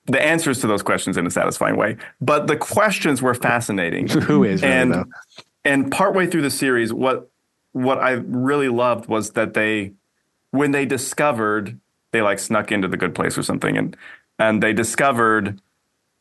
the 0.05 0.21
answers 0.21 0.59
to 0.61 0.67
those 0.67 0.81
questions 0.81 1.17
in 1.17 1.25
a 1.27 1.31
satisfying 1.31 1.77
way. 1.77 1.97
But 2.19 2.47
the 2.47 2.57
questions 2.57 3.21
were 3.21 3.33
fascinating. 3.33 4.07
Who 4.09 4.43
is 4.43 4.61
really, 4.61 4.73
and 4.73 4.93
though? 4.93 5.05
and 5.63 5.91
partway 5.91 6.27
through 6.27 6.41
the 6.41 6.49
series, 6.49 6.93
what 6.93 7.29
what 7.73 7.99
I 7.99 8.11
really 8.11 8.69
loved 8.69 9.07
was 9.07 9.31
that 9.31 9.53
they, 9.53 9.93
when 10.51 10.71
they 10.71 10.85
discovered, 10.85 11.79
they 12.11 12.21
like 12.21 12.39
snuck 12.39 12.71
into 12.71 12.87
the 12.87 12.97
good 12.97 13.15
place 13.15 13.37
or 13.37 13.43
something, 13.43 13.77
and 13.77 13.95
and 14.39 14.61
they 14.61 14.73
discovered 14.73 15.61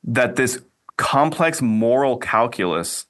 that 0.05 0.37
this 0.37 0.63
complex 0.97 1.63
moral 1.63 2.19
calculus 2.19 3.07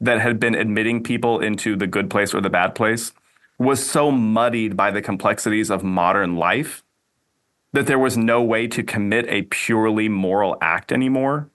that 0.00 0.20
had 0.20 0.38
been 0.38 0.54
admitting 0.54 1.02
people 1.02 1.40
into 1.40 1.76
the 1.76 1.86
good 1.86 2.10
place 2.10 2.34
or 2.34 2.40
the 2.40 2.50
bad 2.50 2.74
place 2.74 3.12
was 3.58 3.84
so 3.84 4.10
muddied 4.10 4.76
by 4.76 4.90
the 4.90 5.00
complexities 5.00 5.70
of 5.70 5.82
modern 5.82 6.36
life 6.36 6.82
that 7.74 7.86
there 7.86 7.98
was 7.98 8.16
no 8.16 8.42
way 8.42 8.66
to 8.68 8.82
commit 8.82 9.26
a 9.28 9.42
purely 9.42 10.08
moral 10.08 10.56
act 10.60 10.90
anymore. 10.90 11.50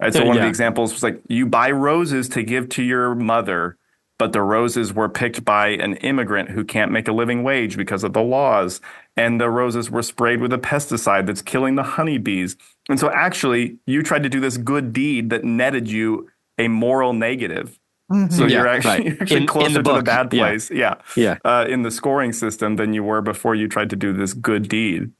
And 0.00 0.12
so 0.12 0.24
one 0.24 0.36
yeah. 0.36 0.42
of 0.42 0.44
the 0.44 0.48
examples 0.48 0.92
was 0.92 1.02
like 1.02 1.20
you 1.28 1.46
buy 1.46 1.70
roses 1.70 2.28
to 2.30 2.42
give 2.42 2.68
to 2.70 2.82
your 2.82 3.14
mother 3.14 3.78
but 4.18 4.32
the 4.32 4.42
roses 4.42 4.92
were 4.92 5.08
picked 5.08 5.44
by 5.44 5.68
an 5.68 5.96
immigrant 5.96 6.50
who 6.50 6.64
can't 6.64 6.92
make 6.92 7.08
a 7.08 7.12
living 7.12 7.42
wage 7.42 7.76
because 7.76 8.04
of 8.04 8.12
the 8.12 8.22
laws. 8.22 8.80
And 9.16 9.40
the 9.40 9.50
roses 9.50 9.90
were 9.90 10.02
sprayed 10.02 10.40
with 10.40 10.52
a 10.52 10.58
pesticide 10.58 11.26
that's 11.26 11.42
killing 11.42 11.74
the 11.74 11.82
honeybees. 11.82 12.56
And 12.88 12.98
so 12.98 13.10
actually, 13.10 13.78
you 13.86 14.02
tried 14.02 14.22
to 14.22 14.28
do 14.28 14.40
this 14.40 14.56
good 14.56 14.92
deed 14.92 15.30
that 15.30 15.44
netted 15.44 15.90
you 15.90 16.30
a 16.58 16.68
moral 16.68 17.12
negative. 17.12 17.78
Mm-hmm. 18.10 18.32
So 18.32 18.46
yeah, 18.46 18.58
you're 18.58 18.68
actually, 18.68 18.90
right. 18.90 19.04
you're 19.04 19.22
actually 19.22 19.40
in, 19.40 19.46
closer 19.46 19.66
in 19.66 19.72
the 19.72 19.82
to 19.82 19.92
the 19.94 20.02
bad 20.02 20.30
place, 20.30 20.70
yeah, 20.70 20.96
yeah, 21.16 21.38
yeah. 21.44 21.50
Uh, 21.50 21.66
in 21.68 21.82
the 21.82 21.90
scoring 21.90 22.32
system 22.32 22.76
than 22.76 22.92
you 22.92 23.02
were 23.02 23.22
before 23.22 23.54
you 23.54 23.66
tried 23.66 23.90
to 23.90 23.96
do 23.96 24.12
this 24.12 24.34
good 24.34 24.68
deed. 24.68 25.10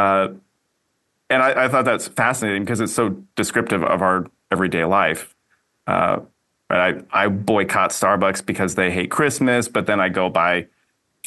Uh, 0.00 0.32
and 1.28 1.42
I, 1.42 1.64
I, 1.64 1.68
thought 1.68 1.84
that's 1.84 2.08
fascinating 2.08 2.64
because 2.64 2.80
it's 2.80 2.92
so 2.94 3.22
descriptive 3.36 3.84
of 3.84 4.00
our 4.00 4.26
everyday 4.50 4.84
life. 4.84 5.34
Uh? 5.86 6.20
I, 6.70 7.02
I 7.12 7.28
boycott 7.28 7.90
Starbucks 7.90 8.46
because 8.46 8.76
they 8.76 8.90
hate 8.90 9.10
Christmas, 9.10 9.68
but 9.68 9.86
then 9.86 10.00
I 10.00 10.08
go 10.08 10.30
buy 10.30 10.68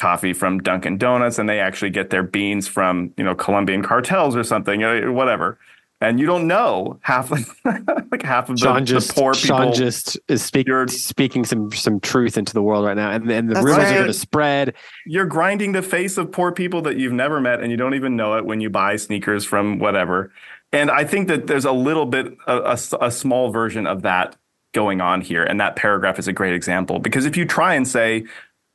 coffee 0.00 0.32
from 0.32 0.58
Dunkin' 0.60 0.98
Donuts 0.98 1.38
and 1.38 1.48
they 1.48 1.60
actually 1.60 1.90
get 1.90 2.10
their 2.10 2.22
beans 2.22 2.66
from, 2.66 3.12
you 3.16 3.24
know, 3.24 3.34
Colombian 3.34 3.82
cartels 3.82 4.34
or 4.34 4.42
something, 4.42 4.80
whatever. 5.14 5.58
And 6.00 6.20
you 6.20 6.26
don't 6.26 6.46
know 6.46 6.98
half 7.02 7.30
like 7.64 8.22
half 8.22 8.50
of 8.50 8.58
the, 8.58 8.80
just, 8.80 9.08
the 9.08 9.14
poor 9.14 9.32
people. 9.32 9.56
Sean 9.56 9.72
just 9.72 10.18
is 10.28 10.44
speak, 10.44 10.68
speaking 10.88 11.44
some 11.44 11.72
some 11.72 11.98
truth 12.00 12.36
into 12.36 12.52
the 12.52 12.62
world 12.62 12.84
right 12.84 12.96
now, 12.96 13.10
and, 13.10 13.30
and 13.30 13.48
the 13.48 13.54
rumors 13.56 13.76
right. 13.76 13.92
are 13.92 13.94
going 13.94 14.06
to 14.08 14.12
spread. 14.12 14.74
You're 15.06 15.24
grinding 15.24 15.72
the 15.72 15.82
face 15.82 16.18
of 16.18 16.30
poor 16.30 16.52
people 16.52 16.82
that 16.82 16.98
you've 16.98 17.12
never 17.12 17.40
met, 17.40 17.60
and 17.60 17.70
you 17.70 17.76
don't 17.76 17.94
even 17.94 18.16
know 18.16 18.36
it 18.36 18.44
when 18.44 18.60
you 18.60 18.68
buy 18.68 18.96
sneakers 18.96 19.44
from 19.44 19.78
whatever. 19.78 20.30
And 20.72 20.90
I 20.90 21.04
think 21.04 21.28
that 21.28 21.46
there's 21.46 21.64
a 21.64 21.72
little 21.72 22.04
bit 22.04 22.36
a, 22.46 22.58
a, 22.58 22.78
a 23.00 23.10
small 23.10 23.50
version 23.50 23.86
of 23.86 24.02
that 24.02 24.36
going 24.74 25.00
on 25.00 25.22
here. 25.22 25.44
And 25.44 25.58
that 25.60 25.76
paragraph 25.76 26.18
is 26.18 26.28
a 26.28 26.32
great 26.32 26.52
example 26.52 26.98
because 26.98 27.24
if 27.24 27.36
you 27.36 27.46
try 27.46 27.74
and 27.74 27.88
say, 27.88 28.24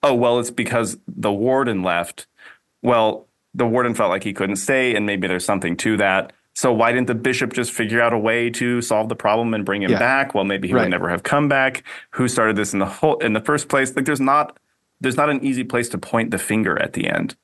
oh, 0.01 0.15
well, 0.15 0.39
it's 0.39 0.49
because 0.49 0.97
the 1.07 1.31
warden 1.31 1.83
left, 1.83 2.25
well, 2.81 3.27
the 3.53 3.67
warden 3.67 3.93
felt 3.93 4.09
like 4.09 4.23
he 4.23 4.33
couldn't 4.33 4.55
stay, 4.55 4.95
and 4.95 5.05
maybe 5.05 5.27
there's 5.27 5.45
something 5.45 5.75
to 5.77 5.97
that. 5.97 6.33
So 6.59 6.73
why 6.73 6.91
didn't 6.91 7.07
the 7.07 7.15
bishop 7.15 7.53
just 7.53 7.71
figure 7.71 8.01
out 8.01 8.11
a 8.11 8.17
way 8.17 8.49
to 8.49 8.81
solve 8.81 9.07
the 9.07 9.15
problem 9.15 9.53
and 9.53 9.63
bring 9.63 9.81
him 9.81 9.91
yeah. 9.91 9.97
back? 9.97 10.35
Well, 10.35 10.43
maybe 10.43 10.67
he 10.67 10.73
right. 10.73 10.81
would 10.81 10.89
never 10.89 11.07
have 11.07 11.23
come 11.23 11.47
back. 11.47 11.85
Who 12.09 12.27
started 12.27 12.57
this 12.57 12.73
in 12.73 12.79
the 12.79 12.85
whole 12.85 13.17
in 13.19 13.31
the 13.31 13.39
first 13.39 13.69
place? 13.69 13.95
Like, 13.95 14.03
there's 14.03 14.19
not 14.19 14.59
there's 14.99 15.15
not 15.15 15.29
an 15.29 15.41
easy 15.41 15.63
place 15.63 15.87
to 15.87 15.97
point 15.97 16.31
the 16.31 16.37
finger 16.37 16.77
at 16.77 16.91
the 16.91 17.07
end, 17.07 17.37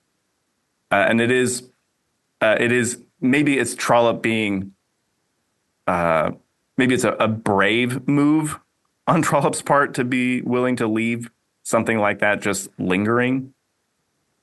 uh, 0.92 1.06
and 1.08 1.22
it 1.22 1.32
is 1.32 1.64
uh, 2.42 2.58
it 2.60 2.74
is 2.74 3.02
maybe 3.22 3.58
it's 3.58 3.74
Trollope 3.74 4.22
being 4.22 4.74
uh, 5.88 6.32
maybe 6.76 6.94
it's 6.94 7.06
a, 7.06 7.14
a 7.14 7.30
brave 7.30 8.06
move 8.10 8.60
on 9.08 9.22
Trollope's 9.22 9.62
part 9.62 9.94
to 9.94 10.04
be 10.04 10.42
willing 10.42 10.76
to 10.76 10.88
leave 10.88 11.32
something 11.64 12.00
like 12.00 12.20
that 12.20 12.42
just 12.42 12.68
lingering 12.78 13.54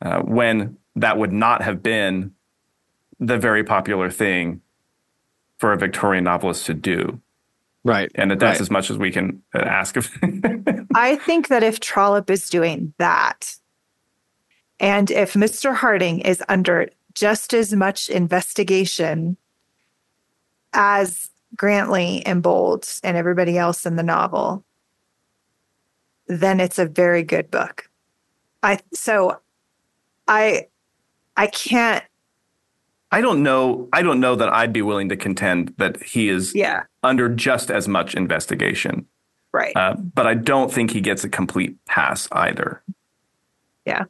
uh, 0.01 0.23
when 0.23 0.79
that 0.97 1.19
would 1.19 1.31
not 1.31 1.61
have 1.61 1.83
been 1.83 2.33
the 3.23 3.39
very 3.39 3.63
popular 3.63 4.11
thing 4.11 4.61
for 5.59 5.73
a 5.73 5.79
Victorian 5.79 6.25
novelist 6.25 6.67
to 6.67 6.75
do. 6.75 7.21
Right. 7.85 8.11
And 8.17 8.33
that's 8.33 8.43
right. 8.43 8.61
as 8.61 8.71
much 8.71 8.91
as 8.91 8.99
we 8.99 9.11
can 9.11 9.43
uh, 9.55 9.61
ask 9.61 9.97
of. 9.97 10.11
I 10.95 11.17
think 11.17 11.49
that 11.49 11.63
if 11.63 11.81
Trollope 11.81 12.31
is 12.31 12.51
doing 12.51 12.93
that, 12.99 13.57
and 14.81 15.11
if 15.11 15.35
Mr. 15.35 15.75
Harding 15.75 16.21
is 16.21 16.43
under 16.49 16.89
just 17.15 17.55
as 17.55 17.73
much 17.73 18.09
investigation 18.09 19.37
as 20.73 21.31
Grantly 21.57 22.25
and 22.27 22.43
Bold 22.43 22.89
and 23.05 23.17
everybody 23.17 23.57
else 23.57 23.87
in 23.87 23.97
the 23.97 24.03
novel, 24.03 24.65
then 26.27 26.59
it's 26.59 26.79
a 26.79 26.87
very 26.87 27.23
good 27.23 27.51
book. 27.51 27.89
I 28.63 28.79
so 28.93 29.39
I 30.27 30.69
I 31.37 31.47
can't 31.49 32.05
I 33.13 33.21
don't 33.21 33.43
know 33.43 33.89
I 33.93 34.03
don't 34.03 34.21
know 34.21 34.35
that 34.35 34.49
I'd 34.49 34.73
be 34.73 34.83
willing 34.83 35.09
to 35.11 35.17
contend 35.17 35.75
that 35.79 36.03
he 36.03 36.29
is 36.29 36.55
yeah. 36.55 36.85
under 37.03 37.29
just 37.29 37.71
as 37.71 37.87
much 37.87 38.15
investigation. 38.15 39.07
Right. 39.53 39.77
Uh, 39.77 39.95
but 39.97 40.27
I 40.27 40.35
don't 40.35 40.73
think 40.73 40.91
he 40.91 41.01
gets 41.01 41.23
a 41.23 41.29
complete 41.29 41.77
pass 41.85 42.27
either. 42.33 42.83
Yeah. 43.85 44.05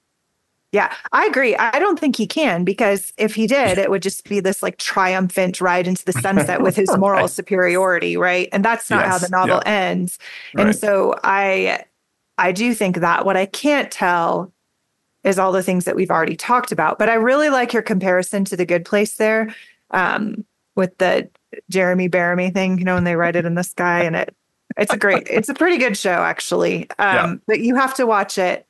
Yeah, 0.71 0.95
I 1.13 1.27
agree. 1.27 1.55
I 1.57 1.79
don't 1.79 1.99
think 1.99 2.17
he 2.17 2.27
can 2.27 2.65
because 2.65 3.13
if 3.19 3.35
he 3.35 3.47
did, 3.47 3.77
it 3.77 3.91
would 3.91 4.03
just 4.03 4.27
be 4.27 4.41
this 4.41 4.63
like 4.63 4.79
triumphant 4.79 5.61
ride 5.61 5.87
into 5.87 6.03
the 6.03 6.15
sunset 6.15 6.63
with 6.63 6.77
his 6.77 6.89
moral 6.97 7.23
right. 7.23 7.31
superiority, 7.31 8.17
right? 8.17 8.49
And 8.53 8.65
that's 8.65 8.89
not 8.89 9.05
yes. 9.05 9.11
how 9.11 9.19
the 9.19 9.29
novel 9.29 9.61
yeah. 9.67 9.71
ends. 9.71 10.19
And 10.57 10.69
right. 10.69 10.75
so 10.75 11.15
I 11.23 11.85
I 12.39 12.53
do 12.53 12.73
think 12.73 12.97
that 12.97 13.27
what 13.27 13.37
I 13.37 13.45
can't 13.45 13.91
tell 13.91 14.51
is 15.25 15.39
all 15.39 15.53
the 15.53 15.63
things 15.63 15.85
that 15.85 15.97
we've 15.97 16.11
already 16.11 16.37
talked 16.37 16.73
about. 16.73 16.99
But 16.99 17.09
I 17.09 17.15
really 17.15 17.49
like 17.49 17.73
your 17.73 17.83
comparison 17.83 18.45
to 18.47 18.57
the 18.57 18.67
good 18.67 18.85
place 18.85 19.15
there 19.15 19.55
um, 19.91 20.45
with 20.75 20.97
the 20.99 21.29
Jeremy 21.71 22.09
Bearimy 22.09 22.53
thing, 22.53 22.79
you 22.79 22.85
know, 22.85 22.95
when 22.95 23.05
they 23.05 23.17
write 23.17 23.37
it 23.37 23.45
in 23.45 23.55
the 23.55 23.65
sky 23.65 24.03
and 24.03 24.17
it 24.17 24.35
it's 24.79 24.93
a 24.93 24.97
great 24.97 25.27
it's 25.29 25.49
a 25.51 25.55
pretty 25.55 25.79
good 25.79 25.97
show 25.97 26.11
actually. 26.11 26.89
Um, 26.99 27.15
yeah. 27.15 27.35
but 27.47 27.61
you 27.61 27.77
have 27.77 27.95
to 27.95 28.07
watch 28.07 28.39
it 28.39 28.67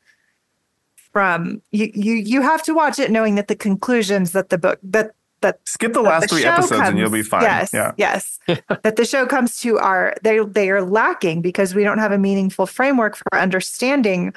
from 1.13 1.63
you 1.71 1.91
you 1.95 2.15
you 2.15 2.43
have 2.43 2.63
to 2.65 2.75
watch 2.75 2.99
it 2.99 3.11
knowing 3.11 3.35
that 3.37 3.49
the 3.49 3.55
conclusions 3.55 4.33
that 4.33 4.49
the 4.49 4.59
book 4.59 4.79
that 4.83 5.15
that 5.43 5.61
skip 5.65 5.93
the 5.93 6.01
last 6.01 6.23
the 6.23 6.29
three 6.29 6.45
episodes 6.45 6.81
comes, 6.81 6.89
and 6.89 6.99
you'll 6.99 7.11
be 7.11 7.23
fine. 7.23 7.43
Yes, 7.43 7.71
yeah. 7.73 7.93
yes. 7.97 8.39
that 8.83 8.97
the 8.97 9.05
show 9.05 9.27
comes 9.27 9.59
to 9.61 9.79
are 9.79 10.17
they 10.23 10.39
they 10.39 10.71
are 10.71 10.83
lacking 10.83 11.43
because 11.43 11.75
we 11.75 11.85
don't 11.85 11.99
have 11.99 12.13
a 12.13 12.19
meaningful 12.19 12.67
framework 12.67 13.17
for 13.17 13.35
understanding 13.39 14.35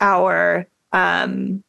our 0.00 0.66
um 0.92 1.62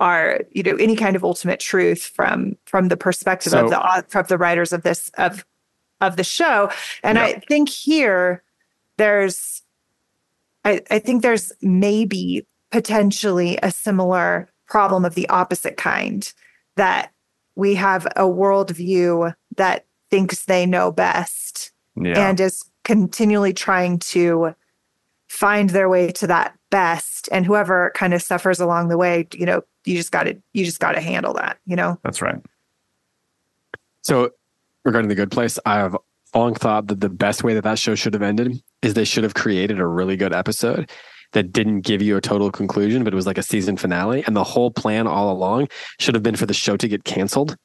our 0.00 0.40
you 0.50 0.62
know 0.62 0.76
any 0.76 0.96
kind 0.96 1.16
of 1.16 1.24
ultimate 1.24 1.60
truth 1.60 2.02
from 2.02 2.56
from 2.66 2.88
the 2.88 2.96
perspective 2.96 3.52
so, 3.52 3.64
of 3.64 3.70
the 3.70 4.04
from 4.08 4.26
the 4.28 4.38
writers 4.38 4.72
of 4.72 4.82
this 4.82 5.10
of 5.18 5.44
of 6.02 6.16
the 6.16 6.24
show. 6.24 6.70
And 7.02 7.16
yeah. 7.16 7.24
I 7.24 7.38
think 7.48 7.68
here 7.68 8.42
there's 8.98 9.62
I, 10.64 10.82
I 10.90 10.98
think 10.98 11.22
there's 11.22 11.52
maybe 11.62 12.46
potentially 12.70 13.58
a 13.62 13.70
similar 13.70 14.50
problem 14.66 15.04
of 15.04 15.14
the 15.14 15.28
opposite 15.28 15.76
kind 15.76 16.30
that 16.76 17.12
we 17.54 17.74
have 17.74 18.06
a 18.16 18.22
worldview 18.22 19.34
that 19.56 19.86
thinks 20.10 20.44
they 20.44 20.66
know 20.66 20.90
best 20.90 21.70
yeah. 22.00 22.28
and 22.28 22.40
is 22.40 22.64
continually 22.84 23.52
trying 23.52 23.98
to 23.98 24.54
find 25.32 25.70
their 25.70 25.88
way 25.88 26.12
to 26.12 26.26
that 26.26 26.54
best 26.70 27.26
and 27.32 27.46
whoever 27.46 27.90
kind 27.94 28.12
of 28.12 28.20
suffers 28.20 28.60
along 28.60 28.88
the 28.88 28.98
way 28.98 29.26
you 29.32 29.46
know 29.46 29.62
you 29.86 29.96
just 29.96 30.12
got 30.12 30.24
to 30.24 30.36
you 30.52 30.62
just 30.62 30.78
got 30.78 30.92
to 30.92 31.00
handle 31.00 31.32
that 31.32 31.56
you 31.64 31.74
know 31.74 31.98
that's 32.04 32.20
right 32.20 32.36
so 34.02 34.28
regarding 34.84 35.08
the 35.08 35.14
good 35.14 35.30
place 35.30 35.58
i 35.64 35.76
have 35.76 35.96
long 36.34 36.54
thought 36.54 36.86
that 36.88 37.00
the 37.00 37.08
best 37.08 37.42
way 37.42 37.54
that 37.54 37.64
that 37.64 37.78
show 37.78 37.94
should 37.94 38.12
have 38.12 38.22
ended 38.22 38.62
is 38.82 38.92
they 38.92 39.04
should 39.04 39.24
have 39.24 39.32
created 39.32 39.80
a 39.80 39.86
really 39.86 40.18
good 40.18 40.34
episode 40.34 40.90
that 41.32 41.50
didn't 41.50 41.80
give 41.80 42.02
you 42.02 42.18
a 42.18 42.20
total 42.20 42.50
conclusion, 42.50 43.04
but 43.04 43.14
it 43.14 43.16
was 43.16 43.26
like 43.26 43.38
a 43.38 43.42
season 43.42 43.78
finale. 43.78 44.22
And 44.26 44.36
the 44.36 44.44
whole 44.44 44.70
plan 44.70 45.06
all 45.06 45.32
along 45.32 45.68
should 45.98 46.14
have 46.14 46.22
been 46.22 46.36
for 46.36 46.44
the 46.44 46.52
show 46.52 46.76
to 46.76 46.86
get 46.86 47.04
canceled. 47.04 47.56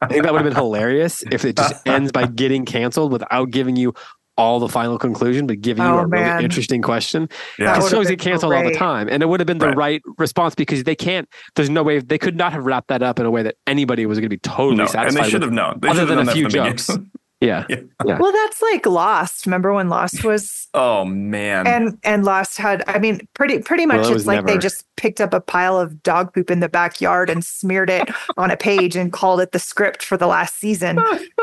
I 0.00 0.06
think 0.06 0.24
that 0.24 0.32
would 0.32 0.42
have 0.42 0.50
been 0.50 0.56
hilarious 0.56 1.22
if 1.30 1.44
it 1.44 1.56
just 1.56 1.74
ends 1.86 2.12
by 2.12 2.26
getting 2.26 2.64
canceled 2.64 3.12
without 3.12 3.50
giving 3.50 3.76
you 3.76 3.94
all 4.36 4.60
the 4.60 4.68
final 4.68 4.98
conclusion, 4.98 5.46
but 5.46 5.60
giving 5.60 5.84
oh, 5.84 5.94
you 5.94 5.98
a 6.00 6.08
man. 6.08 6.32
really 6.32 6.44
interesting 6.44 6.82
question. 6.82 7.28
Yeah. 7.58 7.74
Because 7.74 7.90
shows 7.90 8.08
get 8.08 8.18
canceled 8.18 8.50
great. 8.50 8.64
all 8.64 8.70
the 8.70 8.76
time. 8.76 9.08
And 9.08 9.22
it 9.22 9.26
would 9.26 9.40
have 9.40 9.46
been 9.46 9.58
the 9.58 9.68
right. 9.68 9.76
right. 9.76 10.02
response 10.18 10.54
because 10.54 10.84
they 10.84 10.94
can't, 10.94 11.28
there's 11.54 11.70
no 11.70 11.82
way, 11.82 12.00
they 12.00 12.18
could 12.18 12.36
not 12.36 12.52
have 12.52 12.64
wrapped 12.64 12.88
that 12.88 13.02
up 13.02 13.18
in 13.18 13.26
a 13.26 13.30
way 13.30 13.42
that 13.42 13.56
anybody 13.66 14.06
was 14.06 14.18
going 14.18 14.26
to 14.26 14.34
be 14.34 14.38
totally 14.38 14.76
no, 14.76 14.86
satisfied. 14.86 15.06
And 15.08 15.16
they 15.16 15.30
should 15.30 15.42
have 15.42 15.52
known. 15.52 15.78
They 15.80 15.88
other 15.88 16.04
than 16.04 16.28
a 16.28 16.32
few 16.32 16.48
jokes. 16.48 16.90
Yeah. 17.40 17.66
yeah. 17.68 18.18
Well, 18.18 18.32
that's 18.32 18.62
like 18.62 18.86
Lost. 18.86 19.44
Remember 19.44 19.74
when 19.74 19.90
Lost 19.90 20.24
was 20.24 20.68
Oh 20.72 21.04
man. 21.04 21.66
And 21.66 21.98
and 22.02 22.24
Lost 22.24 22.56
had 22.56 22.82
I 22.86 22.98
mean 22.98 23.20
pretty 23.34 23.58
pretty 23.58 23.84
much 23.84 24.02
well, 24.02 24.14
it's 24.14 24.26
like 24.26 24.36
never... 24.36 24.46
they 24.46 24.58
just 24.58 24.86
picked 24.96 25.20
up 25.20 25.34
a 25.34 25.40
pile 25.40 25.78
of 25.78 26.02
dog 26.02 26.32
poop 26.32 26.50
in 26.50 26.60
the 26.60 26.68
backyard 26.68 27.28
and 27.28 27.44
smeared 27.44 27.90
it 27.90 28.08
on 28.38 28.50
a 28.50 28.56
page 28.56 28.96
and 28.96 29.12
called 29.12 29.40
it 29.40 29.52
the 29.52 29.58
script 29.58 30.02
for 30.02 30.16
the 30.16 30.26
last 30.26 30.58
season. 30.58 30.98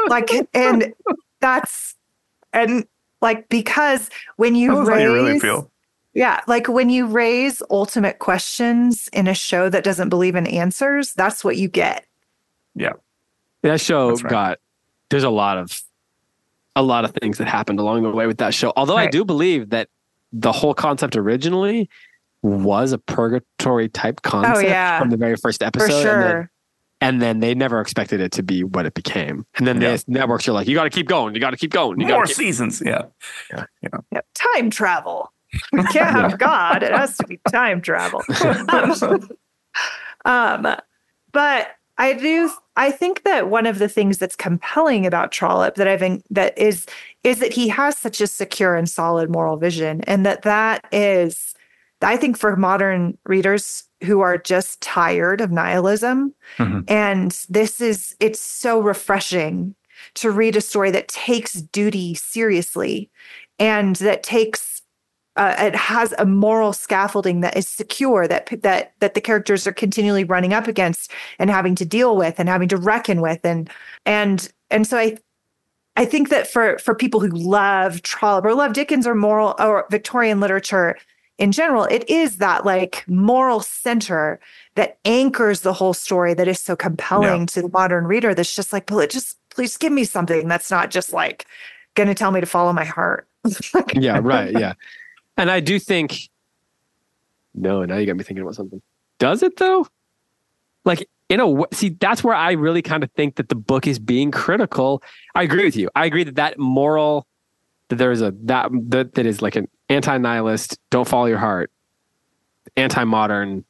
like 0.09 0.31
and 0.55 0.93
that's 1.41 1.95
and 2.53 2.85
like 3.21 3.49
because 3.49 4.09
when 4.37 4.55
you 4.55 4.87
raise 4.87 5.03
you 5.03 5.13
really 5.13 5.39
feel. 5.39 5.69
Yeah, 6.13 6.41
like 6.45 6.67
when 6.67 6.91
you 6.91 7.07
raise 7.07 7.63
ultimate 7.71 8.19
questions 8.19 9.09
in 9.13 9.27
a 9.27 9.33
show 9.33 9.67
that 9.69 9.83
doesn't 9.83 10.09
believe 10.09 10.35
in 10.35 10.45
answers, 10.45 11.13
that's 11.13 11.43
what 11.43 11.57
you 11.57 11.67
get. 11.67 12.05
Yeah. 12.75 12.93
That 13.63 13.81
show 13.81 14.11
right. 14.11 14.23
got 14.23 14.59
there's 15.09 15.23
a 15.23 15.29
lot 15.29 15.57
of 15.57 15.81
a 16.75 16.83
lot 16.83 17.05
of 17.05 17.11
things 17.21 17.37
that 17.37 17.47
happened 17.47 17.79
along 17.79 18.03
the 18.03 18.11
way 18.11 18.27
with 18.27 18.37
that 18.37 18.53
show. 18.53 18.73
Although 18.75 18.95
right. 18.95 19.07
I 19.07 19.11
do 19.11 19.25
believe 19.25 19.69
that 19.69 19.89
the 20.31 20.51
whole 20.51 20.73
concept 20.73 21.15
originally 21.15 21.89
was 22.41 22.91
a 22.91 22.97
purgatory 22.97 23.89
type 23.89 24.19
oh, 24.25 24.29
concept 24.29 24.57
oh, 24.57 24.61
yeah. 24.61 24.99
from 24.99 25.09
the 25.09 25.17
very 25.17 25.35
first 25.35 25.63
episode. 25.63 25.87
For 25.87 26.01
sure. 26.01 26.51
And 27.03 27.21
then, 27.21 27.39
they 27.39 27.53
never 27.53 27.81
expected 27.81 28.21
it 28.21 28.31
to 28.33 28.43
be 28.43 28.63
what 28.63 28.85
it 28.85 28.93
became. 28.93 29.45
And 29.55 29.67
then 29.67 29.81
yeah. 29.81 29.97
the 29.97 30.03
networks 30.07 30.47
are 30.47 30.53
like, 30.53 30.67
you 30.67 30.75
got 30.75 30.85
to 30.85 30.89
keep 30.89 31.07
going. 31.07 31.33
You 31.33 31.41
got 31.41 31.51
to 31.51 31.57
keep 31.57 31.71
going. 31.71 31.99
You 31.99 32.07
More 32.07 32.25
keep... 32.25 32.35
seasons. 32.35 32.81
Yeah. 32.83 33.03
Yeah. 33.51 33.65
yeah. 33.81 33.89
yeah. 34.11 34.21
Time 34.33 34.69
travel. 34.69 35.31
We 35.71 35.83
can't 35.91 36.11
have 36.11 36.39
God. 36.39 36.83
It 36.83 36.91
has 36.91 37.17
to 37.17 37.27
be 37.27 37.39
time 37.51 37.81
travel. 37.81 38.21
um, 38.71 39.29
um, 40.25 40.75
but 41.31 41.67
I 41.97 42.13
do 42.13 42.51
I 42.75 42.91
think 42.91 43.23
that 43.23 43.49
one 43.49 43.65
of 43.65 43.79
the 43.79 43.89
things 43.89 44.17
that's 44.17 44.35
compelling 44.35 45.05
about 45.05 45.31
Trollope 45.31 45.75
that 45.75 45.87
I've 45.87 46.21
that 46.31 46.57
is 46.57 46.87
is 47.23 47.39
that 47.39 47.53
he 47.53 47.67
has 47.67 47.97
such 47.97 48.19
a 48.19 48.27
secure 48.27 48.75
and 48.75 48.89
solid 48.89 49.29
moral 49.29 49.57
vision 49.57 50.01
and 50.01 50.25
that 50.25 50.41
that 50.43 50.85
is 50.91 51.53
I 52.01 52.17
think 52.17 52.37
for 52.37 52.55
modern 52.55 53.17
readers 53.25 53.83
who 54.03 54.21
are 54.21 54.37
just 54.37 54.81
tired 54.81 55.41
of 55.41 55.51
nihilism 55.51 56.33
mm-hmm. 56.57 56.81
and 56.87 57.45
this 57.49 57.81
is 57.81 58.15
it's 58.19 58.39
so 58.39 58.79
refreshing 58.79 59.75
to 60.15 60.29
read 60.29 60.55
a 60.55 60.61
story 60.61 60.91
that 60.91 61.07
takes 61.07 61.53
duty 61.53 62.13
seriously 62.13 63.09
and 63.59 63.95
that 63.97 64.23
takes 64.23 64.81
uh, 65.35 65.55
it 65.57 65.75
has 65.75 66.13
a 66.19 66.25
moral 66.25 66.73
scaffolding 66.73 67.41
that 67.41 67.57
is 67.57 67.67
secure 67.67 68.27
that 68.27 68.47
that 68.61 68.93
that 68.99 69.15
the 69.15 69.21
characters 69.21 69.65
are 69.65 69.73
continually 69.73 70.23
running 70.23 70.53
up 70.53 70.67
against 70.67 71.11
and 71.39 71.49
having 71.49 71.73
to 71.75 71.85
deal 71.85 72.15
with 72.15 72.39
and 72.39 72.49
having 72.49 72.67
to 72.67 72.77
reckon 72.77 73.21
with 73.21 73.43
and 73.43 73.69
and 74.05 74.51
and 74.69 74.85
so 74.85 74.97
I 74.97 75.17
I 75.95 76.05
think 76.05 76.29
that 76.29 76.47
for 76.47 76.77
for 76.79 76.95
people 76.95 77.19
who 77.19 77.29
love 77.29 78.01
Trollope 78.03 78.45
or 78.45 78.53
love 78.53 78.73
Dickens 78.73 79.07
or 79.07 79.15
moral 79.15 79.55
or 79.59 79.85
Victorian 79.89 80.39
literature 80.39 80.97
in 81.37 81.51
general, 81.51 81.85
it 81.85 82.07
is 82.09 82.37
that 82.37 82.65
like 82.65 83.03
moral 83.07 83.59
center 83.59 84.39
that 84.75 84.97
anchors 85.05 85.61
the 85.61 85.73
whole 85.73 85.93
story 85.93 86.33
that 86.33 86.47
is 86.47 86.59
so 86.59 86.75
compelling 86.75 87.41
yeah. 87.41 87.45
to 87.47 87.61
the 87.63 87.69
modern 87.69 88.05
reader. 88.05 88.33
That's 88.33 88.55
just 88.55 88.71
like, 88.71 88.89
well, 88.89 89.05
just 89.07 89.37
please 89.49 89.77
give 89.77 89.91
me 89.91 90.03
something 90.03 90.47
that's 90.47 90.69
not 90.69 90.91
just 90.91 91.13
like 91.13 91.45
going 91.95 92.07
to 92.07 92.15
tell 92.15 92.31
me 92.31 92.39
to 92.39 92.45
follow 92.45 92.73
my 92.73 92.85
heart. 92.85 93.27
yeah, 93.93 94.19
right. 94.21 94.51
Yeah. 94.51 94.73
And 95.37 95.49
I 95.49 95.59
do 95.59 95.79
think, 95.79 96.29
no, 97.55 97.83
now 97.85 97.97
you 97.97 98.05
got 98.05 98.15
me 98.15 98.23
thinking 98.23 98.43
about 98.43 98.55
something. 98.55 98.81
Does 99.19 99.43
it 99.43 99.57
though? 99.57 99.87
Like, 100.85 101.07
in 101.29 101.39
a 101.39 101.47
way, 101.47 101.65
see, 101.71 101.89
that's 101.89 102.23
where 102.23 102.35
I 102.35 102.51
really 102.51 102.81
kind 102.81 103.03
of 103.03 103.11
think 103.13 103.35
that 103.35 103.49
the 103.49 103.55
book 103.55 103.87
is 103.87 103.97
being 103.97 104.29
critical. 104.31 105.01
I 105.33 105.43
agree 105.43 105.63
with 105.63 105.75
you. 105.75 105.89
I 105.95 106.05
agree 106.05 106.23
that 106.25 106.35
that 106.35 106.59
moral, 106.59 107.25
that 107.87 107.95
there's 107.95 108.21
a, 108.21 108.33
that, 108.43 108.69
that, 108.89 109.15
that 109.15 109.25
is 109.25 109.41
like 109.41 109.55
an 109.55 109.67
anti 109.93 110.17
nihilist, 110.17 110.79
don't 110.89 111.07
follow 111.07 111.25
your 111.25 111.37
heart, 111.37 111.71
anti 112.75 113.03
modern, 113.03 113.65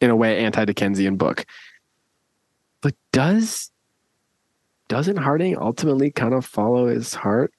in 0.00 0.10
a 0.10 0.16
way, 0.16 0.44
anti 0.44 0.64
Dickensian 0.64 1.16
book. 1.16 1.46
But 2.80 2.94
does, 3.12 3.70
doesn't 4.88 5.16
Harding 5.16 5.56
ultimately 5.58 6.10
kind 6.10 6.34
of 6.34 6.44
follow 6.44 6.88
his 6.88 7.14
heart? 7.14 7.52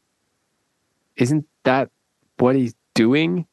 Isn't 1.16 1.46
that 1.64 1.90
what 2.38 2.56
he's 2.56 2.76
doing. 2.98 3.46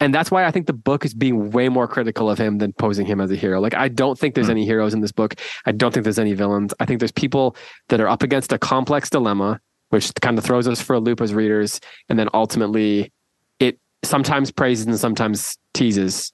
And 0.00 0.14
that's 0.14 0.30
why 0.30 0.44
I 0.44 0.50
think 0.50 0.66
the 0.66 0.72
book 0.72 1.04
is 1.04 1.14
being 1.14 1.50
way 1.50 1.68
more 1.68 1.86
critical 1.86 2.28
of 2.28 2.38
him 2.38 2.58
than 2.58 2.72
posing 2.72 3.06
him 3.06 3.20
as 3.20 3.30
a 3.30 3.36
hero. 3.36 3.60
Like, 3.60 3.74
I 3.74 3.88
don't 3.88 4.18
think 4.18 4.34
there's 4.34 4.48
mm. 4.48 4.52
any 4.52 4.64
heroes 4.64 4.94
in 4.94 5.00
this 5.00 5.12
book. 5.12 5.34
I 5.64 5.72
don't 5.72 5.92
think 5.92 6.04
there's 6.04 6.18
any 6.18 6.32
villains. 6.32 6.74
I 6.80 6.86
think 6.86 6.98
there's 6.98 7.12
people 7.12 7.56
that 7.88 8.00
are 8.00 8.08
up 8.08 8.22
against 8.22 8.52
a 8.52 8.58
complex 8.58 9.10
dilemma, 9.10 9.60
which 9.92 10.12
kind 10.20 10.38
of 10.38 10.44
throws 10.44 10.66
us 10.66 10.80
for 10.80 10.94
a 10.94 11.00
loop 11.00 11.20
as 11.20 11.34
readers. 11.34 11.80
And 12.08 12.18
then 12.18 12.28
ultimately, 12.32 13.12
it 13.60 13.78
sometimes 14.02 14.50
praises 14.50 14.86
and 14.86 14.98
sometimes 14.98 15.58
teases 15.74 16.32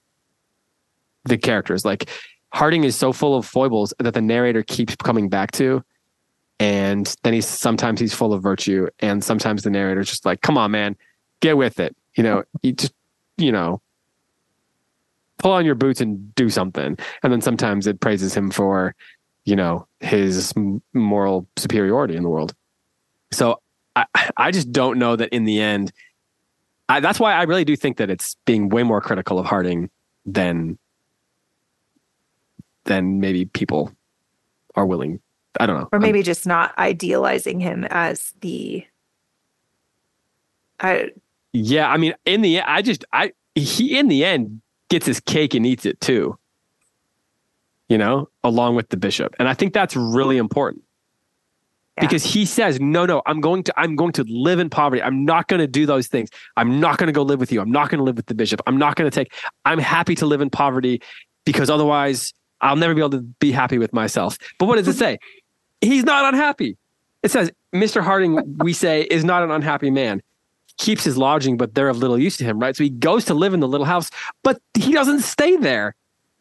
the 1.24 1.36
characters. 1.36 1.84
Like, 1.84 2.08
Harding 2.52 2.84
is 2.84 2.96
so 2.96 3.12
full 3.12 3.36
of 3.36 3.44
foibles 3.44 3.92
that 3.98 4.14
the 4.14 4.22
narrator 4.22 4.62
keeps 4.62 4.96
coming 4.96 5.28
back 5.28 5.52
to. 5.52 5.84
And 6.60 7.14
then 7.22 7.34
he's 7.34 7.46
sometimes 7.46 8.00
he's 8.00 8.14
full 8.14 8.32
of 8.32 8.42
virtue, 8.42 8.88
and 8.98 9.22
sometimes 9.22 9.62
the 9.62 9.70
narrator's 9.70 10.08
just 10.08 10.26
like, 10.26 10.40
"Come 10.40 10.58
on, 10.58 10.72
man, 10.72 10.96
get 11.40 11.56
with 11.56 11.78
it." 11.78 11.94
You 12.16 12.24
know, 12.24 12.42
you 12.62 12.72
just 12.72 12.92
you 13.36 13.52
know, 13.52 13.80
pull 15.38 15.52
on 15.52 15.64
your 15.64 15.76
boots 15.76 16.00
and 16.00 16.34
do 16.34 16.50
something. 16.50 16.98
And 17.22 17.32
then 17.32 17.40
sometimes 17.40 17.86
it 17.86 18.00
praises 18.00 18.34
him 18.34 18.50
for, 18.50 18.94
you 19.44 19.56
know, 19.56 19.86
his 20.00 20.52
moral 20.92 21.46
superiority 21.56 22.16
in 22.16 22.24
the 22.24 22.28
world. 22.28 22.54
So 23.30 23.60
I, 23.96 24.06
I 24.36 24.50
just 24.50 24.72
don't 24.72 24.98
know 24.98 25.16
that 25.16 25.30
in 25.30 25.44
the 25.44 25.60
end, 25.60 25.92
I, 26.88 27.00
that's 27.00 27.20
why 27.20 27.34
I 27.34 27.42
really 27.42 27.64
do 27.64 27.76
think 27.76 27.98
that 27.98 28.10
it's 28.10 28.36
being 28.44 28.68
way 28.68 28.82
more 28.82 29.00
critical 29.00 29.38
of 29.38 29.46
Harding 29.46 29.90
than 30.24 30.78
than 32.84 33.20
maybe 33.20 33.44
people 33.44 33.92
are 34.74 34.86
willing. 34.86 35.20
I 35.60 35.66
don't 35.66 35.78
know. 35.78 35.88
Or 35.92 35.98
maybe 35.98 36.20
I'm, 36.20 36.24
just 36.24 36.46
not 36.46 36.76
idealizing 36.78 37.60
him 37.60 37.84
as 37.90 38.32
the 38.40 38.86
I 40.80 41.10
yeah, 41.52 41.90
I 41.90 41.96
mean, 41.96 42.14
in 42.24 42.42
the 42.42 42.60
I 42.60 42.82
just 42.82 43.04
I 43.12 43.32
he 43.54 43.98
in 43.98 44.08
the 44.08 44.24
end 44.24 44.60
gets 44.88 45.06
his 45.06 45.20
cake 45.20 45.54
and 45.54 45.66
eats 45.66 45.84
it 45.84 46.00
too. 46.00 46.38
You 47.88 47.98
know, 47.98 48.28
along 48.44 48.76
with 48.76 48.90
the 48.90 48.96
bishop. 48.96 49.34
And 49.38 49.48
I 49.48 49.54
think 49.54 49.72
that's 49.72 49.96
really 49.96 50.36
important. 50.36 50.84
Yeah. 51.98 52.06
Because 52.06 52.22
he 52.22 52.44
says, 52.44 52.80
"No, 52.80 53.06
no, 53.06 53.22
I'm 53.26 53.40
going 53.40 53.64
to 53.64 53.74
I'm 53.76 53.96
going 53.96 54.12
to 54.12 54.24
live 54.28 54.60
in 54.60 54.70
poverty. 54.70 55.02
I'm 55.02 55.24
not 55.24 55.48
going 55.48 55.58
to 55.58 55.66
do 55.66 55.84
those 55.84 56.06
things. 56.06 56.30
I'm 56.56 56.78
not 56.78 56.96
going 56.98 57.08
to 57.08 57.12
go 57.12 57.22
live 57.22 57.40
with 57.40 57.50
you. 57.50 57.60
I'm 57.60 57.72
not 57.72 57.90
going 57.90 57.98
to 57.98 58.04
live 58.04 58.16
with 58.16 58.26
the 58.26 58.34
bishop. 58.34 58.62
I'm 58.66 58.78
not 58.78 58.94
going 58.94 59.10
to 59.10 59.14
take 59.14 59.32
I'm 59.64 59.78
happy 59.78 60.14
to 60.16 60.26
live 60.26 60.40
in 60.40 60.48
poverty 60.48 61.02
because 61.44 61.68
otherwise 61.68 62.32
I'll 62.60 62.76
never 62.76 62.94
be 62.94 63.00
able 63.00 63.10
to 63.10 63.22
be 63.40 63.50
happy 63.50 63.78
with 63.78 63.92
myself." 63.92 64.38
But 64.58 64.66
what 64.66 64.76
does 64.76 64.86
it 64.86 64.96
say? 64.96 65.18
He's 65.80 66.04
not 66.04 66.32
unhappy. 66.32 66.76
It 67.24 67.32
says, 67.32 67.50
"Mr. 67.74 68.00
Harding, 68.00 68.58
we 68.58 68.72
say, 68.72 69.02
is 69.02 69.24
not 69.24 69.42
an 69.42 69.50
unhappy 69.50 69.90
man." 69.90 70.22
keeps 70.78 71.02
his 71.02 71.18
lodging, 71.18 71.56
but 71.56 71.74
they're 71.74 71.88
of 71.88 71.98
little 71.98 72.18
use 72.18 72.36
to 72.36 72.44
him, 72.44 72.60
right? 72.60 72.74
So 72.74 72.84
he 72.84 72.90
goes 72.90 73.24
to 73.24 73.34
live 73.34 73.52
in 73.52 73.60
the 73.60 73.68
little 73.68 73.84
house, 73.84 74.10
but 74.44 74.60
he 74.74 74.92
doesn't 74.92 75.20
stay 75.20 75.56
there. 75.56 75.94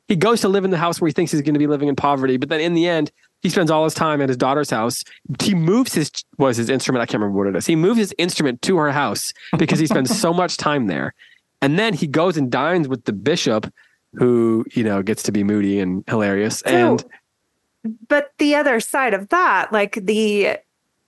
He 0.07 0.15
goes 0.15 0.41
to 0.41 0.47
live 0.47 0.63
in 0.63 0.71
the 0.71 0.77
house 0.77 1.01
where 1.01 1.07
he 1.07 1.11
thinks 1.11 1.31
he's 1.31 1.41
going 1.41 1.55
to 1.55 1.59
be 1.59 1.67
living 1.67 1.89
in 1.89 1.95
poverty, 1.95 2.37
but 2.37 2.47
then 2.47 2.61
in 2.61 2.73
the 2.73 2.87
end, 2.87 3.11
he 3.41 3.49
spends 3.49 3.69
all 3.69 3.83
his 3.83 3.93
time 3.93 4.21
at 4.21 4.29
his 4.29 4.37
daughter's 4.37 4.69
house. 4.69 5.03
He 5.41 5.53
moves 5.53 5.93
his 5.93 6.11
was 6.37 6.57
his 6.57 6.69
instrument. 6.69 7.01
I 7.01 7.05
can't 7.05 7.21
remember 7.21 7.37
what 7.37 7.47
it 7.47 7.55
is. 7.55 7.65
He 7.65 7.75
moves 7.75 7.99
his 7.99 8.13
instrument 8.17 8.61
to 8.63 8.77
her 8.77 8.91
house 8.91 9.33
because 9.57 9.79
he 9.79 9.87
spends 9.87 10.17
so 10.17 10.33
much 10.33 10.57
time 10.57 10.87
there, 10.87 11.13
and 11.61 11.77
then 11.77 11.93
he 11.93 12.07
goes 12.07 12.37
and 12.37 12.51
dines 12.51 12.87
with 12.87 13.05
the 13.05 13.13
bishop, 13.13 13.71
who 14.13 14.65
you 14.71 14.83
know 14.83 15.01
gets 15.01 15.23
to 15.23 15.31
be 15.31 15.43
moody 15.43 15.79
and 15.79 16.03
hilarious. 16.07 16.59
So, 16.59 16.93
and 16.93 17.05
but 18.07 18.33
the 18.37 18.55
other 18.55 18.79
side 18.79 19.13
of 19.13 19.29
that, 19.29 19.71
like 19.71 19.99
the 20.01 20.57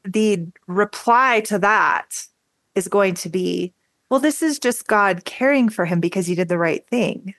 the 0.04 0.48
reply 0.68 1.42
to 1.42 1.60
that 1.60 2.28
is 2.76 2.88
going 2.88 3.16
to 3.16 3.30
be, 3.30 3.74
well, 4.10 4.20
this 4.20 4.42
is 4.42 4.60
just 4.60 4.88
God 4.88 5.26
caring 5.26 5.70
for 5.70 5.86
him 5.86 6.00
because 6.00 6.28
he 6.28 6.36
did 6.36 6.48
the 6.48 6.58
right 6.58 6.88
thing. 6.88 7.34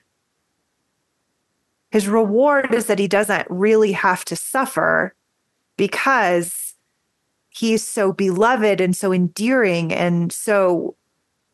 His 1.91 2.07
reward 2.07 2.73
is 2.73 2.87
that 2.87 2.99
he 2.99 3.07
doesn't 3.07 3.47
really 3.49 3.91
have 3.91 4.25
to 4.25 4.35
suffer 4.35 5.13
because 5.77 6.73
he's 7.49 7.85
so 7.85 8.13
beloved 8.13 8.79
and 8.81 8.95
so 8.95 9.11
endearing 9.11 9.93
and 9.93 10.31
so 10.31 10.95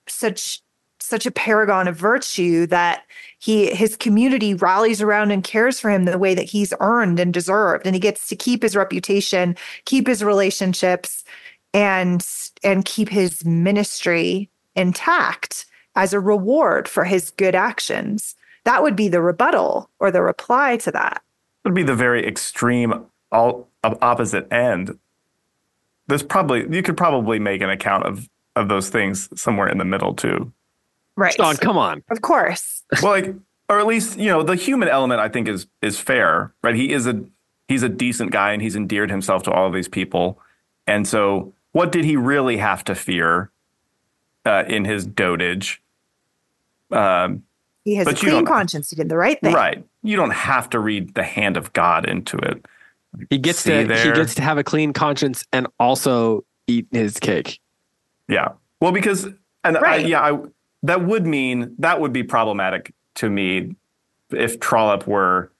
such 0.07 0.61
such 0.99 1.25
a 1.25 1.31
paragon 1.31 1.87
of 1.87 1.95
virtue 1.95 2.65
that 2.67 3.03
he 3.39 3.73
his 3.73 3.95
community 3.95 4.53
rallies 4.53 5.01
around 5.01 5.31
and 5.31 5.43
cares 5.43 5.79
for 5.79 5.89
him 5.89 6.05
the 6.05 6.17
way 6.17 6.35
that 6.35 6.43
he's 6.49 6.73
earned 6.79 7.19
and 7.19 7.33
deserved 7.33 7.85
and 7.85 7.95
he 7.95 7.99
gets 7.99 8.27
to 8.27 8.35
keep 8.35 8.61
his 8.61 8.75
reputation 8.75 9.55
keep 9.85 10.07
his 10.07 10.23
relationships 10.23 11.23
and 11.73 12.25
and 12.63 12.85
keep 12.85 13.09
his 13.09 13.45
ministry 13.45 14.49
intact 14.75 15.65
as 15.95 16.13
a 16.13 16.19
reward 16.19 16.87
for 16.87 17.03
his 17.03 17.31
good 17.31 17.55
actions. 17.55 18.35
That 18.67 18.83
would 18.83 18.97
be 18.97 19.07
the 19.07 19.21
rebuttal 19.21 19.89
or 19.97 20.11
the 20.11 20.21
reply 20.21 20.75
to 20.75 20.91
that. 20.91 21.23
It 21.63 21.69
would 21.69 21.73
be 21.73 21.83
the 21.83 21.95
very 21.95 22.27
extreme 22.27 23.05
all 23.31 23.69
opposite 23.81 24.51
end. 24.51 24.99
There's 26.07 26.21
probably 26.21 26.67
you 26.69 26.83
could 26.83 26.97
probably 26.97 27.39
make 27.39 27.61
an 27.61 27.69
account 27.69 28.03
of 28.03 28.27
of 28.57 28.67
those 28.67 28.89
things 28.89 29.29
somewhere 29.39 29.69
in 29.69 29.77
the 29.77 29.85
middle 29.85 30.13
too. 30.13 30.51
Right. 31.15 31.33
Sean, 31.33 31.55
come 31.55 31.77
on. 31.77 32.03
Of 32.09 32.21
course. 32.21 32.83
well, 33.01 33.13
like, 33.13 33.33
or 33.69 33.79
at 33.79 33.87
least 33.87 34.19
you 34.19 34.27
know 34.27 34.43
the 34.43 34.55
human 34.55 34.89
element. 34.89 35.21
I 35.21 35.29
think 35.29 35.47
is 35.47 35.67
is 35.81 35.97
fair, 35.97 36.53
right? 36.61 36.75
He 36.75 36.91
is 36.91 37.07
a 37.07 37.23
he's 37.69 37.83
a 37.83 37.89
decent 37.89 38.31
guy, 38.31 38.51
and 38.51 38.61
he's 38.61 38.75
endeared 38.75 39.09
himself 39.09 39.43
to 39.43 39.51
all 39.51 39.67
of 39.67 39.73
these 39.73 39.87
people, 39.87 40.41
and 40.85 41.07
so 41.07 41.53
what 41.71 41.93
did 41.93 42.03
he 42.03 42.17
really 42.17 42.57
have 42.57 42.83
to 42.83 42.95
fear 42.95 43.49
uh, 44.45 44.65
in 44.67 44.83
his 44.83 45.07
dotage? 45.07 45.77
Um, 46.91 47.43
he 47.87 47.95
has 47.95 48.05
a 48.05 48.13
clean 48.13 48.45
conscience. 48.45 48.89
He 48.89 48.97
did 48.97 49.07
the 49.07 49.15
right 49.15 49.39
thing. 49.39 49.53
Right. 49.53 49.81
You 50.03 50.17
don't 50.17 50.33
have 50.33 50.69
to 50.71 50.79
read 50.79 51.15
the 51.15 51.23
hand 51.23 51.55
of 51.55 51.71
God 51.71 52.05
into 52.05 52.35
it. 52.37 52.65
He 53.29 53.37
gets 53.37 53.59
See 53.59 53.71
to 53.71 53.87
there? 53.87 54.05
he 54.05 54.11
gets 54.11 54.35
to 54.35 54.41
have 54.41 54.57
a 54.57 54.63
clean 54.63 54.91
conscience 54.91 55.45
and 55.53 55.67
also 55.79 56.43
eat 56.67 56.85
his 56.91 57.17
cake. 57.17 57.61
Yeah. 58.27 58.49
Well, 58.81 58.91
because 58.91 59.29
and 59.63 59.77
right. 59.81 60.05
I, 60.05 60.07
yeah, 60.07 60.21
I, 60.21 60.37
that 60.83 61.05
would 61.05 61.25
mean 61.25 61.75
that 61.79 62.01
would 62.01 62.11
be 62.11 62.23
problematic 62.23 62.93
to 63.15 63.29
me 63.29 63.77
if 64.31 64.59
Trollope 64.59 65.07
were 65.07 65.53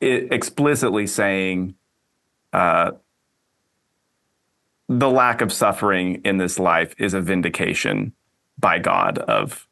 explicitly 0.00 1.08
saying, 1.08 1.74
uh, 2.52 2.92
the 4.88 5.10
lack 5.10 5.40
of 5.40 5.52
suffering 5.52 6.20
in 6.24 6.36
this 6.36 6.60
life 6.60 6.94
is 6.98 7.14
a 7.14 7.20
vindication 7.20 8.12
by 8.60 8.78
God 8.78 9.18
of, 9.18 9.66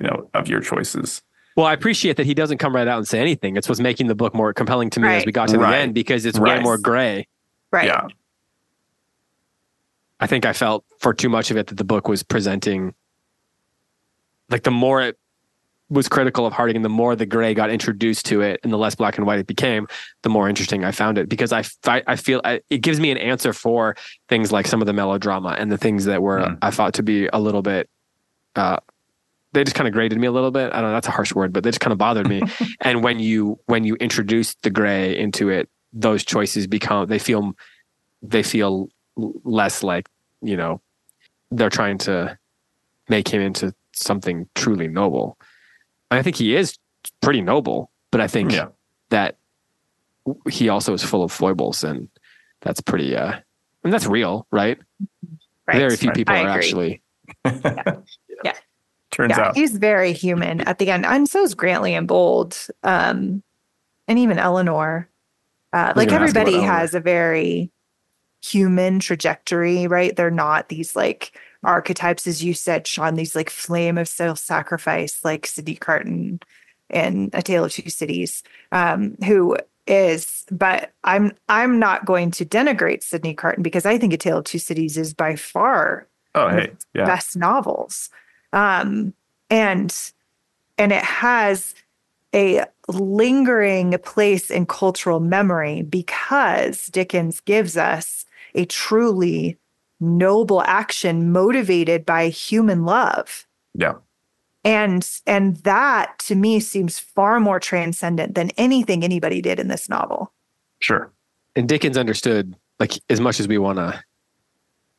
you 0.00 0.06
know, 0.06 0.30
of 0.32 0.48
your 0.48 0.60
choices. 0.60 1.20
Well, 1.56 1.66
I 1.66 1.72
appreciate 1.72 2.18
that 2.18 2.26
he 2.26 2.34
doesn't 2.34 2.58
come 2.58 2.74
right 2.74 2.86
out 2.86 2.98
and 2.98 3.08
say 3.08 3.18
anything. 3.18 3.56
It's 3.56 3.68
what's 3.68 3.80
making 3.80 4.08
the 4.08 4.14
book 4.14 4.34
more 4.34 4.52
compelling 4.52 4.90
to 4.90 5.00
me 5.00 5.08
right. 5.08 5.16
as 5.16 5.26
we 5.26 5.32
got 5.32 5.48
to 5.48 5.58
right. 5.58 5.70
the 5.70 5.76
end 5.78 5.94
because 5.94 6.26
it's 6.26 6.38
right. 6.38 6.58
way 6.58 6.62
more 6.62 6.76
gray. 6.76 7.26
Right. 7.72 7.86
Yeah. 7.86 8.08
I 10.20 10.26
think 10.26 10.44
I 10.46 10.52
felt 10.52 10.84
for 10.98 11.14
too 11.14 11.28
much 11.28 11.50
of 11.50 11.56
it 11.56 11.66
that 11.68 11.76
the 11.76 11.84
book 11.84 12.08
was 12.08 12.22
presenting 12.22 12.94
like 14.50 14.62
the 14.62 14.70
more 14.70 15.02
it 15.02 15.18
was 15.88 16.08
critical 16.08 16.46
of 16.46 16.52
Harding, 16.52 16.76
and 16.76 16.84
the 16.84 16.90
more 16.90 17.14
the 17.14 17.26
gray 17.26 17.54
got 17.54 17.70
introduced 17.70 18.26
to 18.26 18.40
it, 18.40 18.60
and 18.62 18.72
the 18.72 18.76
less 18.76 18.94
black 18.94 19.18
and 19.18 19.26
white 19.26 19.38
it 19.38 19.46
became, 19.46 19.86
the 20.22 20.28
more 20.28 20.48
interesting 20.48 20.84
I 20.84 20.90
found 20.90 21.16
it 21.16 21.28
because 21.28 21.52
I 21.52 21.64
I, 21.86 22.02
I 22.06 22.16
feel 22.16 22.40
I, 22.44 22.60
it 22.70 22.78
gives 22.78 23.00
me 23.00 23.10
an 23.10 23.18
answer 23.18 23.52
for 23.52 23.96
things 24.28 24.52
like 24.52 24.66
some 24.66 24.80
of 24.82 24.86
the 24.86 24.92
melodrama 24.92 25.50
and 25.58 25.70
the 25.70 25.78
things 25.78 26.04
that 26.06 26.22
were 26.22 26.40
mm. 26.40 26.58
I 26.62 26.70
thought 26.70 26.94
to 26.94 27.02
be 27.02 27.28
a 27.32 27.38
little 27.38 27.62
bit. 27.62 27.88
Uh, 28.54 28.78
they 29.56 29.64
just 29.64 29.74
kind 29.74 29.88
of 29.88 29.94
grated 29.94 30.18
me 30.18 30.26
a 30.26 30.32
little 30.32 30.50
bit. 30.50 30.72
I 30.72 30.80
don't 30.80 30.90
know. 30.90 30.92
That's 30.92 31.08
a 31.08 31.12
harsh 31.12 31.34
word, 31.34 31.52
but 31.52 31.64
they 31.64 31.70
just 31.70 31.80
kind 31.80 31.92
of 31.92 31.98
bothered 31.98 32.28
me. 32.28 32.42
and 32.82 33.02
when 33.02 33.18
you 33.18 33.58
when 33.66 33.84
you 33.84 33.94
introduce 33.96 34.54
the 34.56 34.70
gray 34.70 35.16
into 35.16 35.48
it, 35.48 35.70
those 35.92 36.24
choices 36.24 36.66
become 36.66 37.08
they 37.08 37.18
feel 37.18 37.54
they 38.22 38.42
feel 38.42 38.88
less 39.16 39.82
like 39.82 40.08
you 40.42 40.56
know 40.56 40.82
they're 41.50 41.70
trying 41.70 41.96
to 41.96 42.38
make 43.08 43.28
him 43.28 43.40
into 43.40 43.74
something 43.92 44.46
truly 44.54 44.88
noble. 44.88 45.38
I 46.10 46.22
think 46.22 46.36
he 46.36 46.54
is 46.54 46.78
pretty 47.22 47.40
noble, 47.40 47.90
but 48.10 48.20
I 48.20 48.28
think 48.28 48.52
yeah. 48.52 48.68
that 49.08 49.38
he 50.50 50.68
also 50.68 50.92
is 50.92 51.02
full 51.02 51.22
of 51.24 51.32
foibles, 51.32 51.82
and 51.82 52.08
that's 52.60 52.82
pretty. 52.82 53.16
uh 53.16 53.40
and 53.84 53.92
that's 53.92 54.06
real, 54.06 54.46
right? 54.50 54.78
right. 55.68 55.78
Very 55.78 55.96
few 55.96 56.10
people 56.10 56.34
I 56.34 56.40
are 56.40 56.48
agree. 56.48 56.58
actually. 56.58 57.02
yeah. 57.44 57.96
Yeah. 59.18 59.26
Turns 59.26 59.38
yeah, 59.38 59.44
out 59.48 59.56
he's 59.56 59.76
very 59.76 60.12
human 60.12 60.60
at 60.62 60.78
the 60.78 60.90
end, 60.90 61.06
and 61.06 61.28
so 61.28 61.42
is 61.42 61.54
Grantly 61.54 61.94
and 61.94 62.06
Bold, 62.06 62.56
um, 62.82 63.42
and 64.08 64.18
even 64.18 64.38
Eleanor. 64.38 65.08
Uh, 65.72 65.92
like 65.96 66.12
everybody 66.12 66.60
has 66.60 66.94
a 66.94 67.00
very 67.00 67.70
human 68.42 69.00
trajectory, 69.00 69.86
right? 69.86 70.14
They're 70.14 70.30
not 70.30 70.68
these 70.68 70.94
like 70.94 71.36
archetypes, 71.64 72.26
as 72.26 72.42
you 72.42 72.54
said, 72.54 72.86
Sean, 72.86 73.14
these 73.14 73.34
like 73.34 73.50
flame 73.50 73.98
of 73.98 74.08
self 74.08 74.38
sacrifice, 74.38 75.24
like 75.24 75.46
Sidney 75.46 75.76
Carton 75.76 76.40
in 76.90 77.30
A 77.32 77.42
Tale 77.42 77.64
of 77.64 77.72
Two 77.72 77.90
Cities, 77.90 78.42
um, 78.72 79.16
who 79.24 79.56
is, 79.86 80.44
but 80.50 80.92
I'm 81.04 81.32
I'm 81.48 81.78
not 81.78 82.06
going 82.06 82.30
to 82.32 82.44
denigrate 82.44 83.02
Sidney 83.02 83.34
Carton 83.34 83.62
because 83.62 83.86
I 83.86 83.98
think 83.98 84.12
A 84.12 84.16
Tale 84.16 84.38
of 84.38 84.44
Two 84.44 84.58
Cities 84.58 84.96
is 84.96 85.14
by 85.14 85.36
far 85.36 86.06
oh 86.34 86.48
hey 86.48 86.70
yeah. 86.94 87.04
best 87.04 87.36
novels. 87.36 88.10
Um, 88.52 89.14
and 89.50 89.94
and 90.78 90.92
it 90.92 91.02
has 91.02 91.74
a 92.34 92.64
lingering 92.88 93.96
place 94.04 94.50
in 94.50 94.66
cultural 94.66 95.20
memory 95.20 95.82
because 95.82 96.86
Dickens 96.86 97.40
gives 97.40 97.76
us 97.76 98.26
a 98.54 98.64
truly 98.66 99.58
noble 100.00 100.62
action 100.62 101.32
motivated 101.32 102.04
by 102.04 102.28
human 102.28 102.84
love. 102.84 103.46
Yeah. 103.74 103.94
And 104.64 105.08
and 105.26 105.56
that 105.58 106.18
to 106.20 106.34
me 106.34 106.60
seems 106.60 106.98
far 106.98 107.40
more 107.40 107.60
transcendent 107.60 108.34
than 108.34 108.50
anything 108.56 109.04
anybody 109.04 109.40
did 109.40 109.60
in 109.60 109.68
this 109.68 109.88
novel. 109.88 110.32
Sure. 110.80 111.12
And 111.54 111.68
Dickens 111.68 111.96
understood 111.96 112.56
like 112.78 112.92
as 113.08 113.20
much 113.20 113.40
as 113.40 113.48
we 113.48 113.58
want 113.58 113.78
to 113.78 114.02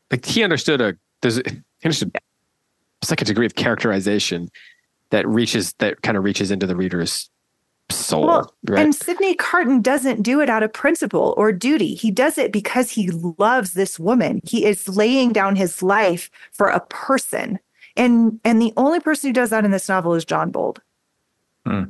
like 0.09 0.25
he 0.25 0.43
understood 0.43 0.81
a 0.81 0.95
there's 1.21 1.37
he 1.37 1.61
understood 1.83 2.15
second 3.01 3.27
degree 3.27 3.45
of 3.45 3.55
characterization 3.55 4.49
that 5.09 5.27
reaches 5.27 5.73
that 5.79 6.01
kind 6.01 6.17
of 6.17 6.23
reaches 6.23 6.51
into 6.51 6.67
the 6.67 6.75
reader's 6.75 7.29
soul. 7.89 8.25
Well, 8.25 8.55
right? 8.67 8.83
And 8.83 8.95
Sidney 8.95 9.35
Carton 9.35 9.81
doesn't 9.81 10.23
do 10.23 10.41
it 10.41 10.49
out 10.49 10.63
of 10.63 10.73
principle 10.73 11.33
or 11.37 11.51
duty. 11.51 11.95
He 11.95 12.11
does 12.11 12.37
it 12.37 12.51
because 12.51 12.91
he 12.91 13.09
loves 13.11 13.73
this 13.73 13.99
woman. 13.99 14.41
He 14.43 14.65
is 14.65 14.87
laying 14.87 15.31
down 15.31 15.55
his 15.55 15.81
life 15.81 16.29
for 16.51 16.67
a 16.67 16.81
person. 16.81 17.59
And 17.95 18.39
and 18.43 18.61
the 18.61 18.73
only 18.77 18.99
person 18.99 19.29
who 19.29 19.33
does 19.33 19.49
that 19.49 19.65
in 19.65 19.71
this 19.71 19.89
novel 19.89 20.13
is 20.13 20.25
John 20.25 20.51
Bold. 20.51 20.81
Hmm. 21.65 21.83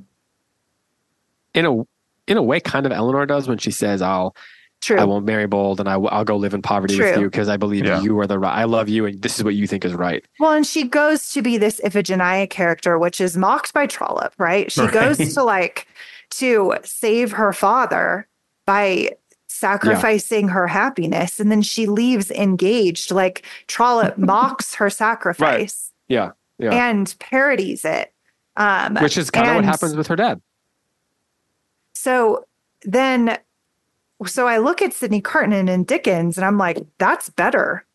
In 1.54 1.66
a 1.66 1.84
in 2.28 2.38
a 2.38 2.44
way, 2.44 2.60
kind 2.60 2.86
of 2.86 2.92
Eleanor 2.92 3.26
does 3.26 3.48
when 3.48 3.58
she 3.58 3.72
says, 3.72 4.02
"I'll 4.02 4.36
True. 4.82 5.00
I 5.00 5.04
won't 5.06 5.26
marry 5.26 5.48
Bold 5.48 5.80
and 5.80 5.90
I, 5.90 5.98
will 5.98 6.24
go 6.24 6.38
live 6.38 6.54
in 6.54 6.62
poverty 6.62 6.98
True. 6.98 7.12
with 7.12 7.20
you 7.20 7.26
because 7.26 7.50
I 7.50 7.58
believe 7.58 7.86
yeah. 7.86 8.02
you 8.02 8.18
are 8.20 8.28
the 8.28 8.38
right. 8.38 8.56
I 8.56 8.66
love 8.66 8.88
you 8.88 9.06
and 9.06 9.22
this 9.22 9.38
is 9.38 9.44
what 9.44 9.56
you 9.56 9.68
think 9.68 9.84
is 9.84 9.94
right. 9.94 10.24
Well, 10.40 10.52
and 10.52 10.66
she 10.66 10.84
goes 10.84 11.32
to 11.34 11.42
be 11.42 11.58
this 11.58 11.82
Iphigenia 11.84 12.50
character, 12.50 13.00
which 13.00 13.20
is 13.20 13.36
mocked 13.36 13.74
by 13.74 13.88
Trollope, 13.88 14.34
right? 14.38 14.72
She 14.72 14.82
right. 14.82 14.94
goes 14.94 15.18
to 15.18 15.44
like 15.44 15.88
to 16.32 16.76
save 16.84 17.32
her 17.34 17.54
father 17.54 18.28
by 18.66 19.12
sacrificing 19.48 20.46
yeah. 20.48 20.54
her 20.54 20.68
happiness 20.68 21.40
and 21.40 21.52
then 21.52 21.64
she 21.64 21.88
leaves 21.88 22.30
engaged. 22.32 23.12
Like 23.12 23.44
Trollope 23.66 24.18
mocks 24.18 24.76
her 24.76 24.90
sacrifice. 24.90 25.92
Right. 26.10 26.16
Yeah. 26.16 26.32
Yeah. 26.60 26.90
And 26.90 27.14
parodies 27.20 27.84
it. 27.84 28.14
Um, 28.56 28.96
which 28.96 29.18
is 29.18 29.30
kind 29.30 29.50
of 29.50 29.56
what 29.56 29.66
happens 29.66 29.96
with 29.96 30.08
her 30.08 30.16
dad. 30.16 30.42
So 31.94 32.46
then 32.84 33.38
so 34.26 34.48
I 34.48 34.58
look 34.58 34.82
at 34.82 34.94
Sidney 34.94 35.22
Carton 35.22 35.68
and 35.68 35.86
Dickens 35.86 36.38
and 36.38 36.46
I'm 36.46 36.58
like, 36.58 36.78
that's 36.98 37.30
better. 37.30 37.86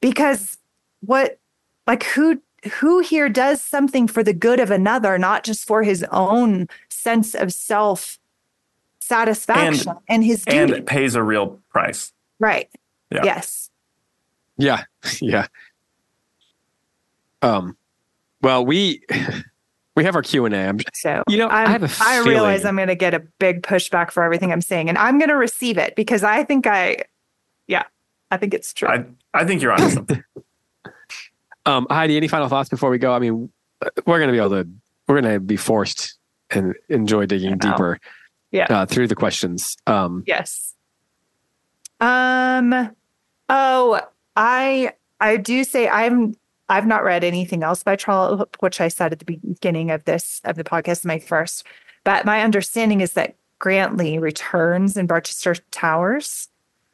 because 0.00 0.58
what 1.00 1.38
like 1.86 2.02
who 2.04 2.42
who 2.74 2.98
here 3.00 3.28
does 3.28 3.62
something 3.62 4.06
for 4.06 4.22
the 4.22 4.32
good 4.34 4.60
of 4.60 4.70
another, 4.70 5.16
not 5.18 5.44
just 5.44 5.66
for 5.66 5.82
his 5.82 6.04
own 6.10 6.68
sense 6.88 7.34
of 7.34 7.52
self 7.52 8.18
satisfaction 8.98 9.88
and, 9.88 9.98
and 10.08 10.24
his 10.24 10.44
duty. 10.44 10.58
And 10.58 10.70
it 10.70 10.86
pays 10.86 11.14
a 11.14 11.22
real 11.22 11.58
price. 11.70 12.12
Right. 12.38 12.68
Yeah. 13.10 13.24
Yes. 13.24 13.70
Yeah. 14.56 14.84
Yeah. 15.20 15.46
Um 17.42 17.76
well 18.42 18.64
we 18.66 19.02
we 19.96 20.04
have 20.04 20.14
our 20.14 20.22
Q 20.22 20.44
and 20.44 20.54
A. 20.54 20.74
So 20.94 21.22
you 21.28 21.36
know, 21.36 21.48
I'm, 21.48 21.66
I 21.66 21.70
have 21.70 21.82
a 21.82 21.90
I 22.00 22.18
realize 22.20 22.64
I'm 22.64 22.76
going 22.76 22.88
to 22.88 22.94
get 22.94 23.14
a 23.14 23.20
big 23.38 23.62
pushback 23.62 24.10
for 24.10 24.22
everything 24.22 24.52
I'm 24.52 24.60
saying, 24.60 24.88
and 24.88 24.96
I'm 24.96 25.18
going 25.18 25.28
to 25.28 25.36
receive 25.36 25.78
it 25.78 25.96
because 25.96 26.22
I 26.22 26.44
think 26.44 26.66
I, 26.66 27.04
yeah, 27.66 27.84
I 28.30 28.36
think 28.36 28.54
it's 28.54 28.72
true. 28.72 28.88
I 28.88 29.04
I 29.34 29.44
think 29.44 29.62
you're 29.62 29.72
on 29.72 29.90
something. 29.90 30.22
um, 31.66 31.86
Heidi, 31.90 32.16
any 32.16 32.28
final 32.28 32.48
thoughts 32.48 32.68
before 32.68 32.90
we 32.90 32.98
go? 32.98 33.12
I 33.12 33.18
mean, 33.18 33.50
we're 34.06 34.18
going 34.18 34.28
to 34.28 34.32
be 34.32 34.38
able 34.38 34.50
to, 34.50 34.68
we're 35.06 35.20
going 35.20 35.34
to 35.34 35.40
be 35.40 35.56
forced 35.56 36.16
and 36.50 36.74
enjoy 36.88 37.26
digging 37.26 37.58
deeper, 37.58 37.98
yeah, 38.50 38.66
uh, 38.70 38.86
through 38.86 39.08
the 39.08 39.14
questions. 39.14 39.76
Um, 39.86 40.24
yes. 40.26 40.74
Um. 42.00 42.94
Oh, 43.48 44.00
I 44.36 44.92
I 45.20 45.36
do 45.36 45.64
say 45.64 45.88
I'm 45.88 46.34
I've 46.70 46.86
not 46.86 47.04
read 47.04 47.24
anything 47.24 47.62
else 47.62 47.82
by 47.82 47.96
Trollope, 47.96 48.56
which 48.60 48.80
I 48.80 48.88
said 48.88 49.12
at 49.12 49.18
the 49.18 49.24
beginning 49.24 49.90
of 49.90 50.04
this 50.04 50.40
of 50.44 50.56
the 50.56 50.64
podcast, 50.64 51.04
my 51.04 51.18
first. 51.18 51.66
But 52.04 52.24
my 52.24 52.42
understanding 52.42 53.00
is 53.00 53.12
that 53.14 53.36
Grantly 53.58 54.18
returns 54.18 54.96
in 54.96 55.06
Barchester 55.06 55.56
Towers, 55.70 56.48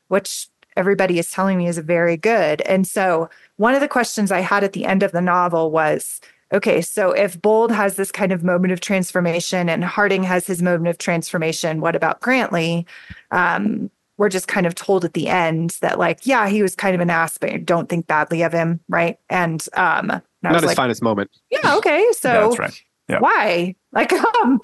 which 0.09 0.49
everybody 0.77 1.19
is 1.19 1.31
telling 1.31 1.59
me 1.59 1.69
is 1.69 1.79
very 1.79 2.17
good. 2.17 2.61
And 2.63 2.87
so 2.87 3.31
one 3.57 3.75
of 3.75 3.81
the 3.81 3.89
questions 3.89 4.33
I 4.33 4.41
had 4.41 4.65
at 4.65 4.73
the 4.73 4.85
end 4.85 5.03
of 5.03 5.13
the 5.13 5.21
novel 5.21 5.71
was 5.71 6.21
okay, 6.53 6.81
so 6.81 7.13
if 7.13 7.41
Bold 7.41 7.71
has 7.71 7.97
this 7.97 8.11
kind 8.11 8.33
of 8.33 8.43
moment 8.43 8.73
of 8.73 8.81
transformation 8.81 9.69
and 9.69 9.85
Harding 9.85 10.23
has 10.25 10.47
his 10.47 10.63
moment 10.63 10.89
of 10.89 10.99
transformation, 10.99 11.81
what 11.81 11.97
about 11.97 12.21
Grantly? 12.21 12.87
Um, 13.31 13.91
we're 14.19 14.29
just 14.29 14.49
kind 14.49 14.67
of 14.67 14.75
told 14.75 15.05
at 15.05 15.15
the 15.15 15.29
end 15.29 15.77
that 15.81 15.99
like 15.99 16.27
yeah 16.27 16.49
he 16.49 16.63
was 16.63 16.75
kind 16.75 16.95
of 16.95 17.01
an 17.01 17.11
ass 17.11 17.39
but 17.39 17.65
don't 17.65 17.89
think 17.89 18.07
badly 18.07 18.43
of 18.43 18.53
him 18.53 18.81
right? 18.89 19.19
And 19.29 19.65
um 19.75 20.11
and 20.11 20.23
not 20.43 20.55
his 20.55 20.65
like, 20.65 20.77
finest 20.77 21.03
moment. 21.03 21.31
yeah 21.51 21.77
okay 21.77 22.07
so 22.13 22.29
yeah, 22.29 22.41
that's 22.41 22.59
right. 22.59 22.83
Yeah. 23.09 23.19
why? 23.21 23.75
Like 23.93 24.13
um 24.43 24.61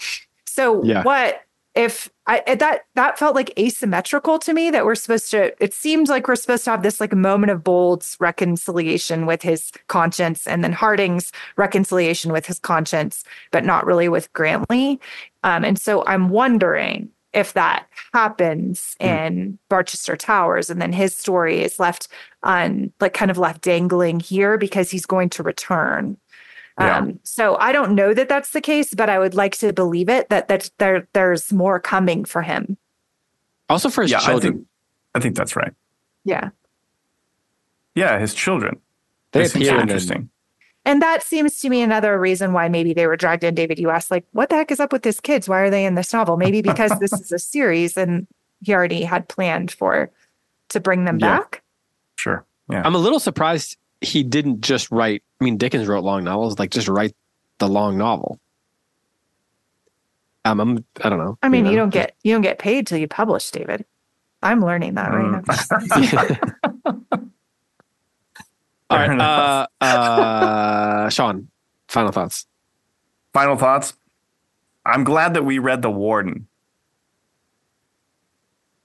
so 0.47 0.83
yeah. 0.85 1.03
what 1.03 1.43
if 1.75 2.11
I 2.27 2.43
that 2.57 2.83
that 2.95 3.19
felt 3.19 3.35
like 3.35 3.59
asymmetrical 3.59 4.39
to 4.41 4.53
me 4.53 4.71
that 4.71 4.85
we're 4.85 4.95
supposed 4.95 5.31
to 5.31 5.55
it 5.63 5.73
seems 5.73 6.11
like 6.11 6.29
we're 6.29 6.37
supposed 6.37 6.65
to 6.65 6.71
have 6.71 6.83
this 6.83 7.01
like 7.01 7.15
moment 7.15 7.51
of 7.51 7.65
Bold's 7.65 8.17
reconciliation 8.21 9.25
with 9.25 9.43
his 9.43 9.73
conscience 9.87 10.47
and 10.47 10.63
then 10.63 10.73
Harding's 10.73 11.33
reconciliation 11.57 12.31
with 12.31 12.47
his 12.47 12.59
conscience 12.59 13.25
but 13.53 13.65
not 13.65 13.87
really 13.87 14.09
with 14.09 14.33
Grantly. 14.35 15.01
Um 15.45 15.65
and 15.65 15.79
so 15.79 16.05
I'm 16.07 16.29
wondering 16.29 17.09
if 17.33 17.55
that 17.55 17.87
happens 18.12 18.97
mm. 19.01 19.07
in 19.07 19.59
Barchester 19.68 20.16
Towers 20.16 20.70
and 20.70 20.80
then 20.80 20.93
his 20.93 21.16
story 21.16 21.62
is 21.62 21.78
left 21.78 22.09
on 22.43 22.93
like 23.01 23.14
kind 23.14 23.30
of 23.30 23.39
left 23.39 23.62
dangling 23.62 24.20
here 24.20 24.59
because 24.59 24.91
he's 24.91 25.07
going 25.07 25.30
to 25.30 25.43
return. 25.43 26.16
Yeah. 26.78 26.99
Um, 26.99 27.20
so 27.22 27.57
I 27.57 27.72
don't 27.72 27.95
know 27.95 28.14
that 28.14 28.28
that's 28.28 28.51
the 28.51 28.61
case, 28.61 28.95
but 28.95 29.11
I 29.11 29.18
would 29.18 29.35
like 29.35 29.57
to 29.59 29.72
believe 29.72 30.09
it 30.09 30.28
that 30.30 30.49
that 30.49 30.70
there 30.78 31.07
there's 31.12 31.53
more 31.53 31.78
coming 31.78 32.24
for 32.24 32.43
him. 32.43 32.76
Also 33.68 33.89
for 33.89 34.03
his 34.03 34.11
yeah, 34.11 34.20
children. 34.20 34.53
I 34.53 34.57
think, 34.57 34.66
I 35.14 35.20
think 35.20 35.37
that's 35.37 35.57
right. 35.57 35.72
Yeah. 36.24 36.51
Yeah, 37.95 38.18
his 38.18 38.33
children. 38.35 38.80
They, 39.33 39.47
they 39.47 39.47
appear 39.47 39.80
interesting. 39.80 40.30
And 40.85 41.01
that 41.01 41.22
seems 41.22 41.61
to 41.61 41.68
me 41.68 41.80
another 41.80 42.18
reason 42.18 42.53
why 42.53 42.68
maybe 42.68 42.93
they 42.93 43.07
were 43.07 43.16
dragged 43.16 43.45
in. 43.45 43.55
David, 43.55 43.78
you 43.78 43.91
asked, 43.91 44.11
like, 44.11 44.24
what 44.33 44.49
the 44.49 44.57
heck 44.57 44.70
is 44.72 44.80
up 44.80 44.93
with 44.93 45.03
this 45.03 45.20
kids? 45.20 45.49
Why 45.49 45.61
are 45.61 45.70
they 45.70 45.85
in 45.85 45.95
this 45.95 46.12
novel? 46.12 46.37
Maybe 46.37 46.61
because 46.61 46.93
this 46.99 47.12
is 47.12 47.30
a 47.30 47.39
series 47.39 47.97
and 47.97 48.26
he 48.62 48.74
already 48.74 49.03
had 49.03 49.28
planned 49.28 49.70
for 49.70 50.11
to 50.70 50.80
bring 50.80 51.05
them 51.05 51.18
yeah. 51.18 51.39
back. 51.39 51.62
Sure. 52.16 52.45
Yeah. 52.68 52.83
I'm 52.85 52.95
a 52.95 52.99
little 52.99 53.20
surprised 53.20 53.76
he 54.01 54.22
didn't 54.22 54.61
just 54.61 54.91
write. 54.91 55.22
I 55.41 55.45
mean, 55.45 55.57
Dickens 55.57 55.87
wrote 55.87 56.05
long 56.05 56.24
novels, 56.24 56.59
like 56.59 56.70
just 56.70 56.89
write 56.89 57.14
the 57.59 57.68
long 57.68 57.97
novel. 57.97 58.41
Um, 60.45 60.61
I'm, 60.61 60.85
I 61.03 61.09
don't 61.09 61.18
know. 61.18 61.39
I 61.43 61.49
mean, 61.49 61.61
you, 61.61 61.64
know? 61.64 61.70
you 61.70 61.76
don't 61.76 61.91
get 61.91 62.16
you 62.24 62.33
don't 62.33 62.43
get 62.43 62.59
paid 62.59 62.87
till 62.87 62.99
you 62.99 63.07
publish, 63.07 63.51
David. 63.51 63.85
I'm 64.43 64.64
learning 64.64 64.95
that 64.95 65.12
right 65.12 65.43
mm. 65.45 67.12
now. 67.12 67.20
All 68.93 68.99
right. 68.99 69.66
Uh, 69.80 69.84
uh, 69.84 71.09
Sean, 71.09 71.49
final 71.88 72.12
thoughts. 72.12 72.47
Final 73.32 73.57
thoughts. 73.57 73.95
I'm 74.84 75.05
glad 75.05 75.34
that 75.34 75.45
we 75.45 75.59
read 75.59 75.82
The 75.82 75.90
Warden. 75.90 76.47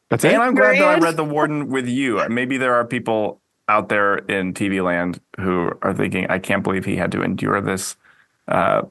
That's 0.10 0.24
it. 0.24 0.34
And 0.34 0.42
I'm 0.42 0.56
glad 0.56 0.78
that 0.78 0.88
I 0.88 1.00
read 1.00 1.18
The 1.18 1.26
Warden 1.26 1.70
with 1.70 1.88
you. 1.88 2.26
Maybe 2.30 2.58
there 2.58 2.76
are 2.76 2.86
people 2.86 3.42
out 3.68 3.90
there 3.90 4.18
in 4.18 4.54
TV 4.54 4.82
land 4.84 5.20
who 5.40 5.72
are 5.82 5.94
thinking, 5.94 6.28
I 6.30 6.40
can't 6.40 6.64
believe 6.64 6.86
he 6.86 6.96
had 6.96 7.12
to 7.12 7.22
endure 7.22 7.60
this. 7.60 7.98
Uh, 8.48 8.84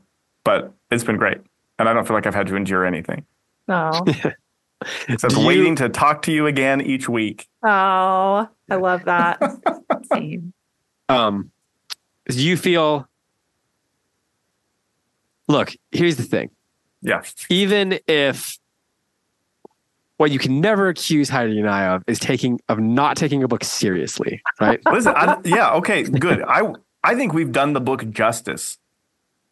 but 0.45 0.75
it's 0.91 1.05
been 1.05 1.17
great. 1.17 1.39
And 1.79 1.89
I 1.89 1.95
don't 1.95 2.07
feel 2.07 2.17
like 2.17 2.27
I've 2.27 2.35
had 2.35 2.47
to 2.49 2.57
endure 2.57 2.85
anything. 2.85 3.25
No. 3.69 4.05
Except 5.09 5.35
you... 5.35 5.47
waiting 5.47 5.77
to 5.77 5.89
talk 5.89 6.23
to 6.23 6.33
you 6.33 6.47
again 6.47 6.83
each 6.83 7.09
week. 7.09 7.49
Oh, 7.65 8.49
I 8.71 8.75
love 8.75 9.05
that. 9.05 9.41
Same. 10.13 10.53
Um, 11.09 11.51
do 12.29 12.43
you 12.43 12.57
feel? 12.57 13.09
Look, 15.49 15.75
here's 15.93 16.17
the 16.17 16.25
thing. 16.25 16.51
Yeah. 17.03 17.23
Even 17.49 18.01
if 18.09 18.59
what 20.17 20.31
you 20.31 20.39
can 20.39 20.61
never 20.61 20.89
accuse 20.89 21.29
Heidi 21.29 21.59
and 21.61 21.69
I 21.69 21.95
of 21.95 22.03
is 22.07 22.19
taking 22.19 22.61
of 22.69 22.79
not 22.79 23.17
taking 23.17 23.43
a 23.43 23.49
book 23.49 23.63
seriously, 23.63 24.43
right? 24.61 24.81
Listen, 24.91 25.15
I, 25.15 25.39
yeah, 25.45 25.73
okay, 25.75 26.03
good. 26.03 26.43
I 26.43 26.73
I 27.05 27.15
think 27.15 27.33
we've 27.33 27.53
done 27.53 27.75
the 27.75 27.81
book 27.81 28.09
justice 28.11 28.79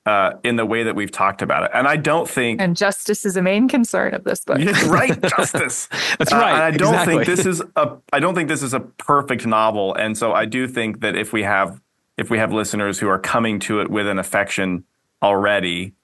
uh, 0.07 0.35
in 0.43 0.57
the 0.57 0.67
way 0.67 0.83
that 0.83 0.95
we've 0.95 1.11
talked 1.11 1.43
about 1.43 1.65
it, 1.65 1.71
and 1.75 1.89
I 1.89 1.97
don't 1.97 2.29
think 2.29 2.61
and 2.61 2.77
justice 2.77 3.25
is 3.25 3.37
a 3.37 3.43
main 3.43 3.69
concern 3.69 4.15
of 4.15 4.25
this 4.25 4.45
book. 4.45 4.59
right, 4.87 5.21
justice. 5.37 5.89
That's 6.19 6.33
right. 6.33 6.61
Uh, 6.61 6.65
I 6.65 6.71
don't 6.71 6.95
exactly. 6.95 7.25
think 7.25 7.27
this 7.27 7.47
is 7.47 7.63
a 7.77 7.97
I 8.13 8.21
don't 8.21 8.35
think 8.35 8.49
this 8.49 8.63
is 8.63 8.75
a 8.75 8.81
perfect 8.81 9.47
novel, 9.47 9.95
and 9.95 10.17
so 10.17 10.33
I 10.33 10.45
do 10.45 10.69
think 10.69 11.01
that 11.01 11.17
if 11.17 11.33
we 11.33 11.43
have 11.43 11.81
if 12.17 12.31
we 12.31 12.39
have 12.39 12.53
listeners 12.53 12.99
who 12.99 13.09
are 13.09 13.19
coming 13.19 13.59
to 13.61 13.81
it 13.81 13.91
with 13.91 14.07
an 14.07 14.19
affection 14.19 14.85
already, 15.23 15.95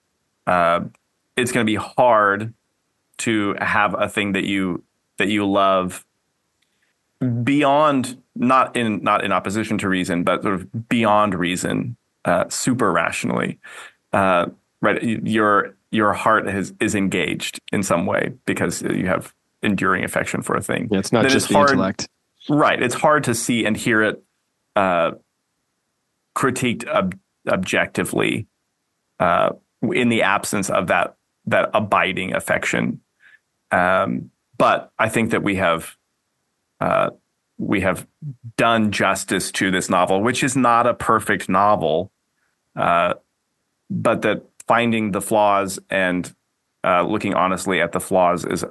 uh, 0.47 0.81
it's 1.37 1.53
going 1.53 1.65
to 1.65 1.71
be 1.71 1.77
hard 1.77 2.55
to 3.19 3.55
have 3.61 3.95
a 3.99 4.09
thing 4.09 4.33
that 4.33 4.45
you 4.45 4.83
that 5.19 5.29
you 5.29 5.47
love 5.47 6.05
beyond 7.43 8.21
not 8.35 8.75
in 8.77 9.03
not 9.03 9.25
in 9.25 9.33
opposition 9.33 9.79
to 9.79 9.89
reason, 9.89 10.25
but 10.25 10.43
sort 10.43 10.55
of 10.55 10.89
beyond 10.89 11.35
reason, 11.35 11.97
uh, 12.25 12.49
super 12.49 12.91
rationally. 12.91 13.59
Uh, 14.13 14.47
right, 14.81 15.03
your 15.03 15.77
your 15.91 16.13
heart 16.13 16.47
has, 16.47 16.73
is 16.81 16.95
engaged 16.95 17.61
in 17.73 17.83
some 17.83 18.07
way 18.07 18.33
because 18.47 18.83
you 18.83 19.07
have 19.07 19.35
enduring 19.63 20.05
affection 20.05 20.43
for 20.43 20.57
a 20.57 20.63
thing. 20.63 20.89
Yeah, 20.91 20.99
it's 20.99 21.13
not 21.13 21.29
just 21.29 21.49
the 21.49 21.55
hard, 21.55 21.71
intellect. 21.71 22.09
Right. 22.49 22.81
It's 22.83 22.95
hard 22.95 23.25
to 23.25 23.35
see 23.35 23.65
and 23.65 23.77
hear 23.77 24.03
it 24.03 24.23
uh, 24.77 25.13
critiqued 26.37 26.87
ob- 26.87 27.19
objectively 27.47 28.47
uh, 29.19 29.51
in 29.83 30.09
the 30.09 30.23
absence 30.23 30.71
of 30.71 30.87
that 30.89 31.17
that 31.47 31.71
abiding 31.75 32.35
affection. 32.35 33.01
Um, 33.71 34.31
but 34.57 34.93
I 34.99 35.09
think 35.09 35.31
that 35.31 35.43
we 35.43 35.57
have 35.57 35.97
uh, 36.81 37.11
we 37.59 37.83
have 37.83 38.07
done 38.57 38.91
justice 38.91 39.51
to 39.53 39.71
this 39.71 39.91
novel, 39.91 40.23
which 40.23 40.43
is 40.43 40.57
not 40.57 40.87
a 40.87 40.95
perfect 40.95 41.49
novel, 41.49 42.11
uh, 42.77 43.15
but 43.91 44.23
that 44.23 44.43
finding 44.67 45.11
the 45.11 45.21
flaws 45.21 45.79
and 45.91 46.35
uh, 46.85 47.03
looking 47.03 47.35
honestly 47.35 47.81
at 47.81 47.93
the 47.93 48.01
flaws 48.01 48.45
is 48.45 48.65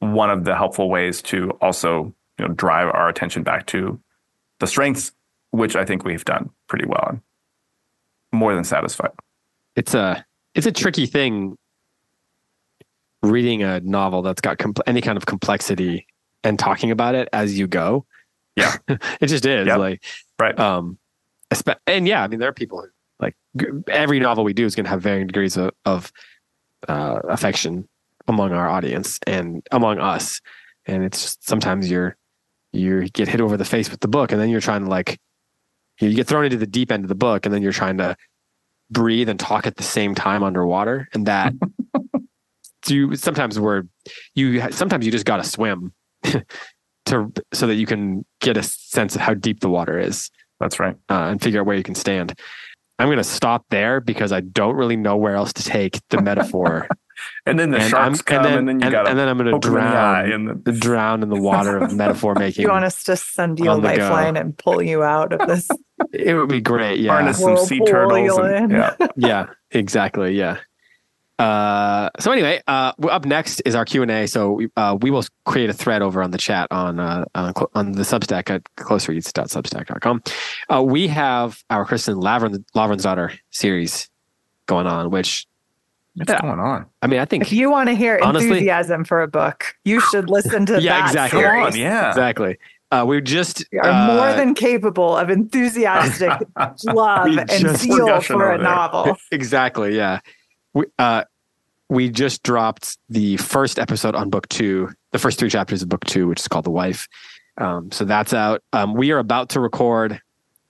one 0.00 0.30
of 0.30 0.44
the 0.44 0.54
helpful 0.54 0.90
ways 0.90 1.22
to 1.22 1.50
also 1.60 2.12
you 2.38 2.46
know 2.46 2.54
drive 2.54 2.88
our 2.88 3.08
attention 3.08 3.42
back 3.42 3.66
to 3.66 3.98
the 4.60 4.66
strengths, 4.66 5.12
which 5.50 5.76
I 5.76 5.84
think 5.84 6.04
we've 6.04 6.24
done 6.24 6.50
pretty 6.68 6.86
well. 6.86 7.04
I'm 7.08 7.22
more 8.32 8.54
than 8.54 8.64
satisfied. 8.64 9.12
It's 9.76 9.94
a 9.94 10.24
it's 10.54 10.66
a 10.66 10.72
tricky 10.72 11.06
thing 11.06 11.56
reading 13.22 13.62
a 13.62 13.80
novel 13.80 14.22
that's 14.22 14.40
got 14.40 14.58
compl- 14.58 14.82
any 14.86 15.00
kind 15.00 15.16
of 15.16 15.26
complexity 15.26 16.06
and 16.42 16.58
talking 16.58 16.90
about 16.90 17.14
it 17.14 17.28
as 17.32 17.58
you 17.58 17.66
go. 17.66 18.04
Yeah, 18.56 18.76
it 18.88 19.26
just 19.26 19.46
is 19.46 19.66
yep. 19.66 19.78
like 19.78 20.04
right. 20.38 20.58
Um, 20.58 20.98
and 21.86 22.06
yeah, 22.06 22.22
I 22.22 22.28
mean 22.28 22.40
there 22.40 22.48
are 22.48 22.52
people 22.52 22.80
who 22.80 22.88
like 23.20 23.34
every 23.88 24.20
novel 24.20 24.44
we 24.44 24.52
do 24.52 24.64
is 24.64 24.74
going 24.74 24.84
to 24.84 24.90
have 24.90 25.02
varying 25.02 25.26
degrees 25.26 25.56
of, 25.56 25.72
of 25.84 26.12
uh, 26.88 27.20
affection 27.28 27.88
among 28.26 28.52
our 28.52 28.68
audience 28.68 29.18
and 29.26 29.66
among 29.70 29.98
us. 29.98 30.40
And 30.86 31.04
it's 31.04 31.22
just 31.22 31.46
sometimes 31.46 31.90
you're 31.90 32.16
you 32.72 33.08
get 33.10 33.28
hit 33.28 33.40
over 33.40 33.56
the 33.56 33.64
face 33.64 33.90
with 33.90 34.00
the 34.00 34.08
book, 34.08 34.32
and 34.32 34.40
then 34.40 34.48
you're 34.48 34.60
trying 34.60 34.84
to 34.84 34.90
like 34.90 35.18
you 36.00 36.12
get 36.12 36.26
thrown 36.26 36.44
into 36.44 36.56
the 36.56 36.66
deep 36.66 36.90
end 36.90 37.04
of 37.04 37.08
the 37.08 37.14
book, 37.14 37.46
and 37.46 37.54
then 37.54 37.62
you're 37.62 37.72
trying 37.72 37.98
to 37.98 38.16
breathe 38.90 39.28
and 39.28 39.38
talk 39.38 39.66
at 39.66 39.76
the 39.76 39.82
same 39.82 40.14
time 40.14 40.42
underwater, 40.42 41.08
and 41.14 41.26
that. 41.26 41.54
you 42.86 43.16
sometimes 43.16 43.58
we're 43.58 43.84
you 44.34 44.70
sometimes 44.70 45.06
you 45.06 45.12
just 45.12 45.24
got 45.24 45.38
to 45.38 45.44
swim 45.44 45.92
to 47.06 47.32
so 47.52 47.66
that 47.66 47.76
you 47.76 47.86
can 47.86 48.24
get 48.40 48.56
a 48.56 48.62
sense 48.62 49.14
of 49.14 49.20
how 49.20 49.34
deep 49.34 49.60
the 49.60 49.68
water 49.68 49.98
is. 49.98 50.30
That's 50.60 50.78
right, 50.78 50.96
uh, 51.08 51.28
and 51.30 51.40
figure 51.40 51.60
out 51.60 51.66
where 51.66 51.76
you 51.76 51.82
can 51.82 51.94
stand. 51.94 52.38
I'm 52.98 53.08
going 53.08 53.18
to 53.18 53.24
stop 53.24 53.66
there 53.70 54.00
because 54.00 54.32
I 54.32 54.40
don't 54.40 54.76
really 54.76 54.96
know 54.96 55.16
where 55.16 55.34
else 55.34 55.52
to 55.54 55.64
take 55.64 56.00
the 56.10 56.22
metaphor. 56.22 56.88
and 57.46 57.58
then 57.58 57.70
the 57.70 57.78
and 57.78 57.90
sharks 57.90 58.20
I'm, 58.20 58.24
come, 58.24 58.36
and 58.36 58.44
then, 58.44 58.58
and 58.58 58.68
then 58.68 58.80
you 58.80 58.90
got 58.90 59.08
and 59.08 59.18
then 59.18 59.28
I'm 59.28 59.38
going 59.38 59.60
to 59.60 59.68
drown, 59.68 60.62
the... 60.64 60.72
drown 60.72 61.22
in 61.22 61.28
the 61.28 61.40
water 61.40 61.78
of 61.78 61.92
metaphor 61.96 62.34
making. 62.34 62.62
you 62.62 62.70
want 62.70 62.84
us 62.84 63.02
to 63.04 63.16
send 63.16 63.58
you 63.58 63.70
a 63.70 63.74
lifeline 63.74 64.36
and 64.36 64.56
pull 64.56 64.82
you 64.82 65.02
out 65.02 65.32
of 65.32 65.46
this? 65.48 65.68
it 66.12 66.34
would 66.34 66.48
be 66.48 66.60
great. 66.60 67.00
Yeah, 67.00 67.12
harness 67.12 67.40
some 67.40 67.56
sea 67.56 67.80
turtles. 67.84 68.38
And, 68.38 68.72
yeah, 68.72 68.94
yeah, 69.16 69.46
exactly. 69.70 70.36
Yeah. 70.36 70.58
Uh, 71.38 72.10
so 72.20 72.30
anyway, 72.30 72.60
uh, 72.68 72.92
up 73.10 73.24
next 73.24 73.60
is 73.60 73.74
our 73.74 73.84
Q 73.84 74.02
and 74.02 74.10
A. 74.10 74.26
So 74.26 74.60
uh, 74.76 74.96
we 75.00 75.10
will 75.10 75.24
create 75.44 75.68
a 75.68 75.72
thread 75.72 76.00
over 76.00 76.22
on 76.22 76.30
the 76.30 76.38
chat 76.38 76.68
on 76.70 77.00
uh, 77.00 77.24
on, 77.34 77.52
on 77.74 77.92
the 77.92 78.02
Substack 78.02 78.50
at 78.50 78.62
closereads.substack.com. 78.76 80.22
Uh, 80.72 80.82
we 80.82 81.08
have 81.08 81.62
our 81.70 81.84
Kristin 81.84 82.22
Lavransdatter 82.22 83.36
series 83.50 84.08
going 84.66 84.86
on, 84.86 85.10
which 85.10 85.46
What's 86.16 86.30
yeah. 86.30 86.40
going 86.42 86.60
on? 86.60 86.86
I 87.02 87.08
mean, 87.08 87.18
I 87.18 87.24
think 87.24 87.42
if 87.42 87.52
you 87.52 87.72
want 87.72 87.88
to 87.88 87.96
hear 87.96 88.20
honestly, 88.22 88.50
enthusiasm 88.50 89.04
for 89.04 89.20
a 89.20 89.26
book, 89.26 89.74
you 89.84 89.98
should 89.98 90.30
listen 90.30 90.64
to 90.66 90.74
yeah, 90.80 91.00
that 91.00 91.06
exactly. 91.08 91.40
series. 91.40 91.76
yeah, 91.76 92.08
exactly. 92.10 92.58
Uh, 92.92 93.04
we 93.04 93.20
just 93.20 93.64
we 93.72 93.80
are 93.80 93.90
uh, 93.90 94.14
more 94.14 94.32
than 94.34 94.54
capable 94.54 95.16
of 95.16 95.28
enthusiastic 95.28 96.30
love 96.84 97.26
and 97.26 97.76
zeal 97.76 98.20
for 98.20 98.52
a 98.52 98.58
novel. 98.58 99.16
Exactly. 99.32 99.96
Yeah 99.96 100.20
we, 100.74 100.84
uh, 100.98 101.24
we 101.88 102.10
just 102.10 102.42
dropped 102.42 102.98
the 103.08 103.36
first 103.38 103.78
episode 103.78 104.14
on 104.14 104.30
book 104.30 104.48
two, 104.48 104.90
the 105.12 105.18
first 105.18 105.38
three 105.38 105.50
chapters 105.50 105.82
of 105.82 105.88
book 105.88 106.04
two, 106.04 106.28
which 106.28 106.40
is 106.40 106.48
called 106.48 106.64
The 106.64 106.70
Wife. 106.70 107.08
Um, 107.58 107.90
so 107.92 108.04
that's 108.04 108.34
out. 108.34 108.62
Um, 108.72 108.94
we 108.94 109.12
are 109.12 109.18
about 109.18 109.50
to 109.50 109.60
record 109.60 110.20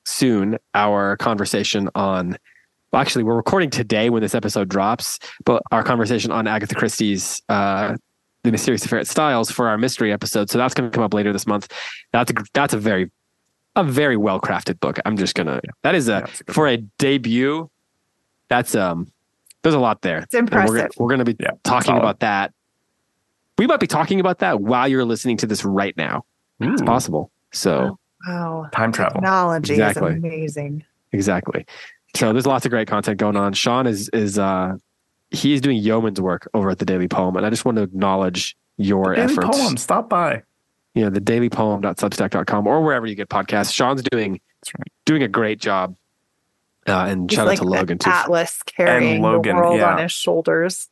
soon 0.05 0.59
our 0.75 1.17
conversation 1.17 1.89
on. 1.95 2.37
Well, 2.93 3.01
actually, 3.01 3.25
we're 3.25 3.37
recording 3.37 3.71
today 3.71 4.11
when 4.11 4.23
this 4.23 4.35
episode 4.35 4.69
drops, 4.69 5.19
but 5.45 5.63
our 5.73 5.83
conversation 5.83 6.31
on 6.31 6.47
Agatha 6.47 6.75
Christie's 6.75 7.43
uh, 7.49 7.97
The 8.43 8.53
Mysterious 8.53 8.85
Affair 8.85 9.01
at 9.01 9.07
Styles 9.07 9.51
for 9.51 9.69
our 9.69 9.79
mystery 9.79 10.13
episode. 10.13 10.51
So 10.51 10.59
that's 10.59 10.75
going 10.75 10.91
to 10.91 10.95
come 10.95 11.03
up 11.03 11.15
later 11.15 11.33
this 11.33 11.47
month. 11.47 11.73
That's 12.13 12.31
a, 12.31 12.35
that's 12.53 12.75
a 12.75 12.79
very 12.79 13.11
a 13.77 13.83
very 13.83 14.17
well 14.17 14.41
crafted 14.41 14.79
book. 14.79 14.99
I'm 15.05 15.17
just 15.17 15.35
gonna. 15.35 15.61
Yeah. 15.65 15.71
That 15.83 15.95
is 15.95 16.09
a, 16.09 16.29
a 16.49 16.53
for 16.53 16.65
one. 16.65 16.75
a 16.75 16.77
debut. 16.99 17.69
That's 18.49 18.75
um 18.75 19.11
there's 19.65 19.75
a 19.75 19.81
lot 19.81 20.03
there. 20.03 20.19
It's 20.19 20.35
impressive. 20.35 20.91
we're, 20.99 21.05
we're 21.05 21.09
going 21.09 21.25
to 21.25 21.35
be 21.35 21.37
yeah, 21.43 21.53
talking 21.65 21.97
about 21.97 22.21
that. 22.21 22.53
We 23.57 23.67
might 23.67 23.81
be 23.81 23.87
talking 23.87 24.21
about 24.21 24.41
that 24.41 24.61
while 24.61 24.87
you're 24.87 25.07
listening 25.07 25.39
to 25.39 25.47
this 25.47 25.65
right 25.65 25.97
now. 25.97 26.25
Ooh. 26.63 26.73
It's 26.73 26.83
possible. 26.83 27.33
So, 27.53 27.99
wow. 28.29 28.69
Time 28.73 28.93
travel. 28.93 29.15
Technology 29.15 29.73
exactly. 29.73 30.13
is 30.13 30.19
amazing. 30.19 30.85
Exactly. 31.13 31.65
So 32.15 32.33
there's 32.33 32.47
lots 32.47 32.67
of 32.67 32.71
great 32.71 32.89
content 32.89 33.19
going 33.19 33.37
on. 33.37 33.55
Sean 33.55 33.87
is 33.87 34.09
is 34.11 34.39
uh 34.39 34.75
he 35.31 35.55
is 35.55 35.61
doing 35.61 35.79
yeoman's 35.79 36.21
work 36.21 36.47
over 36.53 36.71
at 36.71 36.79
the 36.79 36.85
Daily 36.85 37.09
Poem, 37.09 37.37
and 37.37 37.47
I 37.47 37.51
just 37.51 37.65
want 37.65 37.77
to 37.77 37.83
acknowledge 37.83 38.57
your 38.77 39.11
the 39.11 39.15
Daily 39.17 39.33
efforts. 39.33 39.59
Poem, 39.59 39.77
stop 39.77 40.11
by. 40.11 40.43
You 40.95 41.05
know, 41.05 41.11
the 41.11 41.21
dailypoem.substack.com 41.21 42.67
or 42.67 42.83
wherever 42.83 43.07
you 43.07 43.15
get 43.15 43.29
podcasts. 43.29 43.75
Sean's 43.75 44.03
doing 44.03 44.33
right. 44.79 44.93
doing 45.07 45.23
a 45.23 45.29
great 45.29 45.59
job 45.59 45.97
uh, 46.87 47.07
and 47.09 47.31
He's 47.31 47.37
shout 47.37 47.47
like 47.47 47.59
out 47.59 47.63
to 47.63 47.69
Logan 47.69 47.99
too. 47.99 48.11
Atlas 48.11 48.63
carrying 48.65 49.23
Logan, 49.23 49.57
the 49.57 49.63
world 49.63 49.79
yeah. 49.79 49.93
on 49.93 50.03
his 50.03 50.13
shoulders. 50.13 50.89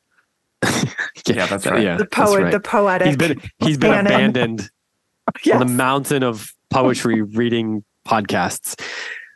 yeah, 0.62 0.84
yeah, 1.26 1.46
that's 1.46 1.66
right. 1.66 1.82
Yeah, 1.82 1.96
the 1.96 2.06
poet, 2.06 2.42
right. 2.42 2.52
the 2.52 2.60
poetic. 2.60 3.08
He's 3.08 3.16
been 3.16 3.42
he's 3.58 3.78
been 3.78 4.06
abandoned 4.06 4.70
yes. 5.44 5.60
on 5.60 5.66
the 5.66 5.72
mountain 5.72 6.22
of 6.22 6.54
poetry 6.70 7.22
reading 7.22 7.84
podcasts. 8.06 8.80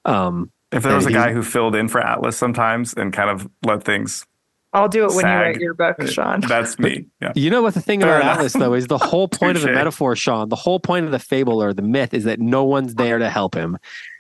Um, 0.05 0.51
if 0.73 0.83
there 0.83 0.95
was 0.95 1.07
a 1.07 1.13
guy 1.13 1.33
who 1.33 1.43
filled 1.43 1.75
in 1.75 1.89
for 1.89 2.01
Atlas 2.01 2.37
sometimes 2.37 2.93
and 2.95 3.13
kind 3.13 3.31
of 3.31 3.49
let 3.65 3.85
things 3.85 4.27
I'll 4.77 4.89
do 4.89 5.05
it 5.05 5.15
when 5.15 5.25
you 5.25 5.33
write 5.33 5.59
your 5.59 5.73
book, 5.73 6.07
Sean. 6.07 6.41
That's 6.41 6.79
me. 6.79 7.07
Yeah. 7.23 7.33
You 7.35 7.49
know 7.49 7.63
what 7.63 7.73
the 7.73 7.81
thing 7.81 8.03
about 8.03 8.23
Atlas 8.23 8.53
though 8.53 8.75
is 8.75 8.87
the 8.89 8.99
whole 8.99 9.27
point 9.27 9.57
of 9.57 9.63
the 9.63 9.73
metaphor, 9.73 10.15
Sean, 10.17 10.51
the 10.51 10.57
whole 10.57 10.79
point 10.79 11.07
of 11.07 11.13
the 11.13 11.19
fable 11.19 11.63
or 11.63 11.73
the 11.73 11.83
myth 11.83 12.13
is 12.13 12.25
that 12.25 12.41
no 12.41 12.65
one's 12.65 12.95
there 12.95 13.19
to 13.19 13.31
help 13.31 13.55
him. 13.55 13.79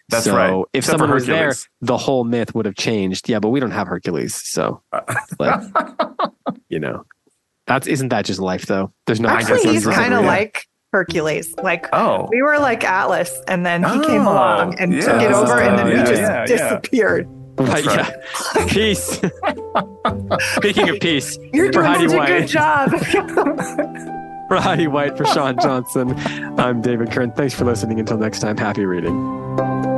That's 0.08 0.24
so 0.24 0.36
right. 0.36 0.64
If 0.72 0.84
Except 0.84 0.98
someone 0.98 1.10
was 1.10 1.26
there, 1.26 1.52
the 1.80 1.96
whole 1.96 2.24
myth 2.24 2.54
would 2.54 2.66
have 2.66 2.76
changed. 2.76 3.28
Yeah, 3.28 3.40
but 3.40 3.48
we 3.48 3.60
don't 3.60 3.72
have 3.72 3.88
Hercules, 3.88 4.34
so 4.34 4.82
like, 5.38 5.60
you 6.68 6.78
know, 6.78 7.04
that's 7.66 7.86
isn't 7.86 8.08
that 8.10 8.24
just 8.24 8.38
life 8.38 8.66
though? 8.66 8.92
There's 9.06 9.20
no. 9.20 9.28
Actually, 9.28 9.72
he's 9.72 9.86
kind 9.86 10.14
of 10.14 10.24
like 10.24 10.66
Hercules. 10.92 11.54
Like, 11.62 11.88
oh, 11.92 12.28
we 12.30 12.42
were 12.42 12.58
like 12.58 12.84
Atlas, 12.84 13.36
and 13.48 13.66
then 13.66 13.82
he 13.82 13.90
oh, 13.90 14.06
came 14.06 14.22
ah, 14.22 14.32
along 14.32 14.78
and 14.78 14.94
yeah, 14.94 15.00
took 15.00 15.22
it 15.22 15.32
over, 15.32 15.58
and 15.58 15.78
then 15.78 15.88
yeah, 15.88 15.98
he 15.98 16.10
just 16.10 16.22
yeah, 16.22 16.46
disappeared. 16.46 17.28
Right, 17.58 17.84
yeah. 17.84 18.66
peace. 18.68 19.20
Speaking 20.56 20.88
of 20.90 21.00
peace, 21.00 21.38
you're 21.52 21.70
doing 21.70 22.08
such 22.08 22.12
a 22.12 22.26
good 22.26 22.48
job. 22.48 22.90
For 24.48 24.56
Heidi 24.60 24.86
White, 24.86 25.16
for 25.16 25.24
Sean 25.24 25.58
Johnson, 25.60 26.14
I'm 26.60 26.80
David 26.80 27.10
Kern. 27.10 27.32
Thanks 27.32 27.54
for 27.54 27.64
listening. 27.64 27.98
Until 27.98 28.18
next 28.18 28.40
time, 28.40 28.56
happy 28.56 28.84
reading. 28.84 29.95